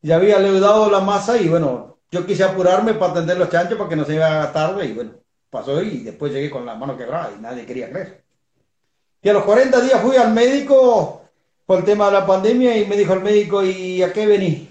Ya 0.00 0.16
había 0.16 0.38
leudado 0.38 0.90
la 0.90 1.00
masa 1.00 1.36
y 1.36 1.48
bueno, 1.48 1.98
yo 2.10 2.24
quise 2.24 2.44
apurarme 2.44 2.94
para 2.94 3.12
atender 3.12 3.36
los 3.36 3.50
chanchos 3.50 3.76
para 3.76 3.90
que 3.90 3.96
no 3.96 4.06
se 4.06 4.14
iba 4.14 4.50
tarde 4.50 4.86
y 4.86 4.92
bueno, 4.94 5.12
pasó 5.54 5.80
y 5.80 6.00
después 6.00 6.32
llegué 6.32 6.50
con 6.50 6.66
la 6.66 6.74
mano 6.74 6.96
quebrada 6.98 7.32
y 7.38 7.40
nadie 7.40 7.64
quería 7.64 7.88
creer. 7.88 8.24
Y 9.22 9.28
a 9.28 9.32
los 9.32 9.44
40 9.44 9.80
días 9.82 10.02
fui 10.02 10.16
al 10.16 10.34
médico 10.34 11.22
por 11.64 11.78
el 11.78 11.84
tema 11.84 12.06
de 12.06 12.12
la 12.12 12.26
pandemia 12.26 12.76
y 12.76 12.86
me 12.86 12.96
dijo 12.96 13.12
el 13.14 13.20
médico, 13.20 13.64
¿y 13.64 14.02
a 14.02 14.12
qué 14.12 14.26
venís? 14.26 14.68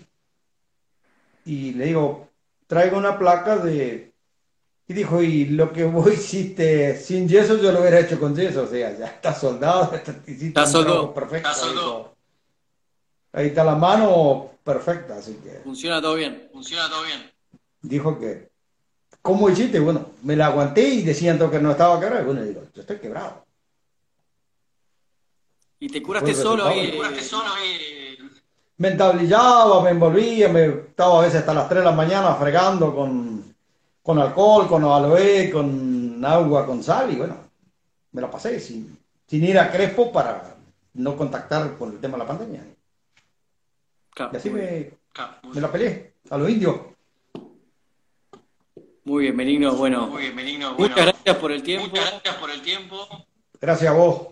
Y 1.45 1.71
le 1.73 1.85
digo, 1.85 2.27
traigo 2.67 2.97
una 2.97 3.17
placa 3.17 3.57
de... 3.57 4.11
Y 4.85 4.93
dijo, 4.93 5.21
y 5.21 5.45
lo 5.45 5.71
que 5.71 5.85
vos 5.85 6.07
hiciste 6.13 6.97
sin 6.97 7.29
yeso, 7.29 7.57
yo 7.57 7.71
lo 7.71 7.79
hubiera 7.79 8.01
hecho 8.01 8.19
con 8.19 8.35
yeso, 8.35 8.63
o 8.63 8.67
sea, 8.67 8.95
ya 8.97 9.05
está 9.05 9.33
soldado, 9.33 9.93
Está 10.27 10.65
soldado. 10.65 11.13
perfecto. 11.13 11.49
Está 11.49 11.53
soldado. 11.53 11.97
dijo. 11.97 12.15
Ahí 13.31 13.47
está 13.47 13.63
la 13.63 13.75
mano 13.75 14.51
perfecta, 14.65 15.15
así 15.15 15.39
que 15.43 15.61
Funciona 15.63 16.01
todo 16.01 16.15
bien. 16.15 16.49
Funciona 16.51 16.89
todo 16.89 17.03
bien. 17.03 17.31
dijo 17.81 18.19
que, 18.19 18.52
¿cómo 19.23 19.49
hiciste? 19.49 19.79
Bueno, 19.79 20.05
me 20.21 20.35
la 20.35 20.47
aguanté 20.47 20.87
y 20.87 21.01
decían 21.01 21.39
que 21.49 21.59
no 21.59 21.71
estaba 21.71 21.99
quebrado, 21.99 22.21
y 22.21 22.25
bueno, 22.25 22.43
digo, 22.43 22.61
yo 22.75 22.81
estoy 22.81 22.99
quebrado. 22.99 23.43
¿Y 25.79 25.89
te 25.89 26.03
curaste 26.03 26.35
solo 26.35 26.65
ahí? 26.65 26.91
Te 26.91 26.97
curaste 26.97 27.23
solo 27.23 27.49
ahí. 27.51 28.17
me 28.77 28.89
entablillaba, 28.89 29.81
me 29.81 29.89
envolvía, 29.89 30.49
me 30.49 30.65
estaba 30.65 31.19
a 31.19 31.21
veces 31.23 31.39
hasta 31.39 31.53
las 31.53 31.67
3 31.67 31.79
de 31.79 31.85
la 31.85 31.95
mañana 31.95 32.35
fregando 32.35 32.93
con, 32.95 33.55
con 34.03 34.19
alcohol, 34.19 34.67
con 34.67 34.83
aloe, 34.83 35.49
con 35.51 36.23
agua, 36.23 36.65
con 36.65 36.83
sal 36.83 37.11
y 37.11 37.15
bueno, 37.15 37.35
me 38.11 38.21
la 38.21 38.29
pasé 38.29 38.59
sin, 38.59 38.97
sin 39.27 39.43
ir 39.43 39.57
a 39.57 39.71
Crespo 39.71 40.11
para 40.11 40.55
no 40.93 41.17
contactar 41.17 41.75
con 41.77 41.93
el 41.93 41.99
tema 41.99 42.17
de 42.17 42.23
la 42.23 42.27
pandemia. 42.27 42.63
Y 44.31 44.35
así 44.35 44.49
me, 44.49 44.91
me 45.53 45.61
la 45.61 45.71
peleé 45.71 46.13
a 46.29 46.37
los 46.37 46.49
indios. 46.49 46.75
Muy 49.05 49.23
bien, 49.23 49.35
Benigno. 49.37 49.73
Bueno, 49.75 50.07
Muy 50.07 50.23
bien, 50.23 50.35
Benigno. 50.35 50.75
Bueno, 50.75 50.89
muchas 50.95 51.05
gracias 51.13 51.37
por 51.37 51.51
el 51.51 51.63
tiempo. 51.63 51.87
muchas 51.89 52.09
gracias 52.11 52.35
por 52.35 52.49
el 52.51 52.61
tiempo. 52.61 53.07
Gracias 53.59 53.91
a 53.91 53.93
vos, 53.93 54.27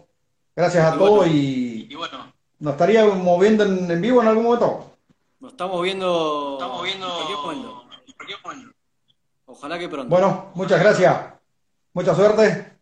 gracias 0.55 0.85
a 0.91 0.95
Y 0.95 0.97
todos 0.97 1.17
bueno. 1.17 1.33
y 1.33 1.87
Y 1.89 1.95
bueno, 1.95 2.33
nos 2.59 2.73
estaríamos 2.73 3.17
moviendo 3.17 3.63
en, 3.65 3.89
en 3.91 4.01
vivo 4.01 4.21
en 4.21 4.27
algún 4.27 4.43
momento. 4.45 4.91
Nos 5.39 5.51
estamos 5.51 5.81
viendo. 5.81 6.53
estamos 6.59 6.83
viendo 6.83 7.07
en 7.07 7.13
cualquier 7.13 7.37
momento. 7.37 7.83
en 8.07 8.13
cualquier 8.13 8.39
momento. 8.43 8.75
Ojalá 9.45 9.79
que 9.79 9.89
pronto. 9.89 10.09
Bueno, 10.09 10.51
muchas 10.55 10.79
gracias, 10.79 11.33
mucha 11.93 12.15
suerte, 12.15 12.77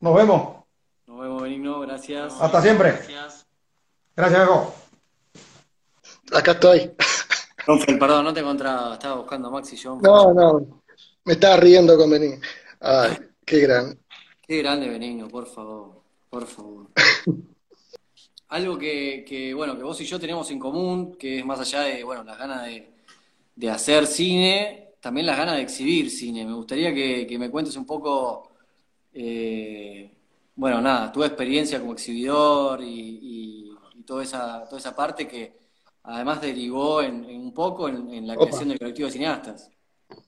nos 0.00 0.14
vemos, 0.14 0.64
Nos 1.06 1.20
vemos, 1.20 1.42
Benigno. 1.42 1.80
Gracias. 1.80 2.34
hasta 2.40 2.62
siempre. 2.62 2.90
Gracias. 2.92 3.46
Gracias. 4.16 4.48
Acá 6.32 6.52
estoy. 6.52 6.90
Perdón, 7.98 8.24
no 8.24 8.34
te 8.34 8.40
encontraba. 8.40 8.94
Estaba 8.94 9.16
buscando 9.16 9.48
a 9.48 9.50
Max 9.50 9.72
y 9.72 9.76
yo. 9.76 9.98
No, 10.02 10.32
no. 10.32 10.79
Me 11.24 11.34
estaba 11.34 11.56
riendo 11.56 11.96
con 11.96 12.10
Benín. 12.10 12.40
Ay, 12.80 13.16
qué 13.44 13.60
gran. 13.60 13.98
Qué 14.46 14.58
grande 14.58 14.88
Benigno, 14.88 15.28
por 15.28 15.46
favor, 15.46 16.02
por 16.28 16.46
favor. 16.46 16.86
Algo 18.48 18.76
que, 18.78 19.24
que, 19.26 19.54
bueno, 19.54 19.76
que 19.76 19.84
vos 19.84 20.00
y 20.00 20.04
yo 20.06 20.18
tenemos 20.18 20.50
en 20.50 20.58
común, 20.58 21.14
que 21.16 21.38
es 21.38 21.44
más 21.44 21.60
allá 21.60 21.82
de, 21.82 22.02
bueno, 22.02 22.24
las 22.24 22.36
ganas 22.36 22.66
de, 22.66 22.90
de 23.54 23.70
hacer 23.70 24.06
cine, 24.08 24.94
también 25.00 25.26
las 25.26 25.38
ganas 25.38 25.56
de 25.56 25.62
exhibir 25.62 26.10
cine. 26.10 26.44
Me 26.44 26.54
gustaría 26.54 26.92
que, 26.92 27.26
que 27.28 27.38
me 27.38 27.48
cuentes 27.48 27.76
un 27.76 27.86
poco, 27.86 28.50
eh, 29.12 30.10
bueno, 30.56 30.80
nada, 30.80 31.12
tu 31.12 31.22
experiencia 31.22 31.78
como 31.80 31.92
exhibidor 31.92 32.82
y, 32.82 33.20
y- 33.22 33.70
y 33.94 34.02
toda 34.02 34.22
esa, 34.24 34.64
toda 34.64 34.78
esa 34.78 34.96
parte 34.96 35.28
que 35.28 35.52
además 36.04 36.40
derivó 36.40 37.02
en, 37.02 37.24
en 37.26 37.40
un 37.40 37.54
poco 37.54 37.88
en, 37.88 38.12
en 38.12 38.26
la 38.26 38.34
Opa. 38.34 38.44
creación 38.46 38.70
del 38.70 38.78
colectivo 38.80 39.06
de 39.06 39.12
cineastas. 39.12 39.70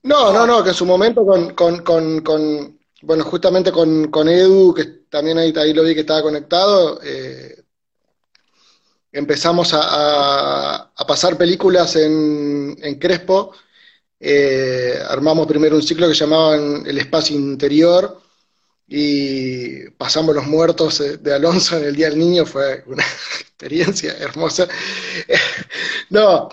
No, 0.03 0.33
no, 0.33 0.45
no, 0.45 0.63
que 0.63 0.69
en 0.69 0.75
su 0.75 0.85
momento 0.85 1.25
con, 1.25 1.53
con, 1.55 2.21
con, 2.21 2.79
bueno, 3.03 3.23
justamente 3.23 3.71
con, 3.71 4.09
con 4.11 4.27
Edu, 4.29 4.73
que 4.73 4.85
también 5.09 5.37
ahí, 5.37 5.53
lo 5.73 5.83
vi 5.83 5.93
que 5.93 6.01
estaba 6.01 6.21
conectado, 6.21 6.99
eh, 7.03 7.63
empezamos 9.11 9.73
a, 9.73 10.89
a- 10.95 11.05
pasar 11.07 11.37
películas 11.37 11.95
en, 11.95 12.75
en 12.81 12.99
Crespo. 12.99 13.51
Eh, 14.19 14.99
armamos 15.09 15.47
primero 15.47 15.75
un 15.75 15.83
ciclo 15.83 16.07
que 16.07 16.13
llamaban 16.15 16.83
El 16.85 16.97
Espacio 16.99 17.35
Interior 17.37 18.21
y 18.87 19.89
pasamos 19.91 20.35
Los 20.35 20.47
Muertos 20.47 21.03
de 21.21 21.33
Alonso 21.33 21.77
en 21.77 21.85
el 21.85 21.95
Día 21.95 22.09
del 22.09 22.19
Niño, 22.19 22.45
fue 22.45 22.83
una 22.87 23.03
experiencia 23.41 24.13
hermosa. 24.19 24.67
No, 26.09 26.49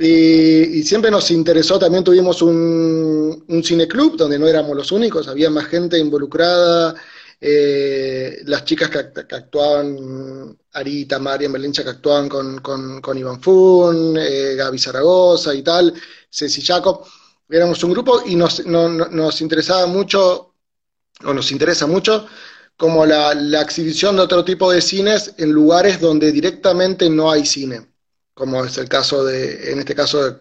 y, 0.00 0.82
siempre 0.84 1.10
nos 1.10 1.30
interesó, 1.30 1.78
también 1.78 2.04
tuvimos 2.04 2.40
un, 2.42 3.44
un 3.48 3.64
cineclub 3.64 4.16
donde 4.16 4.38
no 4.38 4.46
éramos 4.46 4.76
los 4.76 4.92
únicos, 4.92 5.26
había 5.28 5.50
más 5.50 5.66
gente 5.66 5.98
involucrada, 5.98 6.94
eh, 7.40 8.38
las 8.46 8.64
chicas 8.64 8.90
que, 8.90 8.98
act- 8.98 9.26
que 9.26 9.34
actuaban, 9.34 10.56
Arita, 10.72 11.18
Marian 11.18 11.52
Belincha, 11.52 11.82
que 11.82 11.90
actuaban 11.90 12.28
con, 12.28 12.58
con, 12.60 13.00
con 13.00 13.18
Iván 13.18 13.40
Fun, 13.42 14.16
eh, 14.18 14.54
Gaby 14.56 14.78
Zaragoza 14.78 15.54
y 15.54 15.62
tal, 15.62 15.92
Ceci 16.30 16.62
Jacob, 16.62 17.04
éramos 17.48 17.82
un 17.84 17.90
grupo 17.92 18.22
y 18.26 18.36
nos, 18.36 18.64
no- 18.66 18.88
no- 18.88 19.08
nos 19.08 19.40
interesaba 19.40 19.86
mucho, 19.86 20.54
o 21.24 21.34
nos 21.34 21.52
interesa 21.52 21.86
mucho, 21.86 22.26
como 22.76 23.06
la 23.06 23.62
exhibición 23.62 24.16
de 24.16 24.22
otro 24.22 24.44
tipo 24.44 24.70
de 24.72 24.80
cines 24.82 25.34
en 25.38 25.52
lugares 25.52 26.00
donde 26.00 26.32
directamente 26.32 27.10
no 27.10 27.30
hay 27.30 27.44
cine 27.46 27.88
como 28.38 28.64
es 28.64 28.78
el 28.78 28.88
caso 28.88 29.24
de, 29.24 29.72
en 29.72 29.80
este 29.80 29.94
caso 29.96 30.40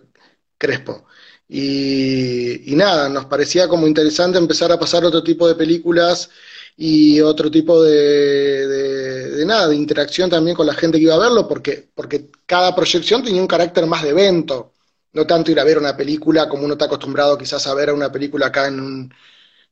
Crespo. 0.57 1.05
Y, 1.49 2.73
nada, 2.75 3.09
nos 3.09 3.25
parecía 3.25 3.67
como 3.67 3.87
interesante 3.87 4.37
empezar 4.37 4.71
a 4.71 4.79
pasar 4.79 5.05
otro 5.05 5.23
tipo 5.23 5.47
de 5.47 5.55
películas 5.55 6.29
y 6.75 7.21
otro 7.21 7.49
tipo 7.51 7.81
de, 7.83 8.67
de- 8.67 9.45
nada, 9.45 9.67
de 9.69 9.75
interacción 9.75 10.29
también 10.29 10.55
con 10.55 10.67
la 10.67 10.73
gente 10.73 10.97
que 10.97 11.05
iba 11.05 11.15
a 11.15 11.19
verlo, 11.19 11.47
porque, 11.47 11.89
porque 11.95 12.29
cada 12.45 12.75
proyección 12.75 13.23
tenía 13.23 13.41
un 13.41 13.47
carácter 13.47 13.85
más 13.87 14.03
de 14.03 14.09
evento, 14.09 14.73
no 15.13 15.25
tanto 15.25 15.51
ir 15.51 15.59
a 15.59 15.63
ver 15.63 15.77
una 15.77 15.95
película 15.97 16.47
como 16.49 16.65
uno 16.65 16.73
está 16.73 16.85
acostumbrado 16.85 17.37
quizás 17.37 17.65
a 17.67 17.73
ver 17.73 17.91
una 17.93 18.11
película 18.11 18.47
acá 18.47 18.67
en 18.67 18.79
un, 18.79 19.13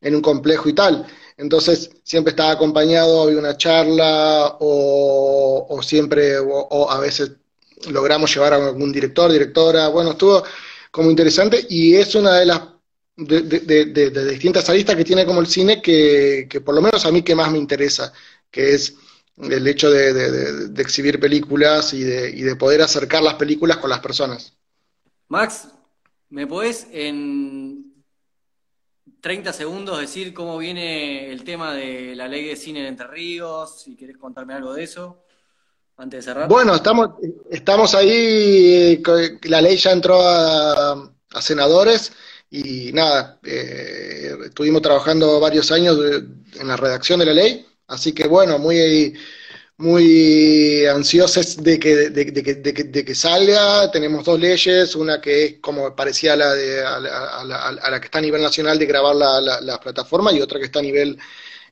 en 0.01 0.15
un 0.15 0.21
complejo 0.21 0.69
y 0.69 0.73
tal. 0.73 1.05
Entonces, 1.37 1.91
siempre 2.03 2.31
estaba 2.31 2.51
acompañado, 2.51 3.23
había 3.23 3.39
una 3.39 3.57
charla, 3.57 4.57
o, 4.59 5.79
siempre, 5.83 6.37
o 6.39 6.89
a 6.91 6.99
veces 6.99 7.31
logramos 7.89 8.33
llevar 8.33 8.53
a 8.53 8.67
algún 8.67 8.91
director, 8.91 9.31
directora, 9.31 9.87
bueno, 9.89 10.11
estuvo 10.11 10.43
como 10.91 11.09
interesante 11.09 11.65
y 11.69 11.95
es 11.95 12.15
una 12.15 12.39
de 12.39 12.45
las 12.45 12.61
de, 13.17 14.25
distintas 14.29 14.69
aristas 14.69 14.95
que 14.95 15.05
tiene 15.05 15.25
como 15.25 15.39
el 15.41 15.47
cine 15.47 15.81
que, 15.81 16.47
que 16.49 16.61
por 16.61 16.75
lo 16.75 16.81
menos 16.81 17.05
a 17.05 17.11
mí 17.11 17.21
que 17.21 17.35
más 17.35 17.51
me 17.51 17.57
interesa, 17.57 18.11
que 18.49 18.73
es 18.73 18.95
el 19.37 19.67
hecho 19.67 19.91
de 19.91 20.81
exhibir 20.81 21.19
películas 21.19 21.93
y 21.93 22.03
de, 22.03 22.29
y 22.29 22.41
de 22.41 22.55
poder 22.55 22.81
acercar 22.81 23.21
las 23.21 23.35
películas 23.35 23.77
con 23.77 23.89
las 23.89 23.99
personas. 23.99 24.55
Max, 25.27 25.67
¿me 26.29 26.47
podés 26.47 26.87
en 26.91 27.93
30 29.21 29.53
segundos 29.53 29.99
decir 29.99 30.33
cómo 30.33 30.57
viene 30.57 31.31
el 31.31 31.43
tema 31.43 31.73
de 31.73 32.15
la 32.15 32.27
ley 32.27 32.45
de 32.45 32.55
cine 32.55 32.81
en 32.81 32.85
Entre 32.85 33.07
Ríos? 33.07 33.81
Si 33.81 33.95
querés 33.95 34.17
contarme 34.17 34.53
algo 34.53 34.73
de 34.73 34.83
eso, 34.83 35.24
antes 35.97 36.19
de 36.25 36.31
cerrar. 36.31 36.49
Bueno, 36.49 36.75
estamos, 36.75 37.09
estamos 37.49 37.95
ahí, 37.95 39.01
co- 39.03 39.17
la 39.43 39.61
ley 39.61 39.77
ya 39.77 39.91
entró 39.91 40.19
a, 40.21 41.11
senadores 41.41 42.13
y 42.49 42.91
nada, 42.93 43.39
eh, 43.43 44.31
estuvimos 44.45 44.81
trabajando 44.81 45.39
varios 45.39 45.71
años 45.71 45.97
en 46.59 46.67
la 46.67 46.77
redacción 46.77 47.19
de 47.19 47.25
la 47.25 47.33
ley, 47.33 47.65
así 47.87 48.13
que 48.13 48.27
bueno, 48.27 48.57
muy, 48.59 49.13
muy 49.77 50.85
ansiosos 50.85 51.57
de 51.57 51.79
que, 51.79 51.95
de, 52.09 52.25
de 52.25 52.41
de 52.55 52.73
de 52.85 53.05
que 53.05 53.15
salga. 53.15 53.91
Tenemos 53.91 54.23
dos 54.25 54.39
leyes, 54.39 54.95
una 54.95 55.19
que 55.21 55.45
es 55.45 55.55
como 55.61 55.95
parecía 55.95 56.33
a 56.33 56.35
la, 56.37 56.53
de, 56.55 56.85
a 56.85 56.99
la, 56.99 57.17
a 57.39 57.69
a 57.69 57.91
la 57.91 57.99
que 57.99 58.05
está 58.05 58.19
a 58.19 58.21
nivel 58.21 58.41
nacional 58.41 58.79
de 58.79 58.85
grabar 58.85 59.15
la 59.15 59.79
plataforma 59.79 60.31
y 60.33 60.41
otra 60.41 60.59
que 60.59 60.65
está 60.65 60.79
a 60.79 60.83
nivel 60.83 61.17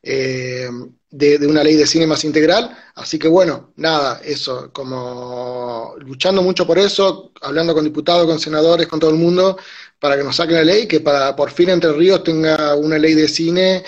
eh, 0.03 0.69
de, 1.13 1.37
de 1.37 1.45
una 1.45 1.63
ley 1.63 1.75
de 1.75 1.85
cine 1.85 2.07
más 2.07 2.23
integral. 2.23 2.75
Así 2.95 3.19
que 3.19 3.27
bueno, 3.27 3.71
nada, 3.75 4.19
eso, 4.23 4.71
como 4.73 5.93
luchando 5.99 6.41
mucho 6.41 6.65
por 6.65 6.79
eso, 6.79 7.31
hablando 7.41 7.73
con 7.75 7.83
diputados, 7.83 8.25
con 8.25 8.39
senadores, 8.39 8.87
con 8.87 8.99
todo 8.99 9.11
el 9.11 9.17
mundo, 9.17 9.57
para 9.99 10.17
que 10.17 10.23
nos 10.23 10.35
saquen 10.35 10.55
la 10.55 10.63
ley, 10.63 10.87
que 10.87 10.99
para 11.01 11.35
por 11.35 11.51
fin 11.51 11.69
Entre 11.69 11.93
Ríos 11.93 12.23
tenga 12.23 12.75
una 12.75 12.97
ley 12.97 13.13
de 13.13 13.27
cine 13.27 13.83